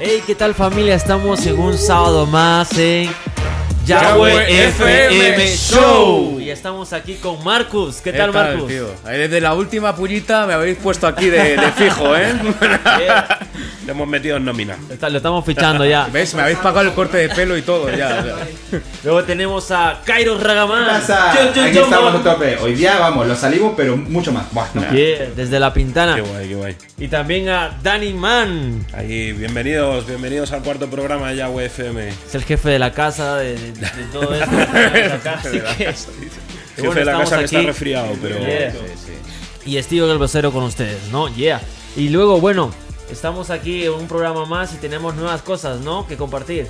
Hey, 0.00 0.22
¿qué 0.24 0.36
tal 0.36 0.54
familia? 0.54 0.94
Estamos 0.94 1.44
en 1.44 1.58
un 1.58 1.76
sábado 1.76 2.24
más 2.24 2.70
en 2.78 3.10
Yahweh 3.84 4.68
FM 4.68 5.56
Show. 5.56 6.37
Y 6.48 6.50
estamos 6.50 6.94
aquí 6.94 7.16
con 7.16 7.44
Marcus. 7.44 7.96
¿Qué 8.00 8.10
tal, 8.10 8.32
Marcus? 8.32 8.68
tío? 8.68 8.86
Desde 9.04 9.38
la 9.38 9.52
última 9.52 9.94
pullita 9.94 10.46
me 10.46 10.54
habéis 10.54 10.78
puesto 10.78 11.06
aquí 11.06 11.28
de, 11.28 11.58
de 11.58 11.72
fijo, 11.72 12.16
¿eh? 12.16 12.32
Le 13.84 13.92
hemos 13.92 14.08
metido 14.08 14.38
en 14.38 14.44
nómina. 14.46 14.76
Está- 14.90 15.10
Lo 15.10 15.18
estamos 15.18 15.44
fichando 15.44 15.84
ya. 15.84 16.06
¿Ves? 16.10 16.34
Me 16.34 16.40
habéis 16.42 16.56
pagado 16.58 16.86
el 16.88 16.94
corte 16.94 17.18
de 17.18 17.28
pelo 17.30 17.54
y 17.56 17.60
todo 17.62 17.90
ya. 17.90 18.24
ya. 18.24 18.36
Luego 19.04 19.24
tenemos 19.24 19.70
a 19.70 20.00
Kairos 20.04 20.42
Ragaman. 20.42 20.84
¿Qué 20.84 20.90
pasa? 20.90 21.32
Aquí 21.32 21.48
chun, 21.54 21.66
estamos 21.66 22.14
a 22.14 22.22
tope. 22.22 22.56
Hoy 22.62 22.74
día, 22.74 22.98
vamos, 22.98 23.26
lo 23.26 23.34
salimos, 23.34 23.74
pero 23.76 23.96
mucho 23.98 24.32
más. 24.32 24.50
Buah, 24.52 24.68
no. 24.74 24.90
Yeah, 24.90 25.30
desde 25.36 25.58
la 25.60 25.72
pintana. 25.74 26.14
Qué 26.16 26.20
guay, 26.22 26.48
qué 26.48 26.54
guay. 26.54 26.76
Y 26.98 27.08
también 27.08 27.48
a 27.50 27.78
Danny 27.82 28.12
Man. 28.14 28.86
Ahí, 28.94 29.32
bienvenidos, 29.32 30.06
bienvenidos 30.06 30.52
al 30.52 30.62
cuarto 30.62 30.88
programa 30.88 31.30
de 31.30 31.36
Yahweh 31.36 31.66
FM. 31.66 32.08
Es 32.08 32.34
el 32.34 32.44
jefe 32.44 32.68
de 32.70 32.78
la 32.78 32.92
casa, 32.92 33.36
de, 33.36 33.54
de- 33.54 33.72
de 33.72 34.04
todo 34.12 34.34
esto. 34.34 34.56
Acá, 35.14 35.40
así 35.42 35.60
que- 35.78 35.94
Jefe 36.82 36.86
bueno, 36.86 37.00
de 37.00 37.04
la 37.04 37.12
estamos 37.12 37.30
casa 37.30 37.38
que 37.38 37.44
aquí. 37.44 37.56
está 37.56 37.66
resfriado, 37.68 38.14
pero. 38.22 38.38
Yeah. 38.38 38.74
y 39.66 39.76
Estilo 39.76 40.08
del 40.08 40.18
Vocero 40.18 40.52
con 40.52 40.62
ustedes, 40.64 41.08
¿no? 41.10 41.28
Yeah. 41.34 41.60
Y 41.96 42.08
luego, 42.08 42.40
bueno, 42.40 42.70
estamos 43.10 43.50
aquí 43.50 43.84
en 43.84 43.92
un 43.92 44.08
programa 44.08 44.44
más 44.46 44.72
y 44.74 44.76
tenemos 44.76 45.14
nuevas 45.14 45.42
cosas, 45.42 45.80
¿no? 45.80 46.06
Que 46.06 46.16
compartir. 46.16 46.68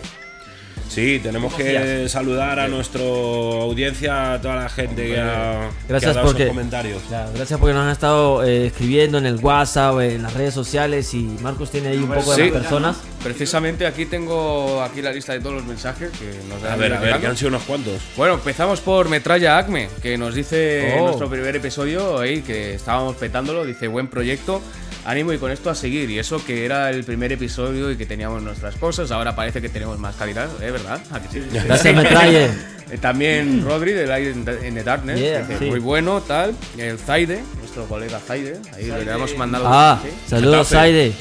Sí, 0.88 1.20
tenemos 1.22 1.52
que 1.54 2.08
saludar 2.08 2.58
a 2.58 2.66
nuestra 2.68 3.00
audiencia, 3.02 4.34
a 4.34 4.40
toda 4.40 4.56
la 4.56 4.68
gente 4.68 5.06
que 5.06 5.20
ha, 5.20 5.68
que 5.82 5.88
Gracias 5.88 6.10
ha 6.12 6.14
dado 6.14 6.26
porque- 6.28 6.44
sus 6.44 6.48
comentarios. 6.50 7.02
Claro, 7.08 7.30
gracias 7.34 7.60
porque 7.60 7.74
nos 7.74 7.84
han 7.84 7.92
estado 7.92 8.42
eh, 8.44 8.66
escribiendo 8.68 9.18
en 9.18 9.26
el 9.26 9.36
WhatsApp, 9.36 10.00
en 10.00 10.22
las 10.22 10.32
redes 10.34 10.54
sociales 10.54 11.12
y 11.14 11.24
Marcos 11.42 11.70
tiene 11.70 11.88
ahí 11.88 11.98
un 11.98 12.08
poco 12.08 12.34
de 12.34 12.36
Sí. 12.44 12.50
las 12.50 12.62
personas. 12.62 12.96
Precisamente 13.22 13.86
aquí 13.86 14.06
tengo 14.06 14.82
aquí 14.82 15.02
la 15.02 15.12
lista 15.12 15.32
de 15.34 15.40
todos 15.40 15.56
los 15.56 15.64
mensajes 15.66 16.10
que 16.12 16.32
nos 16.48 16.62
A 16.64 16.72
han 16.72 16.78
ver, 16.80 16.90
ido 16.92 16.98
a 16.98 17.00
ver, 17.02 17.20
que 17.20 17.26
han 17.26 17.36
sido 17.36 17.48
unos 17.50 17.62
cuantos. 17.64 18.00
Bueno, 18.16 18.34
empezamos 18.34 18.80
por 18.80 19.08
Metralla 19.08 19.58
Acme, 19.58 19.88
que 20.02 20.16
nos 20.16 20.34
dice 20.34 20.94
en 20.94 21.00
Oh. 21.00 21.06
nuestro 21.06 21.28
primer 21.28 21.54
episodio 21.54 22.18
ahí 22.18 22.42
que 22.42 22.74
estábamos 22.74 23.16
petándolo, 23.16 23.64
dice 23.64 23.88
buen 23.88 24.08
proyecto, 24.08 24.62
ánimo 25.08 25.32
y 25.32 25.38
con 25.38 25.50
esto 25.50 25.70
a 25.70 25.74
seguir. 25.74 26.10
Y 26.10 26.18
eso 26.18 26.44
que 26.44 26.64
era 26.64 26.90
el 26.90 27.04
primer 27.04 27.32
episodio 27.32 27.90
y 27.90 27.96
que 27.96 28.06
teníamos 28.06 28.42
nuestras 28.42 28.76
cosas, 28.76 29.10
ahora 29.10 29.34
parece 29.34 29.60
que 29.60 29.68
tenemos 29.68 29.98
más 29.98 30.14
calidad, 30.16 30.48
¿eh? 30.62 30.70
¿Verdad? 30.70 31.00
¿A 31.10 31.20
que 31.20 31.28
sí? 31.28 31.42
Gracias, 31.64 31.94
Metralle. 31.94 32.50
Eh, 32.90 32.96
También 32.96 33.62
Rodri 33.66 33.92
de 33.92 34.06
Light 34.06 34.34
in 34.34 34.46
the, 34.46 34.82
Darkness, 34.82 35.20
Yeah, 35.20 35.42
dice, 35.42 35.58
sí. 35.58 35.64
muy 35.66 35.78
bueno, 35.78 36.22
tal. 36.22 36.54
El 36.78 36.96
Zaide, 36.98 37.42
nuestro 37.58 37.84
colega 37.84 38.18
Zaide, 38.18 38.56
ahí 38.74 38.86
le 38.86 39.12
hemos 39.12 39.36
mandado. 39.36 39.66
Ah, 39.68 40.00
sí. 40.02 40.08
saludos. 40.26 40.68
Saide. 40.68 41.12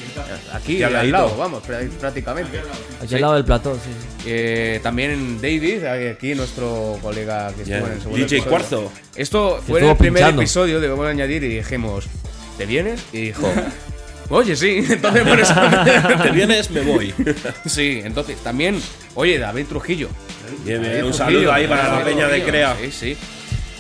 Aquí, 0.54 0.82
Aquí 0.82 0.96
al 0.96 1.12
lado, 1.12 1.36
vamos, 1.36 1.62
prá- 1.68 1.86
prácticamente. 2.00 2.62
Aquí 3.04 3.16
al 3.16 3.20
lado 3.22 3.34
del 3.34 3.44
plató, 3.44 3.74
sí. 3.76 3.90
Eh, 4.26 4.80
también 4.82 5.42
David, 5.42 5.84
aquí 5.84 6.36
nuestro 6.36 6.98
colega 7.02 7.48
que 7.54 7.64
estuvo 7.64 7.78
Yeah. 7.80 7.86
en 7.86 7.92
el 7.92 8.00
segundo 8.02 8.17
DJ 8.17 8.38
episodio. 8.38 8.50
Cuarzo. 8.50 8.92
Esto 9.17 9.50
fue 9.67 9.80
en 9.80 9.86
estuvo 9.88 9.92
el 9.92 9.98
primer 9.98 10.22
pinchando. 10.23 10.42
episodio, 10.44 10.80
debemos 10.80 11.06
añadir, 11.06 11.44
y 11.44 11.50
dijimos, 11.58 12.06
¿te 12.58 12.66
vienes? 12.66 13.04
Y 13.14 13.22
dijo, 13.28 13.52
oye, 14.30 14.56
sí. 14.56 14.84
Entonces, 14.90 15.23
por 15.23 15.40
eso. 15.40 15.54
Te 16.23 16.32
vienes, 16.32 16.72
me 16.72 16.82
voy. 16.82 17.14
sí, 17.66 18.02
entonces 18.04 18.38
también, 18.40 18.82
oye, 19.16 19.38
David 19.38 19.66
Trujillo. 19.68 20.10
Bien, 20.66 20.82
David 20.82 20.96
un 20.96 21.12
Trujillo, 21.12 21.14
saludo 21.14 21.54
ahí 21.54 21.67
para 21.67 22.00
la 22.00 22.04
peña 22.04 22.28
de 22.28 22.44
Crea. 22.44 22.76
Sí, 22.82 22.92
sí. 22.92 23.17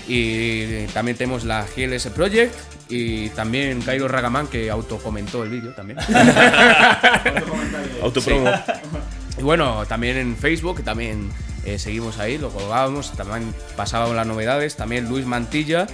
Y 0.07 0.85
también 0.87 1.17
tenemos 1.17 1.43
la 1.43 1.65
GLS 1.75 2.07
Project 2.07 2.53
y 2.89 3.27
también 3.29 3.81
Cairo 3.81 4.07
Ragaman 4.07 4.47
que 4.47 4.69
autocomentó 4.69 5.43
el 5.43 5.49
vídeo 5.49 5.71
también. 5.71 5.99
Autopromo. 8.01 8.49
Y 9.37 9.41
bueno, 9.41 9.85
también 9.85 10.15
en 10.17 10.37
Facebook, 10.37 10.81
también 10.83 11.29
eh, 11.67 11.79
seguimos 11.79 12.17
ahí, 12.19 12.37
lo 12.37 12.49
colgábamos, 12.49 13.11
también 13.13 13.53
pasábamos 13.75 14.15
las 14.15 14.25
novedades, 14.25 14.75
también 14.75 15.07
Luis 15.09 15.25
Mantilla, 15.25 15.85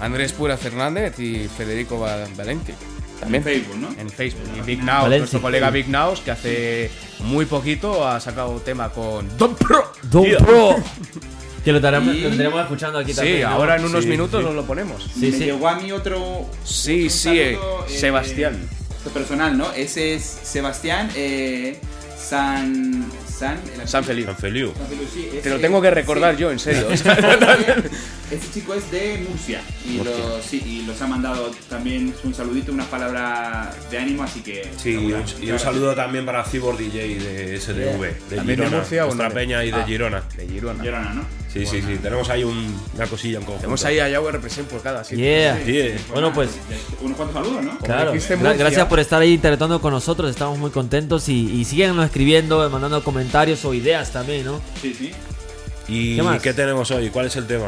Andrés 0.00 0.32
Pura 0.32 0.56
Fernández 0.56 1.18
y 1.18 1.48
Federico 1.48 1.98
Va- 2.00 2.26
Valenti. 2.36 2.72
También 3.20 3.42
En 3.42 3.44
Facebook, 3.44 3.76
¿no? 3.76 3.88
En 4.00 4.08
Facebook. 4.10 4.48
Y 4.56 4.60
Big 4.62 4.82
Naus, 4.82 5.02
Valenti. 5.02 5.18
nuestro 5.20 5.42
colega 5.42 5.70
Big 5.70 5.88
Naus, 5.88 6.20
que 6.20 6.30
hace 6.30 6.90
muy 7.20 7.44
poquito 7.44 8.06
ha 8.08 8.18
sacado 8.18 8.50
un 8.50 8.60
tema 8.60 8.88
con 8.90 9.28
Don 9.36 9.54
Pro. 9.54 9.92
Don 10.04 10.24
Tío. 10.24 10.38
Pro. 10.38 10.76
Que 11.64 11.72
lo 11.72 11.76
estaremos, 11.76 12.14
lo 12.16 12.28
estaremos 12.30 12.62
escuchando 12.62 12.98
aquí 13.00 13.10
Sí, 13.10 13.16
también. 13.16 13.42
¿no? 13.42 13.48
ahora 13.48 13.76
en 13.76 13.84
unos 13.84 14.04
Sí, 14.04 14.08
minutos 14.08 14.40
sí. 14.40 14.46
nos 14.46 14.54
lo 14.54 14.64
ponemos. 14.64 15.02
Sí, 15.12 15.26
Me 15.30 15.32
sí. 15.32 15.44
llegó 15.44 15.68
a 15.68 15.74
mí 15.78 15.92
otro. 15.92 16.46
Sí, 16.64 17.10
sí, 17.10 17.38
eh, 17.38 17.52
saludo, 17.60 17.84
Sebastián. 17.86 18.68
esto 18.96 19.10
personal, 19.10 19.58
¿no? 19.58 19.70
Ese 19.72 20.14
es 20.14 20.22
Sebastián 20.42 21.10
eh, 21.14 21.78
San. 22.20 23.04
San. 23.26 23.58
el- 23.80 23.88
San 23.88 24.04
Felipe. 24.04 24.26
San 24.32 24.36
Feliu. 24.36 24.72
San 24.76 24.86
Feliu, 24.86 25.06
sí, 25.12 25.28
Te 25.42 25.50
lo 25.50 25.58
tengo 25.58 25.80
que 25.80 25.90
recordar 25.90 26.34
sí. 26.36 26.40
yo, 26.42 26.50
en 26.50 26.58
serio. 26.58 26.88
Este 28.30 28.46
chico 28.54 28.74
es 28.74 28.88
de 28.90 29.24
Murcia 29.28 29.60
y. 29.84 29.96
Los, 29.98 30.44
sí, 30.44 30.62
y 30.64 30.82
los 30.86 31.00
ha 31.02 31.06
mandado 31.06 31.50
también 31.68 32.14
un 32.22 32.32
saludito, 32.34 32.70
unas 32.72 32.86
palabras 32.86 33.90
de 33.90 33.98
ánimo, 33.98 34.22
así 34.22 34.40
que. 34.40 34.70
Sí, 34.76 34.90
y 34.92 35.12
un, 35.12 35.24
y 35.40 35.50
un 35.50 35.58
saludo 35.58 35.94
también 35.94 36.24
para 36.26 36.44
Cibor 36.44 36.76
DJ 36.76 37.18
de 37.18 37.60
SDV, 37.60 38.28
de 38.30 38.36
¿También 38.36 38.46
de 38.46 38.64
Girona, 38.64 38.76
Murcia 38.76 39.06
o 39.06 39.14
no? 39.14 39.30
peña 39.30 39.64
y 39.64 39.70
de 39.70 39.76
Ah. 39.80 39.84
Girona. 39.86 40.22
De 40.36 40.46
Girona. 40.46 40.82
Sí, 41.52 41.66
sí, 41.66 41.82
sí, 41.82 41.98
tenemos 42.00 42.28
ahí 42.30 42.44
un- 42.44 42.80
una 42.94 43.06
cosilla 43.06 43.38
en 43.38 43.44
conjunto. 43.44 43.62
Tenemos 43.62 43.84
ahí 43.84 43.98
a 43.98 44.08
Yahweh 44.08 44.30
Represent 44.32 44.68
por 44.68 44.80
cada 44.82 45.02
sitio. 45.02 45.24
Yeah. 45.24 45.60
Sí, 45.64 45.78
eh. 45.78 45.98
Bueno, 46.12 46.32
pues 46.32 46.50
Unos 47.00 47.16
cuantos 47.16 47.42
saludos, 47.42 47.64
¿no? 47.64 47.78
Claro, 47.78 48.14
gra- 48.14 48.56
gracias 48.56 48.86
por 48.86 49.00
estar 49.00 49.20
ahí 49.20 49.32
interactuando 49.34 49.80
con 49.80 49.92
nosotros, 49.92 50.30
estamos 50.30 50.58
muy 50.58 50.70
contentos 50.70 51.28
y, 51.28 51.50
y 51.60 51.64
síganos 51.64 52.04
escribiendo, 52.06 52.68
mandando 52.70 53.02
comentarios 53.02 53.64
o 53.64 53.74
ideas 53.74 54.12
también, 54.12 54.44
¿no? 54.46 54.60
Sí, 54.80 54.94
sí. 54.96 55.10
¿Y 55.88 56.14
¿Qué 56.16 56.22
más? 56.22 56.40
qué 56.40 56.52
tenemos 56.54 56.88
hoy? 56.92 57.10
¿Cuál 57.10 57.26
es 57.26 57.34
el 57.34 57.46
tema? 57.48 57.66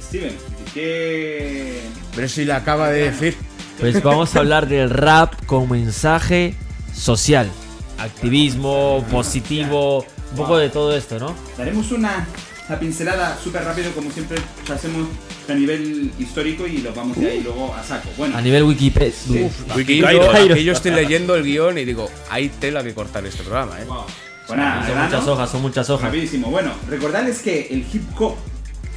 Steven, 0.00 0.36
¿qué. 0.72 1.80
Pero 2.14 2.28
si 2.28 2.44
le 2.44 2.52
acaba 2.52 2.88
de 2.90 3.10
decir. 3.10 3.36
Pues 3.80 4.00
vamos 4.02 4.36
a 4.36 4.38
hablar 4.38 4.68
del 4.68 4.90
rap 4.90 5.34
con 5.46 5.68
mensaje 5.68 6.54
social, 6.94 7.50
activismo, 7.98 9.04
positivo, 9.10 10.04
un 10.30 10.36
poco 10.36 10.56
de 10.58 10.68
todo 10.68 10.96
esto, 10.96 11.18
¿no? 11.18 11.34
Daremos 11.58 11.90
una, 11.90 12.26
una 12.72 12.80
pincelada 12.80 13.38
súper 13.38 13.64
rápido, 13.64 13.92
como 13.92 14.10
siempre 14.10 14.38
hacemos 14.72 15.06
a 15.46 15.52
nivel 15.52 16.10
histórico 16.18 16.66
y 16.66 16.78
lo 16.78 16.94
vamos 16.94 17.18
de 17.18 17.30
ahí 17.30 17.40
luego 17.42 17.74
a 17.74 17.82
saco. 17.82 18.08
Bueno, 18.16 18.34
A 18.34 18.40
nivel 18.40 18.62
Wikipedia. 18.62 19.50
Aquí 19.68 19.98
yo, 19.98 20.30
aquí 20.30 20.64
yo 20.64 20.72
estoy 20.72 20.92
leyendo 20.92 21.34
el 21.34 21.42
guion 21.44 21.76
y 21.76 21.84
digo, 21.84 22.08
hay 22.30 22.48
tela 22.48 22.82
que 22.82 22.94
cortar 22.94 23.26
este 23.26 23.42
programa, 23.42 23.78
¿eh? 23.78 23.84
wow. 23.84 24.04
Son 24.46 24.58
muchas 24.58 25.26
hojas, 25.28 25.50
son 25.50 25.62
muchas 25.62 25.90
hojas. 25.90 26.06
Rapidísimo. 26.06 26.50
Bueno, 26.50 26.72
recordarles 26.88 27.40
que 27.40 27.68
el 27.70 27.84
hip 27.92 28.04
hop, 28.18 28.36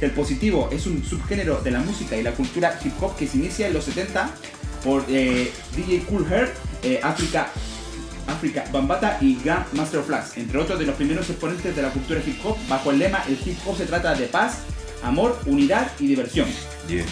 el 0.00 0.10
positivo, 0.12 0.70
es 0.72 0.86
un 0.86 1.04
subgénero 1.04 1.60
de 1.60 1.70
la 1.70 1.80
música 1.80 2.16
y 2.16 2.22
la 2.22 2.32
cultura 2.32 2.78
hip 2.82 2.94
hop 3.02 3.14
que 3.16 3.26
se 3.26 3.36
inicia 3.36 3.66
en 3.66 3.74
los 3.74 3.84
70 3.84 4.30
por 4.82 5.04
eh, 5.08 5.52
DJ 5.76 6.00
Cool 6.08 6.26
Herc, 6.30 6.54
eh, 6.82 7.00
África, 7.02 7.50
África 8.26 8.64
Bambata 8.72 9.18
y 9.20 9.38
Grand 9.44 9.66
Master 9.72 10.02
Flash, 10.02 10.36
entre 10.36 10.58
otros 10.58 10.78
de 10.78 10.86
los 10.86 10.94
primeros 10.96 11.28
exponentes 11.30 11.74
de 11.74 11.82
la 11.82 11.90
cultura 11.90 12.20
hip 12.26 12.38
hop, 12.44 12.56
bajo 12.68 12.90
el 12.90 12.98
lema 12.98 13.22
El 13.28 13.38
hip 13.44 13.58
hop 13.66 13.76
se 13.76 13.86
trata 13.86 14.14
de 14.14 14.26
paz, 14.26 14.58
amor, 15.02 15.38
unidad 15.46 15.90
y 16.00 16.06
diversión. 16.08 16.48
Yeah. 16.88 17.04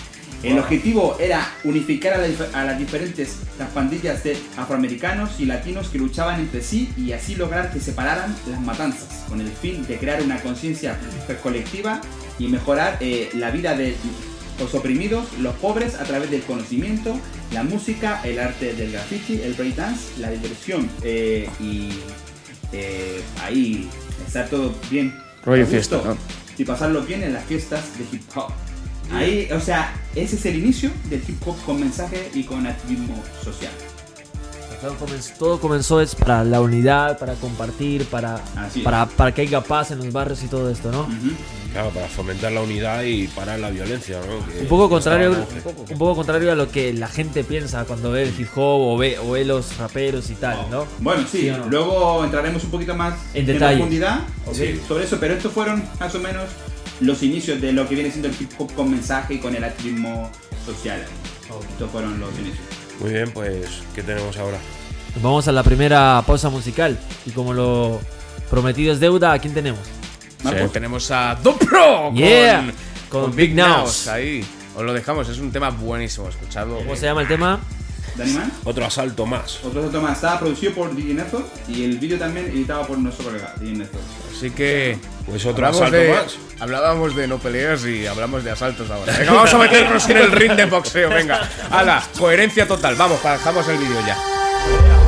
El 0.43 0.58
objetivo 0.58 1.16
era 1.19 1.46
unificar 1.64 2.12
a, 2.14 2.19
la 2.19 2.28
dif- 2.28 2.52
a 2.55 2.64
las 2.64 2.78
diferentes 2.78 3.37
las 3.58 3.70
pandillas 3.70 4.22
de 4.25 4.37
afroamericanos 4.58 5.40
y 5.40 5.46
latinos 5.46 5.88
que 5.88 5.96
luchaban 5.96 6.38
entre 6.38 6.62
sí 6.62 6.93
y 6.99 7.12
así 7.12 7.34
lograr 7.34 7.72
que 7.72 7.81
separaran 7.81 8.37
las 8.50 8.60
matanzas, 8.60 9.25
con 9.26 9.40
el 9.40 9.49
fin 9.49 9.87
de 9.87 9.96
crear 9.96 10.20
una 10.22 10.38
conciencia 10.43 10.99
colectiva 11.43 12.00
y 12.38 12.49
mejorar 12.49 12.99
eh, 13.00 13.31
la 13.34 13.50
vida 13.52 13.75
de 13.75 13.96
los 14.59 14.75
oprimidos, 14.75 15.27
los 15.39 15.55
pobres, 15.56 15.95
a 15.97 16.05
través 16.05 16.31
del 16.31 16.43
conocimiento, 16.43 17.19
la 17.53 17.62
música, 17.62 18.21
el 18.25 18.39
arte 18.39 18.75
del 18.75 18.93
graffiti, 18.93 19.41
el 19.43 19.55
breakdance, 19.55 20.21
la 20.21 20.31
diversión 20.31 20.89
eh, 21.03 21.49
y 21.61 21.91
eh, 22.73 23.21
ahí 23.43 23.89
estar 24.27 24.49
todo 24.49 24.75
bien. 24.91 25.15
Rollo 25.45 25.67
fiesta, 25.67 26.01
¿no? 26.05 26.17
Y 26.56 26.65
pasarlo 26.65 27.03
bien 27.03 27.23
en 27.23 27.33
las 27.33 27.45
fiestas 27.45 27.99
de 27.99 28.05
hip 28.17 28.23
hop. 28.35 28.53
Ahí, 29.12 29.49
o 29.53 29.61
sea, 29.61 29.95
ese 30.15 30.37
es 30.37 30.47
el 30.47 30.56
inicio 30.56 30.91
del 31.11 31.23
hip 31.27 31.47
hop 31.47 31.56
con 31.65 31.81
mensaje 31.81 32.31
y 32.33 32.45
con 32.45 32.67
activismo 32.67 33.23
social. 33.43 33.73
Todo 34.84 34.96
comenzó, 34.98 35.32
todo 35.38 35.60
comenzó 35.60 36.00
es 36.02 36.14
para 36.14 36.44
la 36.44 36.60
unidad, 36.60 37.19
para 37.19 37.34
compartir, 37.34 38.04
para, 38.06 38.38
para, 38.82 39.06
para 39.06 39.32
que 39.32 39.40
haya 39.42 39.62
paz 39.62 39.90
en 39.92 39.98
los 39.98 40.12
barrios 40.12 40.42
y 40.42 40.46
todo 40.48 40.70
esto, 40.70 40.92
¿no? 40.92 41.02
Ujú. 41.02 41.31
Claro, 41.72 41.88
para 41.90 42.06
fomentar 42.06 42.52
la 42.52 42.60
unidad 42.60 43.02
y 43.02 43.26
parar 43.28 43.58
la 43.60 43.70
violencia, 43.70 44.19
¿no? 44.20 44.46
Que 44.46 44.60
Un 44.60 44.69
poco 44.69 44.88
contrario, 44.90 45.32
en 45.32 45.40
auge. 45.40 45.92
un 45.92 45.98
poco 45.98 46.16
contrario 46.16 46.52
a 46.52 46.54
lo 46.54 46.70
que 46.70 46.92
la 46.92 47.08
gente 47.08 47.44
piensa 47.44 47.84
cuando 47.86 48.10
ve 48.12 48.25
el 48.25 48.28
hip 48.38 48.48
hop 48.54 48.92
o 48.94 48.96
ve, 48.98 49.19
o 49.19 49.31
ve 49.32 49.44
los 49.46 49.76
raperos 49.78 50.28
y 50.31 50.34
tal, 50.34 50.58
¿no? 50.70 50.86
Bueno, 51.00 51.22
sí, 51.31 51.40
¿Sí 51.40 51.50
no? 51.50 51.66
luego 51.66 52.22
entraremos 52.22 52.62
un 52.64 52.70
poquito 52.70 52.94
más 52.94 53.14
En 53.32 53.46
detalle. 53.46 53.76
profundidad 53.76 54.20
Ok. 54.46 54.54
sí, 54.54 54.81
sobre 54.86 55.04
eso, 55.04 55.16
pero 55.19 55.34
estos 55.34 55.50
fueron 55.52 55.82
más 55.98 56.14
o 56.14 56.19
menos 56.19 56.44
los 57.00 57.22
inicios 57.22 57.60
de 57.60 57.72
lo 57.72 57.88
que 57.88 57.94
viene 57.94 58.10
siendo 58.10 58.28
el 58.28 58.34
hip 58.38 58.50
hop 58.58 58.72
con 58.75 58.90
mensaje 58.90 59.34
y 59.34 59.38
con 59.40 59.56
el 59.56 59.64
activismo 59.64 60.31
social. 60.66 61.02
Estos 61.72 61.90
fueron 61.90 62.20
los 62.20 62.31
inicios. 62.38 62.58
Muy 63.00 63.12
bien, 63.12 63.31
pues, 63.32 63.82
¿qué 63.94 64.02
tenemos 64.02 64.37
ahora? 64.37 64.58
Vamos 65.23 65.46
a 65.49 65.52
la 65.52 65.62
primera 65.62 66.23
pausa 66.26 66.49
musical 66.50 66.99
y 67.25 67.31
como 67.31 67.52
lo 67.52 68.00
prometido 68.50 68.93
es 68.93 69.00
deuda, 69.00 69.32
¿a 69.32 69.38
quién 69.38 69.55
tenemos? 69.55 69.81
Marcos. 70.43 70.73
Tenemos 70.73 71.11
a 71.11 71.37
Dopro 71.43 72.12
Yeah, 72.12 72.73
con, 73.08 73.23
con 73.23 73.37
Big 73.37 73.55
Naus. 73.55 74.08
Ahí. 74.08 74.44
Os 74.76 74.82
lo 74.82 74.93
dejamos, 74.93 75.29
es 75.29 75.38
un 75.38 75.52
tema 75.52 75.70
buenísimo, 75.70 76.29
escuchadlo. 76.29 76.79
¿Cómo 76.79 76.96
se 76.96 77.06
llama 77.06 77.23
el 77.23 77.29
tema? 77.29 77.61
Otro 78.64 78.84
asalto 78.84 79.26
más. 79.26 79.61
Otro 79.64 79.87
otro 79.87 80.00
más. 80.00 80.14
Estaba 80.14 80.40
producido 80.40 80.72
por 80.72 80.94
DJ 80.94 81.14
Nethor 81.14 81.46
y 81.69 81.84
el 81.84 81.99
vídeo 81.99 82.19
también 82.19 82.46
editado 82.46 82.87
por 82.87 82.99
nuestro 82.99 83.26
colega, 83.26 83.55
DJ 83.58 83.78
Nethor. 83.78 84.00
Así 84.37 84.50
que. 84.50 84.99
Pues 85.26 85.44
otro 85.46 85.66
hablamos 85.66 85.88
asalto 85.88 85.96
de, 85.96 86.11
más. 86.11 86.37
Hablábamos 86.61 87.16
de 87.16 87.26
no 87.26 87.38
peleas 87.38 87.84
y 87.87 88.06
hablamos 88.06 88.44
de 88.44 88.50
asaltos 88.50 88.90
ahora. 88.90 89.12
Venga, 89.19 89.32
vamos 89.32 89.55
a 89.55 89.58
meternos 89.58 90.08
en 90.08 90.16
el 90.19 90.32
ring 90.32 90.52
de 90.52 90.66
boxeo, 90.66 91.08
venga. 91.11 91.49
Hala, 91.70 92.02
coherencia 92.19 92.69
total. 92.69 92.94
Vamos, 92.96 93.22
dejamos 93.22 93.69
el 93.69 93.78
vídeo 93.78 94.00
ya. 94.06 95.04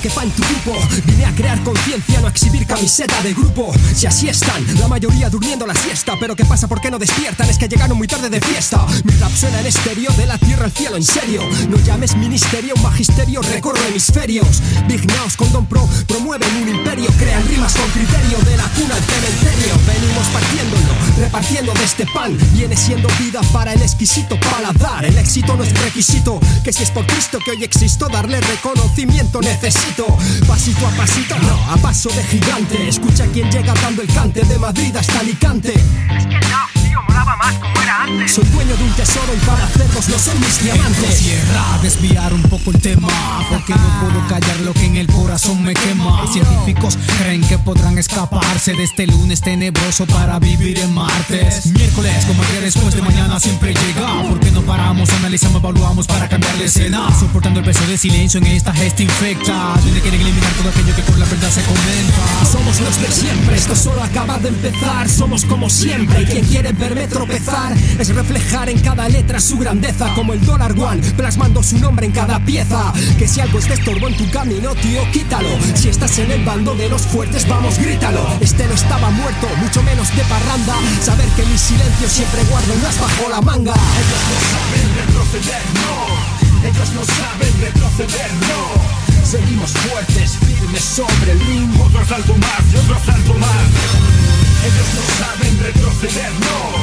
Que 0.00 0.08
quepa 0.08 0.22
en 0.22 0.30
tu 0.30 0.42
grupo 0.42 0.78
Vine 1.04 1.26
a 1.26 1.34
crear 1.34 1.62
conciencia, 1.62 2.20
no 2.20 2.26
a 2.26 2.30
exhibir 2.30 2.66
camiseta 2.66 3.20
de 3.22 3.34
grupo. 3.34 3.70
Si 3.94 4.06
así 4.06 4.28
están, 4.28 4.64
la 4.78 4.88
mayoría 4.88 5.28
durmiendo 5.28 5.66
la 5.66 5.74
siesta. 5.74 6.14
Pero 6.18 6.34
¿qué 6.34 6.44
pasa? 6.46 6.68
¿Por 6.68 6.80
qué 6.80 6.90
no 6.90 6.98
despiertan? 6.98 7.50
Es 7.50 7.58
que 7.58 7.68
llegaron 7.68 7.98
muy 7.98 8.06
tarde 8.06 8.30
de 8.30 8.40
fiesta. 8.40 8.86
Mi 9.04 9.12
rap 9.16 9.32
suena 9.34 9.60
en 9.60 9.66
estéreo, 9.66 10.10
de 10.12 10.26
la 10.26 10.38
tierra 10.38 10.64
al 10.64 10.72
cielo, 10.72 10.96
en 10.96 11.04
serio. 11.04 11.42
No 11.68 11.76
llames 11.78 12.16
ministerio, 12.16 12.74
un 12.76 12.82
magisterio, 12.82 13.42
recorro 13.42 13.78
hemisferios. 13.88 14.62
Big 14.88 15.04
Naus 15.06 15.36
con 15.36 15.52
Don 15.52 15.66
Pro 15.66 15.86
promueven 16.06 16.54
un 16.62 16.68
imperio. 16.68 17.10
Crean 17.18 17.46
rimas 17.46 17.74
con 17.74 17.90
criterio, 17.90 18.38
de 18.38 18.56
la 18.56 18.64
cuna 18.64 18.94
al 18.94 19.02
cementerio. 19.02 19.74
Venimos 19.86 20.26
partiéndolo, 20.28 20.94
repartiendo 21.18 21.72
de 21.74 21.84
este 21.84 22.06
pan. 22.06 22.38
Viene 22.52 22.76
siendo 22.76 23.08
vida 23.18 23.40
para 23.52 23.74
el 23.74 23.82
exquisito 23.82 24.38
paladar. 24.40 25.04
El 25.04 25.18
éxito 25.18 25.56
no 25.56 25.64
es 25.64 25.78
requisito, 25.82 26.40
que 26.64 26.72
si 26.72 26.84
es 26.84 26.90
por 26.90 27.06
Cristo 27.06 27.38
que 27.44 27.50
hoy 27.50 27.64
existo 27.64 28.08
Darle 28.08 28.40
reconocimiento 28.40 29.40
necesito 29.40 29.89
Pasito 30.46 30.86
a 30.86 30.90
pasito, 30.90 31.36
no, 31.40 31.72
a 31.72 31.76
paso 31.76 32.10
de 32.10 32.22
gigante. 32.22 32.88
Escucha 32.88 33.26
quién 33.32 33.50
llega 33.50 33.74
dando 33.74 34.02
el 34.02 34.08
cante 34.14 34.44
de 34.44 34.56
Madrid 34.56 34.94
hasta 34.94 35.18
Alicante. 35.18 35.74
Es 35.74 36.26
que 36.26 36.38
no, 36.38 36.79
tío, 37.20 37.24
molaba 37.24 37.36
más 37.36 37.54
como 37.56 37.82
era 37.82 38.02
antes. 38.04 38.32
Soy 38.32 38.44
dueño 38.44 38.76
de 38.76 38.84
un 38.84 38.92
tesoro 38.92 39.34
y 39.34 39.46
para 39.46 39.64
hacerlos 39.64 40.08
no 40.08 40.18
son 40.18 40.40
mis 40.40 40.62
diamantes. 40.62 41.18
Tierra, 41.18 41.78
desviar 41.82 42.32
un 42.32 42.42
poco 42.42 42.70
el 42.70 42.80
tema 42.80 43.08
Porque 43.48 43.74
no 43.74 44.00
puedo 44.00 44.26
callar 44.28 44.60
lo 44.60 44.72
que 44.72 44.86
en 44.86 44.96
el 44.96 45.06
corazón 45.06 45.62
me 45.62 45.74
quema. 45.74 46.26
Científicos 46.32 46.98
creen 47.18 47.42
que 47.42 47.58
podrán 47.58 47.98
escaparse 47.98 48.72
de 48.72 48.84
este 48.84 49.06
lunes 49.06 49.40
tenebroso 49.40 50.06
para 50.06 50.38
vivir 50.38 50.78
en 50.78 50.94
martes. 50.94 51.66
Miércoles, 51.66 52.24
como 52.26 52.42
el 52.42 52.50
día 52.50 52.60
después 52.62 52.94
de 52.94 53.02
mañana 53.02 53.38
siempre 53.40 53.74
llega. 53.74 54.22
Porque 54.28 54.50
no 54.50 54.62
paramos, 54.62 55.10
analizamos, 55.10 55.60
evaluamos 55.60 56.06
para 56.06 56.28
cambiar 56.28 56.56
la 56.56 56.64
escena. 56.64 57.08
Soportando 57.18 57.60
el 57.60 57.66
peso 57.66 57.86
de 57.86 57.96
silencio 57.96 58.38
en 58.38 58.46
esta 58.46 58.72
gesta 58.72 59.02
infecta. 59.02 59.74
Donde 59.84 60.00
quieren 60.00 60.20
eliminar 60.20 60.52
todo 60.52 60.68
aquello 60.68 60.94
que 60.94 61.02
con 61.02 61.18
la 61.18 61.26
verdad 61.26 61.50
se 61.50 61.62
comenta. 61.62 62.50
Somos 62.50 62.80
los 62.80 63.00
de 63.00 63.10
siempre, 63.10 63.56
esto 63.56 63.76
solo 63.76 64.02
acaba 64.02 64.38
de 64.38 64.48
empezar. 64.48 65.08
Somos 65.08 65.44
como 65.44 65.68
siempre, 65.68 66.22
y 66.22 66.26
quien 66.26 66.44
quiere 66.46 66.72
verme 66.72 67.09
tropezar 67.10 67.76
Es 67.98 68.14
reflejar 68.14 68.68
en 68.70 68.80
cada 68.80 69.08
letra 69.08 69.40
su 69.40 69.58
grandeza 69.58 70.12
Como 70.14 70.32
el 70.32 70.44
dólar 70.44 70.72
one, 70.78 71.02
plasmando 71.16 71.62
su 71.62 71.78
nombre 71.78 72.06
en 72.06 72.12
cada 72.12 72.38
pieza. 72.44 72.92
Que 73.18 73.28
si 73.28 73.40
algo 73.40 73.58
es 73.58 73.68
de 73.68 73.74
estorbo 73.74 74.08
en 74.08 74.16
tu 74.16 74.28
camino, 74.30 74.74
tío, 74.76 75.02
quítalo. 75.12 75.48
Si 75.74 75.88
estás 75.88 76.18
en 76.18 76.30
el 76.30 76.44
bando 76.44 76.74
de 76.74 76.88
los 76.88 77.02
fuertes, 77.02 77.46
vamos, 77.48 77.78
grítalo. 77.78 78.26
Este 78.40 78.66
no 78.66 78.74
estaba 78.74 79.10
muerto, 79.10 79.48
mucho 79.58 79.82
menos 79.82 80.14
de 80.16 80.22
parranda. 80.24 80.74
Saber 81.02 81.26
que 81.36 81.44
mi 81.44 81.58
silencio 81.58 82.08
siempre 82.08 82.42
guardo 82.44 82.72
un 82.72 82.84
as 82.84 83.00
bajo 83.00 83.28
la 83.28 83.40
manga. 83.40 83.74
Ellos 83.74 84.24
no 84.30 84.38
saben 84.52 84.88
retroceder, 84.96 85.62
no. 85.74 86.68
Ellos 86.68 86.90
no 86.94 87.04
saben 87.04 87.60
retroceder, 87.60 88.32
no. 88.48 89.00
Seguimos 89.24 89.70
fuertes, 89.70 90.38
firmes 90.38 90.82
sobre 90.82 91.32
el 91.32 91.40
ring 91.40 91.80
Otro 91.80 92.00
asalto 92.00 92.34
más 92.34 92.62
y 92.72 92.76
otro 92.78 92.96
asalto 92.96 93.34
más 93.34 93.66
Ellos 94.64 94.88
no 94.96 95.24
saben 95.24 95.58
retroceder, 95.60 96.32
no 96.40 96.79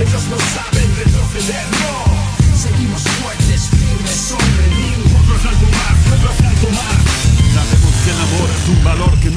Ellos 0.00 0.24
no 0.28 0.36
saben 0.36 0.96
retroceder, 0.96 1.66
no. 1.80 2.56
Seguimos 2.56 3.02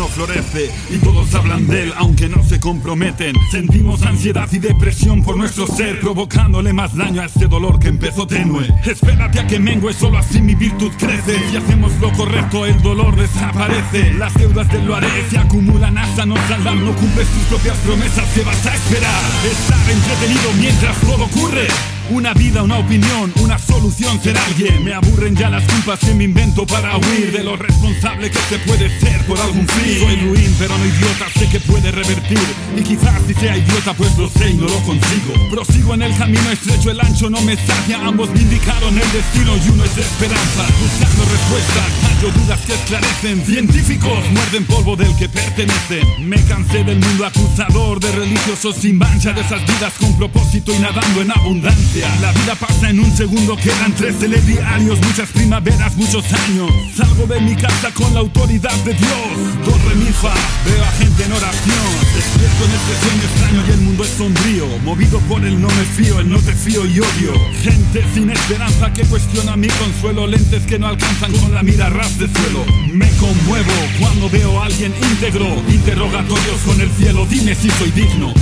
florece 0.08 0.72
y 0.90 0.98
todos 0.98 1.34
hablan 1.36 1.68
de 1.68 1.84
él 1.84 1.94
aunque 1.98 2.30
no 2.30 2.44
se 2.44 2.60
comprometen. 2.60 3.36
Sentimos 3.52 4.02
ansiedad 4.04 4.48
y 4.52 4.60
depresión 4.60 5.24
por 5.24 5.38
nuestro 5.38 5.68
ser, 5.68 6.00
provocándole 6.00 6.74
más 6.74 6.96
daño 6.96 7.22
a 7.22 7.26
este 7.26 7.48
dolor 7.48 7.80
que 7.80 7.90
empezó 7.90 8.26
tenue. 8.26 8.68
Espérate 8.86 9.40
a 9.40 9.48
que 9.48 9.60
mengue, 9.60 9.94
solo 9.94 10.18
así 10.18 10.42
mi 10.42 10.56
virtud 10.56 10.92
crece. 10.98 11.40
Si 11.50 11.58
hacemos 11.58 11.94
lo 12.00 12.12
correcto, 12.14 12.66
el 12.66 12.82
dolor 12.82 13.16
desaparece. 13.16 14.14
Las 14.14 14.34
deudas 14.34 14.68
del 14.70 14.86
lo 14.86 14.96
haré 14.96 15.10
se 15.30 15.38
acumulan 15.38 15.98
hasta 15.98 16.26
no 16.26 16.36
saldar. 16.48 16.76
No 16.78 16.94
cumples 16.94 17.28
tus 17.28 17.44
propias 17.44 17.78
promesas, 17.78 18.26
¿qué 18.34 18.42
vas 18.42 18.66
a 18.66 18.76
esperar? 18.76 19.24
Estar 19.52 19.92
entretenido 19.92 20.54
mientras 20.60 20.98
todo 21.02 21.26
ocurre. 21.26 21.68
Una 22.10 22.34
vida, 22.34 22.64
una 22.64 22.78
opinión, 22.78 23.34
una 23.42 23.60
solución 23.60 24.22
ser 24.24 24.38
alguien. 24.38 24.84
Me 24.84 24.94
aburren 24.94 25.36
ya 25.36 25.50
las 25.50 25.64
culpas 25.64 26.00
que 26.00 26.14
me 26.14 26.24
invento 26.24 26.66
para 26.66 26.96
huir 26.96 27.34
de 27.34 27.44
lo 27.44 27.58
responsable 27.58 28.32
que 28.32 28.40
se 28.50 28.60
puede 28.60 28.90
ser 29.00 29.26
por 29.26 29.38
algún 29.40 29.68
fin. 29.68 30.00
Soy 30.00 30.16
ruin, 30.22 30.56
pero 30.58 30.78
no 30.78 30.86
idiota, 30.86 31.26
sé 31.38 31.50
que 31.50 31.60
puede 31.60 31.92
revertir. 31.92 32.40
Y 32.78 32.82
quizás 32.82 33.22
si 33.28 33.34
sea 33.34 33.58
idiota, 33.58 33.94
pues 33.94 34.18
lo 34.18 34.30
sé 34.30 34.52
y 34.52 34.54
no 34.54 34.68
lo 34.68 34.80
consigo. 34.84 35.34
Prosigo 35.52 35.96
en 35.96 36.04
el 36.04 36.18
camino 36.18 36.50
estrecho, 36.50 36.92
el 36.92 37.02
ancho 37.02 37.30
no 37.30 37.42
me 37.42 37.58
sacia. 37.58 38.00
Ambos 38.02 38.32
vindicaron 38.32 38.98
el 38.98 39.12
destino 39.12 39.58
y 39.58 39.70
uno 39.70 39.84
es 39.84 39.96
de 39.96 40.02
esperanza. 40.02 40.66
Buscando 40.80 41.24
respuestas, 41.26 41.92
hallo 42.04 42.32
dudas 42.32 42.60
que 42.62 42.74
esclarecen. 42.74 43.46
Científicos 43.46 44.32
muerden 44.32 44.66
polvo 44.66 44.96
del 44.96 45.14
que 45.18 45.28
pertenecen. 45.28 46.08
Me 46.30 46.42
cansé 46.46 46.86
del 46.86 47.00
mundo 47.00 47.26
acusador 47.26 48.00
de 48.00 48.12
religiosos 48.14 48.78
sin 48.78 48.98
mancha, 48.98 49.34
de 49.34 49.42
esas 49.42 49.62
vidas 49.68 49.94
con 50.00 50.18
propósito 50.18 50.74
y 50.74 50.80
nadando 50.80 51.22
en 51.22 51.32
abundancia. 51.32 51.97
La 52.00 52.32
vida 52.32 52.54
pasa 52.54 52.92
en 52.92 53.00
un 53.00 53.12
segundo, 53.18 53.58
quedan 53.58 53.92
tres 53.94 54.20
telediarios, 54.20 55.00
muchas 55.02 55.30
primaveras, 55.32 55.96
muchos 55.96 56.24
años. 56.32 56.70
Salgo 56.96 57.26
de 57.26 57.42
mi 57.42 57.56
casa 57.56 57.92
con 57.92 58.14
la 58.14 58.20
autoridad 58.20 58.76
de 58.84 58.94
Dios. 58.94 59.66
Do, 59.66 59.72
re, 59.72 59.96
mi, 59.96 60.12
fa, 60.12 60.32
veo 60.64 60.84
a 60.84 60.92
gente 60.92 61.24
en 61.24 61.32
oración. 61.32 61.88
Despierto 62.14 62.66
en 62.66 62.72
este 62.72 62.94
sueño 63.02 63.24
extraño 63.24 63.64
y 63.68 63.72
el 63.72 63.82
mundo 63.82 64.04
es 64.04 64.10
sombrío. 64.12 64.68
Movido 64.84 65.20
por 65.22 65.44
el 65.44 65.60
no 65.60 65.70
me 65.70 65.84
fío, 65.86 66.20
el 66.20 66.30
no 66.30 66.38
te 66.38 66.54
fío 66.54 66.86
y 66.86 67.00
odio. 67.00 67.34
Gente 67.64 68.06
sin 68.14 68.30
esperanza 68.30 68.94
que 68.94 69.04
cuestiona 69.04 69.56
mi 69.56 69.68
consuelo. 69.68 70.28
Lentes 70.28 70.68
que 70.68 70.78
no 70.78 70.88
alcanzan 70.88 71.32
con 71.32 71.52
la 71.56 71.64
mira 71.64 71.90
ras 71.90 72.20
de 72.20 72.28
suelo. 72.28 72.64
Me 72.94 73.10
conmuevo 73.18 73.74
cuando 74.00 74.30
veo 74.30 74.62
a 74.62 74.66
alguien 74.66 74.94
íntegro. 75.14 75.48
Interrogatorios 75.68 76.62
con 76.64 76.80
el 76.80 76.92
cielo, 76.92 77.26
dime 77.28 77.56
si 77.56 77.72
soy 77.72 77.90
digno. 77.90 78.34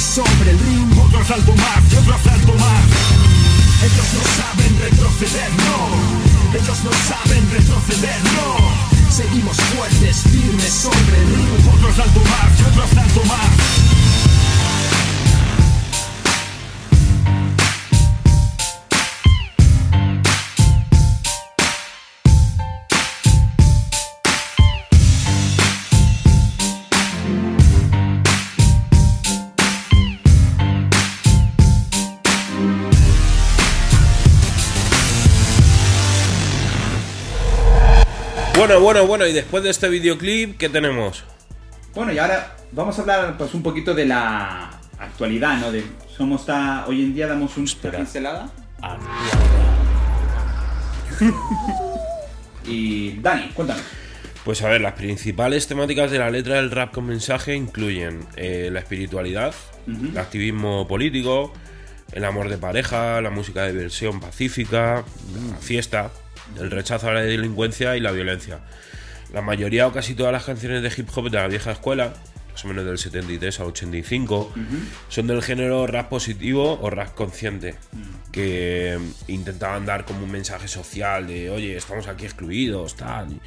Sobre 0.00 0.50
el 0.50 0.58
ring. 0.58 0.98
Otro 0.98 1.20
asalto 1.20 1.54
más 1.54 1.92
y 1.92 1.96
otro 1.96 2.14
asalto 2.14 2.54
más. 2.54 2.84
Ellos 3.84 4.08
no 4.16 4.22
saben 4.40 4.78
retroceder, 4.80 5.50
no. 5.68 6.58
Ellos 6.58 6.78
no 6.84 6.90
saben 7.08 7.50
retroceder, 7.50 8.20
no. 8.36 9.10
Seguimos 9.10 9.56
fuertes, 9.56 10.22
firmes 10.22 10.72
sobre 10.72 11.16
el 11.18 11.26
ring. 11.36 11.68
Otro 11.74 11.88
asalto 11.88 12.20
más 12.20 12.60
y 12.60 12.62
otro 12.64 12.82
asalto 12.82 13.24
más. 13.24 13.79
Bueno, 38.60 38.78
bueno, 38.78 39.06
bueno, 39.06 39.26
y 39.26 39.32
después 39.32 39.64
de 39.64 39.70
este 39.70 39.88
videoclip, 39.88 40.58
¿qué 40.58 40.68
tenemos? 40.68 41.24
Bueno, 41.94 42.12
y 42.12 42.18
ahora 42.18 42.58
vamos 42.72 42.98
a 42.98 43.00
hablar 43.00 43.38
pues 43.38 43.54
un 43.54 43.62
poquito 43.62 43.94
de 43.94 44.04
la 44.04 44.78
actualidad, 44.98 45.58
¿no? 45.58 45.72
De 45.72 45.82
cómo 46.18 46.36
está 46.36 46.84
hoy 46.86 47.04
en 47.04 47.14
día 47.14 47.26
damos 47.26 47.56
un 47.56 47.64
pincelada. 47.64 48.50
y 52.66 53.12
Dani, 53.22 53.48
cuéntanos. 53.54 53.82
Pues 54.44 54.60
a 54.60 54.68
ver, 54.68 54.82
las 54.82 54.92
principales 54.92 55.66
temáticas 55.66 56.10
de 56.10 56.18
la 56.18 56.30
letra 56.30 56.56
del 56.56 56.70
rap 56.70 56.92
con 56.92 57.06
mensaje 57.06 57.54
incluyen 57.54 58.26
eh, 58.36 58.68
la 58.70 58.80
espiritualidad, 58.80 59.54
el 59.86 60.18
activismo 60.18 60.86
político, 60.86 61.54
el 62.12 62.26
amor 62.26 62.50
de 62.50 62.58
pareja, 62.58 63.22
la 63.22 63.30
música 63.30 63.62
de 63.62 63.72
versión 63.72 64.20
pacífica, 64.20 65.02
la 65.50 65.56
fiesta, 65.56 66.10
el 66.58 66.70
rechazo 66.70 67.08
a 67.08 67.14
la 67.14 67.22
delincuencia 67.22 67.96
y 67.96 68.00
la 68.00 68.12
violencia. 68.12 68.60
La 69.32 69.42
mayoría 69.42 69.86
o 69.86 69.92
casi 69.92 70.14
todas 70.14 70.32
las 70.32 70.44
canciones 70.44 70.82
de 70.82 70.92
hip 70.96 71.08
hop 71.14 71.30
de 71.30 71.38
la 71.38 71.46
vieja 71.46 71.70
escuela, 71.70 72.14
más 72.52 72.64
o 72.64 72.68
menos 72.68 72.84
del 72.84 72.98
73 72.98 73.60
al 73.60 73.66
85, 73.66 74.52
son 75.08 75.26
del 75.26 75.42
género 75.42 75.86
rap 75.86 76.08
positivo 76.08 76.78
o 76.80 76.90
rap 76.90 77.14
consciente, 77.14 77.76
que 78.32 78.98
intentaban 79.28 79.86
dar 79.86 80.04
como 80.04 80.24
un 80.24 80.32
mensaje 80.32 80.66
social 80.68 81.26
de, 81.26 81.50
oye, 81.50 81.76
estamos 81.76 82.08
aquí 82.08 82.24
excluidos, 82.24 82.96
tal. 82.96 83.40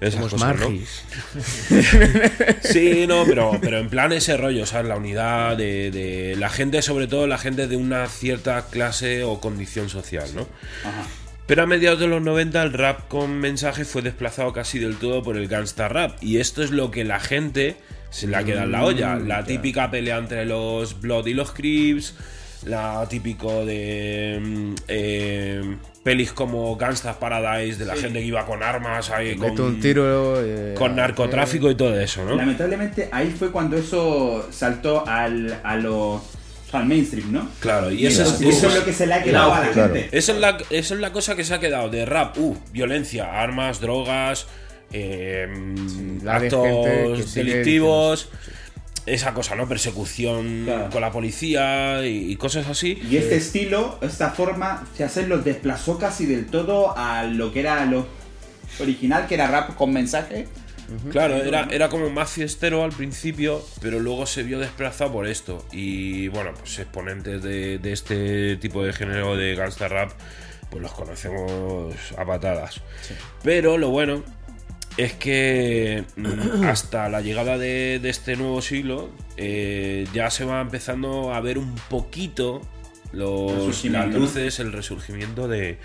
Esas 0.00 0.14
Somos 0.14 0.32
cosas, 0.32 0.60
¿no? 0.60 0.68
Sí, 2.62 3.06
no, 3.08 3.24
pero, 3.26 3.58
pero 3.60 3.78
en 3.78 3.88
plan 3.88 4.12
ese 4.12 4.36
rollo, 4.36 4.64
¿sabes? 4.64 4.86
La 4.86 4.96
unidad 4.96 5.56
de, 5.56 5.90
de 5.90 6.36
la 6.36 6.48
gente, 6.50 6.82
sobre 6.82 7.08
todo 7.08 7.26
la 7.26 7.36
gente 7.36 7.66
de 7.66 7.76
una 7.76 8.06
cierta 8.06 8.66
clase 8.66 9.24
o 9.24 9.40
condición 9.40 9.88
social, 9.88 10.28
¿no? 10.36 10.46
Pero 11.48 11.62
a 11.62 11.66
mediados 11.66 11.98
de 11.98 12.08
los 12.08 12.20
90 12.20 12.62
el 12.62 12.74
rap 12.74 13.08
con 13.08 13.38
mensaje 13.40 13.86
fue 13.86 14.02
desplazado 14.02 14.52
casi 14.52 14.78
del 14.78 14.96
todo 14.96 15.22
por 15.22 15.38
el 15.38 15.48
gangsta 15.48 15.88
rap. 15.88 16.22
Y 16.22 16.36
esto 16.40 16.62
es 16.62 16.70
lo 16.70 16.90
que 16.90 17.04
la 17.04 17.20
gente 17.20 17.76
se 18.10 18.26
le 18.26 18.36
ha 18.36 18.44
quedado 18.44 18.66
en 18.66 18.72
la 18.72 18.84
olla. 18.84 19.14
La 19.16 19.44
típica 19.44 19.90
pelea 19.90 20.18
entre 20.18 20.44
los 20.44 21.00
Blood 21.00 21.26
y 21.26 21.32
los 21.32 21.52
Crips. 21.52 22.14
La 22.66 23.06
típico 23.08 23.64
de 23.64 24.38
mm, 24.42 24.74
eh, 24.88 25.76
pelis 26.02 26.32
como 26.32 26.76
Gangsta's 26.76 27.16
Paradise, 27.16 27.78
de 27.78 27.86
la 27.86 27.96
gente 27.96 28.18
que 28.18 28.26
iba 28.26 28.44
con 28.44 28.62
armas 28.62 29.08
ahí, 29.10 29.34
con, 29.36 29.58
un 29.58 29.80
tiro. 29.80 30.44
eh, 30.44 30.74
con 30.76 30.96
narcotráfico 30.96 31.70
y 31.70 31.76
todo 31.76 31.98
eso, 31.98 32.26
¿no? 32.26 32.34
Lamentablemente 32.34 33.08
ahí 33.10 33.30
fue 33.30 33.50
cuando 33.50 33.78
eso 33.78 34.46
saltó 34.50 35.06
al, 35.06 35.60
a 35.62 35.76
al 36.72 36.86
mainstream, 36.86 37.32
¿no? 37.32 37.48
Claro, 37.60 37.90
y 37.90 38.02
Y 38.02 38.06
eso, 38.06 38.22
es, 38.22 38.40
eso 38.40 38.68
es 38.68 38.74
lo 38.74 38.84
que 38.84 38.92
se 38.92 39.06
le 39.06 39.14
ha 39.14 39.22
quedado 39.22 39.54
a 39.54 39.60
la 39.60 39.70
Claro. 39.70 39.94
gente. 39.94 40.16
Eso 40.16 40.32
es, 40.32 40.38
la, 40.38 40.58
eso 40.70 40.94
es 40.94 41.00
la 41.00 41.12
cosa 41.12 41.34
que 41.36 41.44
se 41.44 41.54
ha 41.54 41.60
quedado 41.60 41.88
de 41.88 42.04
rap. 42.04 42.36
Uh, 42.38 42.56
violencia, 42.72 43.40
armas, 43.40 43.80
drogas, 43.80 44.46
eh, 44.92 45.46
de 46.22 46.30
actos 46.30 47.34
delictivos, 47.34 48.28
esa 49.06 49.32
cosa, 49.34 49.54
¿no? 49.54 49.66
Persecución 49.68 50.64
Claro. 50.64 50.90
con 50.90 51.00
la 51.00 51.10
policía 51.10 52.06
y, 52.06 52.30
y 52.32 52.36
cosas 52.36 52.66
así. 52.68 53.00
Y 53.10 53.16
este 53.16 53.36
estilo, 53.36 53.98
esta 54.02 54.30
forma 54.30 54.86
de 54.98 55.04
hacerlo 55.04 55.38
desplazó 55.38 55.98
casi 55.98 56.26
del 56.26 56.46
todo 56.46 56.96
a 56.96 57.24
lo 57.24 57.52
que 57.52 57.60
era 57.60 57.84
lo 57.86 58.06
original, 58.80 59.26
que 59.26 59.34
era 59.34 59.46
rap 59.48 59.74
con 59.76 59.92
mensaje. 59.92 60.46
Claro, 61.10 61.36
era, 61.36 61.68
era 61.70 61.88
como 61.88 62.08
más 62.10 62.30
fiestero 62.30 62.82
al 62.82 62.92
principio, 62.92 63.62
pero 63.80 64.00
luego 64.00 64.26
se 64.26 64.42
vio 64.42 64.58
desplazado 64.58 65.12
por 65.12 65.26
esto. 65.26 65.64
Y 65.72 66.28
bueno, 66.28 66.52
pues 66.58 66.78
exponentes 66.78 67.42
de, 67.42 67.78
de 67.78 67.92
este 67.92 68.56
tipo 68.56 68.82
de 68.82 68.92
género 68.92 69.36
de 69.36 69.54
gangsta 69.54 69.88
rap, 69.88 70.12
pues 70.70 70.82
los 70.82 70.92
conocemos 70.92 71.94
a 72.16 72.24
patadas. 72.24 72.80
Pero 73.42 73.76
lo 73.78 73.90
bueno 73.90 74.22
es 74.96 75.12
que 75.14 76.04
hasta 76.66 77.08
la 77.08 77.20
llegada 77.20 77.58
de, 77.58 78.00
de 78.00 78.08
este 78.08 78.36
nuevo 78.36 78.60
siglo 78.62 79.10
eh, 79.36 80.06
ya 80.12 80.30
se 80.30 80.44
va 80.44 80.60
empezando 80.60 81.32
a 81.32 81.40
ver 81.40 81.58
un 81.58 81.74
poquito 81.88 82.62
los, 83.12 83.84
las 83.84 84.12
luces, 84.12 84.58
el 84.58 84.72
resurgimiento 84.72 85.48
de, 85.48 85.78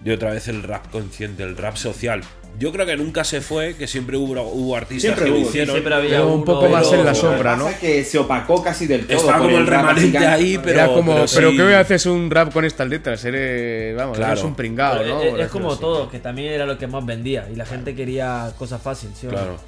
de 0.00 0.14
otra 0.14 0.30
vez 0.32 0.48
el 0.48 0.62
rap 0.62 0.90
consciente, 0.90 1.42
el 1.42 1.56
rap 1.56 1.76
social. 1.76 2.22
Yo 2.58 2.72
creo 2.72 2.86
que 2.86 2.96
nunca 2.96 3.22
se 3.22 3.40
fue, 3.40 3.74
que 3.76 3.86
siempre 3.86 4.16
hubo, 4.16 4.40
hubo 4.42 4.74
artistas 4.74 5.02
Siempre 5.02 5.24
que 5.26 5.30
lo 5.30 5.36
hubo, 5.36 5.44
sí, 5.44 5.48
hicieron. 5.50 5.74
Siempre 5.74 5.94
había 5.94 6.10
Pero 6.10 6.26
un 6.28 6.32
uno, 6.34 6.44
poco 6.44 6.68
más 6.68 6.88
pero- 6.88 7.00
en 7.00 7.06
la 7.06 7.14
sombra, 7.14 7.56
¿no? 7.56 7.68
que 7.80 8.02
se 8.04 8.18
opacó 8.18 8.62
casi 8.64 8.86
del 8.86 9.06
todo. 9.06 9.16
Estaba 9.18 9.38
como 9.38 9.58
el 9.58 9.66
rap 9.66 9.80
remanente 9.86 10.18
ahí, 10.18 10.58
pero. 10.58 10.70
Era 10.80 10.86
como, 10.88 11.14
pero, 11.14 11.26
pero 11.34 11.50
sí. 11.50 11.56
¿qué 11.56 11.62
me 11.62 11.74
haces 11.76 12.06
un 12.06 12.30
rap 12.30 12.52
con 12.52 12.64
estas 12.64 12.88
letras? 12.88 13.24
Eres, 13.24 13.94
vamos, 13.96 14.16
Claro. 14.16 14.32
eres 14.32 14.44
un 14.44 14.54
pringado, 14.56 14.98
Pero 14.98 15.14
¿no? 15.36 15.36
es, 15.42 15.48
como 15.50 15.70
así. 15.72 15.80
todo, 15.80 16.10
que 16.10 16.18
también 16.18 16.52
era 16.52 16.66
lo 16.66 16.76
que 16.78 16.86
más 16.88 17.04
vendía 17.06 17.46
y 17.52 17.54
la 17.54 17.64
gente 17.66 17.94
quería 17.94 18.52
cosas 18.58 18.82
fáciles, 18.82 19.16
¿sí 19.18 19.26
o 19.28 19.30
no? 19.30 19.36
Claro. 19.36 19.60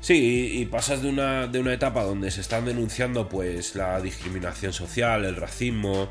Sí, 0.00 0.14
y, 0.58 0.60
y 0.62 0.66
pasas 0.66 1.02
de 1.02 1.08
una, 1.08 1.46
de 1.46 1.58
una 1.58 1.72
etapa 1.72 2.02
donde 2.04 2.30
se 2.30 2.40
están 2.42 2.64
denunciando 2.66 3.28
pues 3.28 3.74
la 3.74 4.00
discriminación 4.00 4.72
social, 4.72 5.24
el 5.24 5.34
racismo, 5.36 6.08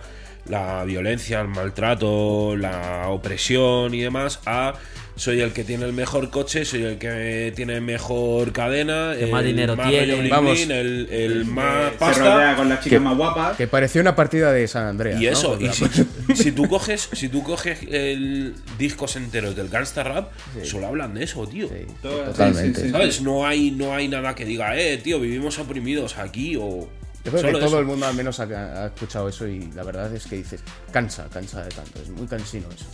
la 0.50 0.84
violencia, 0.86 1.42
el 1.42 1.48
maltrato, 1.48 2.56
la 2.58 3.10
opresión 3.10 3.94
y 3.94 4.02
demás, 4.02 4.40
a 4.46 4.74
soy 5.16 5.42
el 5.42 5.52
que 5.52 5.64
tiene 5.64 5.84
el 5.86 5.94
mejor 5.94 6.30
coche, 6.30 6.64
soy 6.64 6.84
el 6.84 7.00
que 7.00 7.52
tiene 7.56 7.82
mejor 7.82 8.52
cadena, 8.52 9.14
el 9.16 9.32
más 9.32 9.44
dinero 9.44 9.76
más 9.76 9.90
tiene. 9.90 10.06
rollo 10.06 10.18
bling 10.20 10.30
Vamos. 10.30 10.52
bling, 10.54 10.72
el, 10.72 11.08
el 11.12 11.46
más 11.46 11.92
Se 11.94 11.98
pasta. 11.98 12.36
rodea 12.36 12.56
con 12.56 12.70
las 12.70 12.84
chicas 12.84 13.00
Que- 13.00 13.04
más 13.04 13.18
guapas. 13.18 13.58
Que 13.58 13.66
parecía 13.68 14.02
una 14.02 14.16
partida 14.16 14.52
de 14.52 14.68
San 14.68 14.86
Andreas. 14.86 15.20
Y 15.20 15.26
¿no? 15.26 15.32
eso, 15.32 15.58
y 15.60 15.70
si, 15.70 15.86
si 16.36 16.52
tú 16.52 16.68
coges, 16.70 17.10
si 17.14 17.30
tú 17.30 17.42
coges 17.42 17.80
el 17.90 18.54
discos 18.78 19.16
enteros 19.16 19.56
del 19.56 19.70
gangsta 19.70 20.04
rap, 20.04 20.32
solo 20.64 20.86
hablan 20.86 21.16
de 21.16 21.24
eso, 21.24 21.48
tío. 21.48 21.68
Sí, 21.68 21.86
totalmente. 22.04 22.76
sí, 22.76 22.82
sí, 22.82 22.82
sí. 22.88 22.92
¿Sabes? 22.92 23.22
No 23.24 23.48
hay, 23.48 23.72
no 23.72 23.96
hay 23.96 24.08
nada 24.08 24.36
que 24.36 24.46
diga, 24.46 24.78
eh, 24.78 24.98
tío, 25.00 25.20
vivimos 25.20 25.58
oprimidos 25.58 26.20
aquí 26.20 26.56
o. 26.62 26.88
Yo 27.28 27.40
creo 27.40 27.44
que 27.44 27.48
solo 27.48 27.60
todo 27.60 27.68
eso. 27.68 27.80
el 27.80 27.86
mundo 27.86 28.06
al 28.06 28.16
menos 28.16 28.40
ha, 28.40 28.44
ha 28.44 28.86
escuchado 28.88 29.30
eso 29.30 29.48
y 29.48 29.70
la 29.76 29.84
verdad 29.84 30.14
es 30.14 30.26
que 30.28 30.38
dices, 30.38 30.62
cansa, 30.92 31.28
cansa 31.32 31.64
de 31.64 31.70
tanto, 31.70 32.02
es 32.02 32.10
muy 32.10 32.28
cansino 32.28 32.68
eso. 32.74 32.86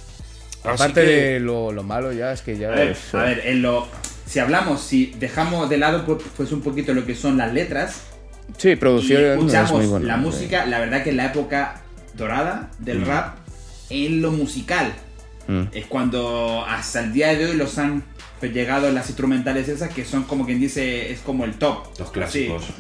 Así 0.63 0.69
Aparte 0.83 1.01
que- 1.01 1.07
de 1.11 1.39
lo, 1.39 1.71
lo 1.71 1.83
malo 1.83 2.11
ya 2.13 2.31
es 2.31 2.41
que 2.41 2.57
ya 2.57 2.69
A 2.69 2.71
ver, 2.71 2.89
es- 2.89 3.13
a 3.15 3.23
ver, 3.23 3.41
en 3.45 3.61
lo, 3.61 3.87
si 4.25 4.39
hablamos, 4.39 4.81
si 4.81 5.07
dejamos 5.19 5.69
de 5.69 5.77
lado 5.77 6.05
pues, 6.37 6.51
un 6.51 6.61
poquito 6.61 6.93
lo 6.93 7.05
que 7.05 7.15
son 7.15 7.37
las 7.37 7.53
letras 7.53 8.01
Sí, 8.57 8.69
y 8.71 8.75
producción 8.75 9.23
es 9.23 9.37
escuchamos 9.37 9.71
muy 9.71 9.85
buena. 9.87 10.05
la 10.07 10.15
sí. 10.15 10.21
música, 10.21 10.65
la 10.65 10.79
verdad 10.79 11.03
que 11.03 11.09
en 11.11 11.17
la 11.17 11.25
época 11.27 11.81
dorada 12.15 12.69
del 12.79 13.05
rap, 13.05 13.37
en 13.89 14.21
lo 14.21 14.31
musical, 14.31 14.93
Mm. 15.47 15.63
es 15.73 15.85
cuando 15.87 16.63
hasta 16.65 17.01
el 17.01 17.11
día 17.11 17.35
de 17.35 17.45
hoy 17.47 17.57
los 17.57 17.77
han 17.77 18.01
pues, 18.39 18.53
llegado 18.53 18.89
las 18.91 19.07
instrumentales 19.09 19.67
esas 19.67 19.93
que 19.93 20.05
son 20.05 20.23
como 20.23 20.45
quien 20.45 20.57
dice, 20.59 21.11
es 21.11 21.19
como 21.19 21.43
el 21.43 21.53
top. 21.55 21.87
Los 21.99 22.11
clásicos. 22.11 22.63
Sí, 22.63 22.73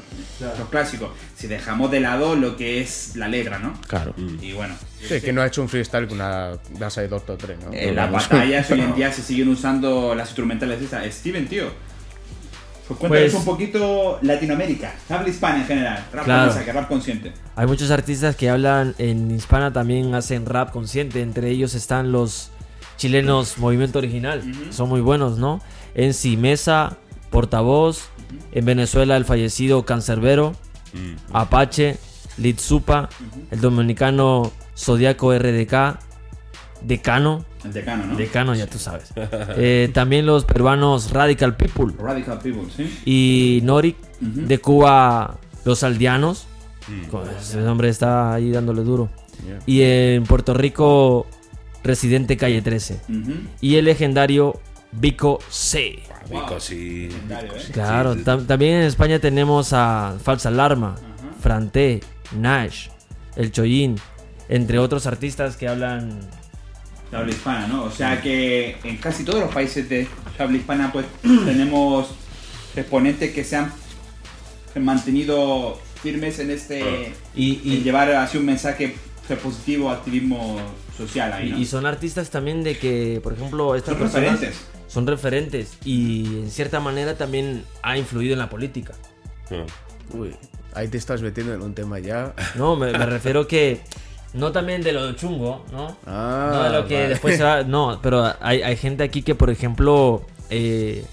los 0.57 0.69
clásicos. 0.69 1.09
Si 1.35 1.47
dejamos 1.47 1.89
de 1.91 1.99
lado 1.99 2.35
lo 2.35 2.55
que 2.57 2.81
es 2.81 3.15
la 3.15 3.27
letra, 3.27 3.59
¿no? 3.59 3.73
Claro. 3.87 4.13
Y 4.41 4.53
bueno, 4.53 4.75
Sí, 5.07 5.19
que 5.21 5.33
no 5.33 5.41
ha 5.41 5.47
hecho 5.47 5.61
un 5.61 5.69
freestyle 5.69 6.07
con 6.07 6.17
una 6.21 6.51
base 6.79 7.01
de 7.01 7.07
Doctor 7.09 7.37
3, 7.37 7.57
¿no? 7.65 7.73
en 7.73 7.95
las 7.95 8.11
Vamos. 8.11 8.29
batallas 8.29 8.71
hoy 8.71 8.79
en 8.81 8.95
día 8.95 9.11
se 9.11 9.21
siguen 9.21 9.49
usando 9.49 10.15
las 10.15 10.29
instrumentales 10.29 10.81
esas. 10.81 11.05
Steven, 11.13 11.47
tío. 11.47 11.65
Pues 12.87 12.99
cuéntanos 12.99 13.31
Pues- 13.31 13.33
un 13.35 13.45
poquito 13.45 14.19
Latinoamérica, 14.21 14.93
habla 15.09 15.29
hispana 15.29 15.59
en 15.59 15.65
general, 15.65 16.05
rap 16.11 16.25
Claro. 16.25 16.45
mensaje, 16.51 16.71
rap 16.73 16.87
consciente. 16.89 17.31
Hay 17.55 17.65
muchos 17.65 17.89
artistas 17.91 18.35
que 18.35 18.49
hablan 18.49 18.93
en 18.97 19.31
hispana, 19.31 19.71
también 19.71 20.13
hacen 20.15 20.45
rap 20.45 20.71
consciente. 20.71 21.21
Entre 21.21 21.49
ellos 21.49 21.75
están 21.75 22.11
los 22.11 22.49
chilenos 22.97 23.57
Movimiento 23.57 23.99
Original. 23.99 24.43
Son 24.71 24.89
muy 24.89 24.99
buenos, 25.01 25.37
¿no? 25.37 25.61
En 25.95 26.13
Mesa, 26.37 26.97
Portavoz. 27.29 28.09
En 28.51 28.65
Venezuela, 28.65 29.17
el 29.17 29.25
fallecido 29.25 29.83
Cancerbero. 29.85 30.53
Apache, 31.31 31.97
Litsupa. 32.37 33.09
El 33.51 33.61
dominicano 33.61 34.51
Zodiaco 34.77 35.33
RDK. 35.37 35.99
Decano. 36.81 37.45
El 37.63 37.71
decano, 37.71 38.05
¿no? 38.07 38.15
Decano, 38.17 38.55
ya 38.55 38.67
tú 38.67 38.77
sabes. 38.77 39.13
Eh, 39.55 39.89
también 39.93 40.25
los 40.25 40.43
peruanos 40.43 41.11
Radical 41.11 41.55
People. 41.55 41.93
Radical 41.97 42.39
People, 42.39 42.63
¿sí? 42.75 42.99
Y 43.05 43.61
Norik. 43.63 43.95
Ujú. 44.21 44.41
De 44.47 44.57
Cuba, 44.59 45.37
los 45.63 45.83
Aldeanos. 45.83 46.45
Con- 47.09 47.29
Ese 47.29 47.61
hombre 47.65 47.87
está 47.89 48.33
ahí 48.33 48.51
dándole 48.51 48.81
duro. 48.83 49.09
Y 49.65 49.81
en 49.81 50.23
Puerto 50.25 50.53
Rico, 50.53 51.25
Residente 51.83 52.35
Calle 52.35 52.61
13. 52.61 52.99
Ujú. 53.09 53.31
Y 53.61 53.75
el 53.77 53.85
legendario 53.85 54.59
Vico 54.91 55.39
C. 55.49 55.99
Vico, 56.29 56.59
sí. 56.59 57.07
Legendario, 57.09 57.55
¿eh? 57.55 57.61
Claro, 57.71 58.15
tam- 58.15 58.45
también 58.47 58.75
en 58.75 58.83
España 58.83 59.19
tenemos 59.19 59.73
a 59.73 60.15
Falsa 60.23 60.49
Alarma, 60.49 60.95
Franté, 61.41 62.01
Nash, 62.37 62.87
El 63.35 63.51
Chollín, 63.51 63.95
entre 64.49 64.79
otros 64.79 65.05
artistas 65.05 65.55
que 65.57 65.67
hablan. 65.67 66.19
habla 67.11 67.31
hispana, 67.31 67.67
¿no? 67.67 67.83
O 67.83 67.91
sea 67.91 68.21
que 68.21 68.77
en 68.83 68.97
casi 68.97 69.23
todos 69.23 69.41
los 69.41 69.53
países 69.53 69.87
de 69.89 70.07
habla 70.39 70.57
hispana 70.57 70.91
pues 70.91 71.05
tenemos 71.21 72.07
exponentes 72.75 73.31
que 73.33 73.43
se 73.43 73.57
han 73.57 73.71
mantenido 74.75 75.79
firmes 76.01 76.39
en 76.39 76.51
este 76.51 77.13
Y, 77.35 77.75
en 77.77 77.83
llevar 77.83 78.11
así 78.11 78.37
un 78.37 78.45
mensaje 78.45 78.95
positivo 79.41 79.89
activismo 79.89 80.59
social 80.97 81.31
ahí, 81.33 81.49
¿no? 81.51 81.57
y 81.57 81.65
son 81.65 81.85
artistas 81.85 82.29
también 82.29 82.63
de 82.63 82.77
que, 82.77 83.19
por 83.23 83.33
ejemplo, 83.33 83.75
estas 83.75 83.93
Son 83.93 84.01
personas 84.03 84.31
referentes. 84.33 84.61
Son 84.93 85.07
referentes 85.07 85.77
y 85.83 86.25
en 86.43 86.51
cierta 86.51 86.79
manera 86.79 87.15
también 87.17 87.63
ha 87.81 87.97
influido 87.97 88.33
en 88.33 88.39
la 88.39 88.49
política. 88.49 88.93
Ah. 89.49 89.65
Uy, 90.13 90.35
ahí 90.75 90.87
te 90.87 90.97
estás 90.97 91.23
metiendo 91.23 91.53
en 91.55 91.63
un 91.63 91.73
tema 91.73 91.97
ya. 91.97 92.33
No, 92.55 92.75
me, 92.75 92.91
me 92.91 93.05
refiero 93.07 93.47
que 93.47 93.81
no 94.33 94.51
también 94.51 94.83
de 94.83 94.91
lo 94.93 95.11
chungo, 95.13 95.65
¿no? 95.71 95.97
Ah, 96.05 96.51
no 96.53 96.63
de 96.63 96.69
lo 96.69 96.87
que 96.87 96.95
vale. 96.95 97.09
después 97.09 97.37
se 97.37 97.43
va. 97.43 97.63
No, 97.63 97.99
pero 98.03 98.33
hay, 98.39 98.61
hay 98.61 98.77
gente 98.77 99.03
aquí 99.03 99.23
que, 99.23 99.33
por 99.33 99.49
ejemplo, 99.49 100.27
eh, 100.51 101.03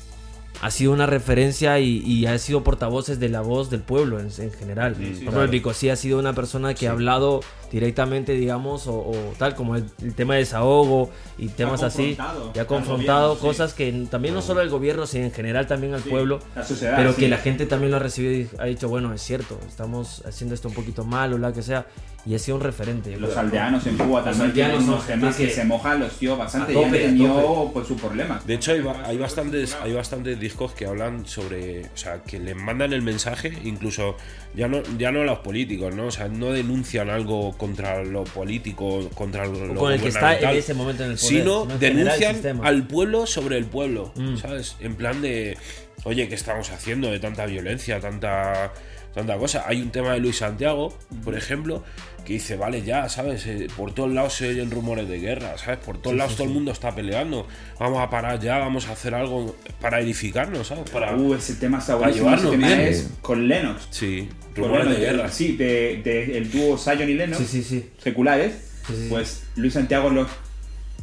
ha 0.63 0.71
sido 0.71 0.93
una 0.93 1.07
referencia 1.07 1.79
y, 1.79 1.99
y 2.05 2.27
ha 2.27 2.37
sido 2.39 2.63
portavoces 2.63 3.19
de 3.19 3.29
la 3.31 3.41
voz 3.41 3.71
del 3.71 3.81
pueblo 3.81 4.21
en, 4.21 4.29
en 4.39 4.53
general. 4.53 4.93
por 4.95 5.03
ejemplo, 5.05 5.43
el 5.43 5.49
Bicosí 5.51 5.89
ha 5.89 5.97
sido 5.97 6.19
una 6.19 6.33
persona 6.35 6.75
que 6.75 6.87
ha 6.89 6.91
hablado 6.93 7.41
directamente, 7.73 8.33
digamos, 8.33 8.87
o, 8.89 8.95
o 8.95 9.15
tal, 9.39 9.55
como 9.55 9.77
el, 9.77 9.85
el 10.03 10.13
tema 10.15 10.35
de 10.35 10.41
desahogo 10.41 11.11
y 11.39 11.49
temas 11.49 11.83
así. 11.83 12.17
Y 12.55 12.59
ha 12.59 12.61
al 12.63 12.67
confrontado 12.67 13.29
gobierno, 13.29 13.41
sí. 13.41 13.47
cosas 13.47 13.75
que 13.75 14.07
también 14.11 14.35
no 14.35 14.43
solo 14.43 14.61
el 14.61 14.69
gobierno, 14.71 15.07
sino 15.07 15.25
en 15.27 15.33
general 15.33 15.67
también 15.67 15.95
al 15.95 16.03
Sí, 16.03 16.11
pueblo. 16.11 16.41
la 16.55 16.65
sociedad, 16.65 16.95
pero 16.97 17.13
sí. 17.13 17.21
que 17.21 17.29
la 17.29 17.39
gente 17.39 17.67
también 17.67 17.93
lo 17.93 17.97
ha 17.97 18.01
recibido 18.01 18.33
y 18.35 18.49
ha 18.59 18.65
dicho, 18.67 18.89
bueno, 18.89 19.15
es 19.15 19.23
cierto, 19.23 19.59
estamos 19.69 20.23
haciendo 20.27 20.55
esto 20.55 20.69
un 20.69 20.75
poquito 20.75 21.05
mal 21.05 21.33
o 21.33 21.39
la 21.39 21.53
que 21.53 21.63
sea. 21.63 21.87
Y 22.27 22.35
ha 22.35 22.39
sido 22.39 22.59
un 22.59 22.63
referente. 22.63 23.17
Los 23.17 23.31
creo. 23.31 23.41
aldeanos 23.41 23.87
en 23.87 23.97
Cuba 23.97 24.23
también 24.23 24.51
aldeanos 24.51 24.55
tienen 24.55 24.89
unos 24.91 24.99
son 25.01 25.07
temas 25.21 25.37
que, 25.37 25.47
que- 25.47 25.51
se 25.55 25.65
mojan 25.65 26.01
los 26.01 26.13
tíos 26.19 26.37
bastante 26.39 26.73
A 26.73 26.75
y 26.75 26.79
han 26.79 26.85
tope, 26.91 26.99
tenido 26.99 27.35
tope. 27.41 27.71
pues 27.73 27.87
sus 27.89 28.01
problemas. 28.01 28.47
De 28.47 28.55
hecho, 28.55 28.73
hay, 28.73 28.83
hay 29.07 29.17
bastantes, 29.17 29.77
hay 29.83 29.93
bastantes 29.95 30.39
discos 30.39 30.73
que 30.73 30.85
hablan 30.87 31.25
sobre. 31.27 31.87
O 31.87 31.97
sea, 31.97 32.23
que 32.23 32.39
le 32.39 32.55
mandan 32.55 32.93
el 32.93 33.01
mensaje, 33.03 33.53
incluso 33.65 34.17
ya 34.55 34.69
no, 34.69 34.83
ya 34.99 35.13
no 35.13 35.23
a 35.23 35.25
los 35.25 35.39
políticos, 35.39 35.95
¿no? 35.95 36.07
O 36.07 36.11
sea, 36.11 36.29
no 36.29 36.53
denuncian 36.53 37.09
algo 37.09 37.57
contra 37.57 38.05
lo 38.05 38.25
político, 38.25 39.09
contra 39.15 39.47
lo, 39.47 39.73
O 39.73 39.75
con 39.77 39.93
el 39.93 40.01
que 40.01 40.09
está 40.09 40.39
en 40.39 40.51
ese 40.59 40.75
momento 40.75 41.05
en 41.05 41.13
el 41.13 41.17
poder. 41.17 41.29
Sino 41.29 41.65
denuncian 41.79 42.61
al 42.65 42.87
pueblo 42.87 43.27
sobre 43.27 43.57
el 43.57 43.65
pueblo, 43.65 44.13
Mm. 44.17 44.37
¿sabes? 44.37 44.77
En 44.81 44.95
plan 44.95 45.23
de. 45.23 45.57
Oye, 46.05 46.29
¿qué 46.29 46.35
estamos 46.35 46.71
haciendo 46.71 47.11
de 47.11 47.19
tanta 47.19 47.47
violencia, 47.47 47.99
tanta. 48.01 48.73
Tanta 49.15 49.37
cosa. 49.37 49.65
Hay 49.67 49.83
un 49.83 49.91
tema 49.91 50.13
de 50.13 50.21
Luis 50.21 50.37
Santiago, 50.39 50.97
por 51.25 51.35
ejemplo, 51.37 51.83
que 52.25 52.35
dice, 52.35 52.57
vale, 52.57 52.83
ya, 52.83 53.09
¿sabes? 53.09 53.45
Eh, 53.47 53.67
por 53.77 53.93
todos 53.93 54.13
lados 54.13 54.35
se 54.35 54.49
oyen 54.51 54.71
rumores 54.71 55.09
de 55.09 55.19
guerra, 55.19 55.59
¿sabes? 55.59 55.79
Por 55.81 55.99
todos 56.01 56.17
lados 56.17 56.37
todo 56.37 56.47
el 56.47 56.53
mundo 56.53 56.71
está 56.71 56.95
peleando. 56.95 57.47
Vamos 57.79 58.01
a 58.01 58.09
parar 58.09 58.39
ya, 58.39 58.59
vamos 58.59 58.87
a 58.89 58.93
hacer 58.93 59.15
algo 59.15 59.57
para 59.81 60.01
edificarnos, 60.01 60.69
¿sabes? 60.69 60.89
Para... 60.91 61.17
Uh, 61.17 61.35
ese 61.35 61.55
tema 61.55 61.79
está 61.79 61.99
Para. 61.99 62.11
Ese 62.11 62.21
llevarnos 62.21 62.51
tema 62.53 62.67
bien. 62.69 62.81
es 62.81 63.11
con 63.21 63.49
Lennox. 63.49 63.89
Sí, 63.91 64.29
rumores 64.55 64.89
de 64.91 64.97
guerra. 64.97 65.29
Sí, 65.31 65.57
de, 65.57 66.01
de 66.05 66.39
el 66.39 66.51
dúo 66.53 66.79
Zion 66.79 67.09
y 67.09 67.15
Lennox. 67.15 67.39
Sí, 67.39 67.47
sí, 67.47 67.63
sí. 67.65 67.91
seculares, 68.03 68.53
Sí, 68.87 68.95
sí, 68.95 69.03
sí. 69.03 69.07
pues 69.11 69.43
Luis 69.57 69.73
Santiago 69.75 70.11
los 70.11 70.29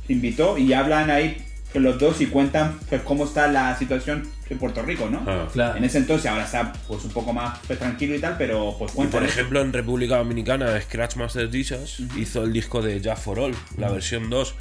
invitó 0.08 0.58
y 0.58 0.72
hablan 0.74 1.10
ahí 1.10 1.44
que 1.78 1.84
los 1.84 2.00
dos 2.00 2.20
y 2.22 2.26
cuentan 2.26 2.80
pues, 2.90 3.02
cómo 3.04 3.26
está 3.26 3.48
la 3.48 3.78
situación 3.78 4.28
en 4.50 4.58
Puerto 4.58 4.82
Rico, 4.82 5.10
¿no? 5.10 5.24
Ah. 5.28 5.48
Claro. 5.52 5.78
En 5.78 5.84
ese 5.84 6.00
entonces 6.00 6.26
ahora 6.30 6.46
está 6.46 6.74
pues 6.88 7.04
un 7.06 7.12
poco 7.12 7.34
más 7.34 7.60
pues, 7.68 7.78
tranquilo 7.78 8.16
y 8.16 8.20
tal, 8.20 8.36
pero 8.38 8.76
pues 8.80 8.94
Y 8.94 8.96
cuentan. 8.96 9.20
por 9.22 9.30
ejemplo, 9.30 9.62
en 9.62 9.74
República 9.74 10.18
Dominicana, 10.18 10.80
Scratch 10.82 11.18
Master 11.18 11.52
Jesus 11.52 12.02
hizo 12.18 12.44
el 12.44 12.54
disco 12.54 12.82
de 12.82 13.00
Just 13.04 13.24
for 13.24 13.40
All, 13.40 13.56
la 13.78 13.90
versión 13.92 14.30
2. 14.30 14.56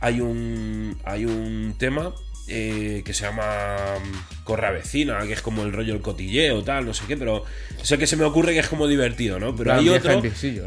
Hay 0.00 0.20
un, 0.20 0.98
hay 1.04 1.24
un 1.24 1.74
tema 1.78 2.12
eh, 2.48 3.02
que 3.04 3.12
se 3.14 3.24
llama 3.24 3.76
mm, 3.98 4.44
Corra 4.44 4.70
Vecina, 4.70 5.20
que 5.26 5.32
es 5.32 5.42
como 5.42 5.62
el 5.64 5.72
rollo 5.72 5.94
el 5.94 6.00
cotilleo, 6.00 6.62
tal, 6.62 6.86
no 6.86 6.94
sé 6.94 7.04
qué, 7.08 7.16
pero 7.16 7.44
sé 7.82 7.98
que 7.98 8.06
se 8.06 8.16
me 8.16 8.24
ocurre 8.24 8.52
que 8.52 8.60
es 8.60 8.68
como 8.68 8.86
divertido, 8.86 9.38
¿no? 9.40 9.54
Pero 9.56 9.72
hay 9.80 9.88
otro 9.96 10.10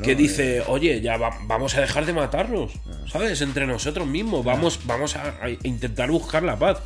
que 0.02 0.16
dice, 0.16 0.62
oye, 0.68 1.02
ya 1.02 1.18
va- 1.18 1.38
vamos 1.44 1.76
a 1.76 1.82
dejar 1.82 2.06
de 2.06 2.14
matarnos, 2.14 2.72
¿sabes? 3.12 3.42
Entre 3.42 3.66
nosotros 3.66 4.06
mismos, 4.08 4.44
vamos, 4.44 4.80
vamos 4.86 5.16
a, 5.16 5.36
a 5.42 5.50
intentar 5.64 6.12
buscar 6.12 6.44
la 6.44 6.58
paz, 6.60 6.80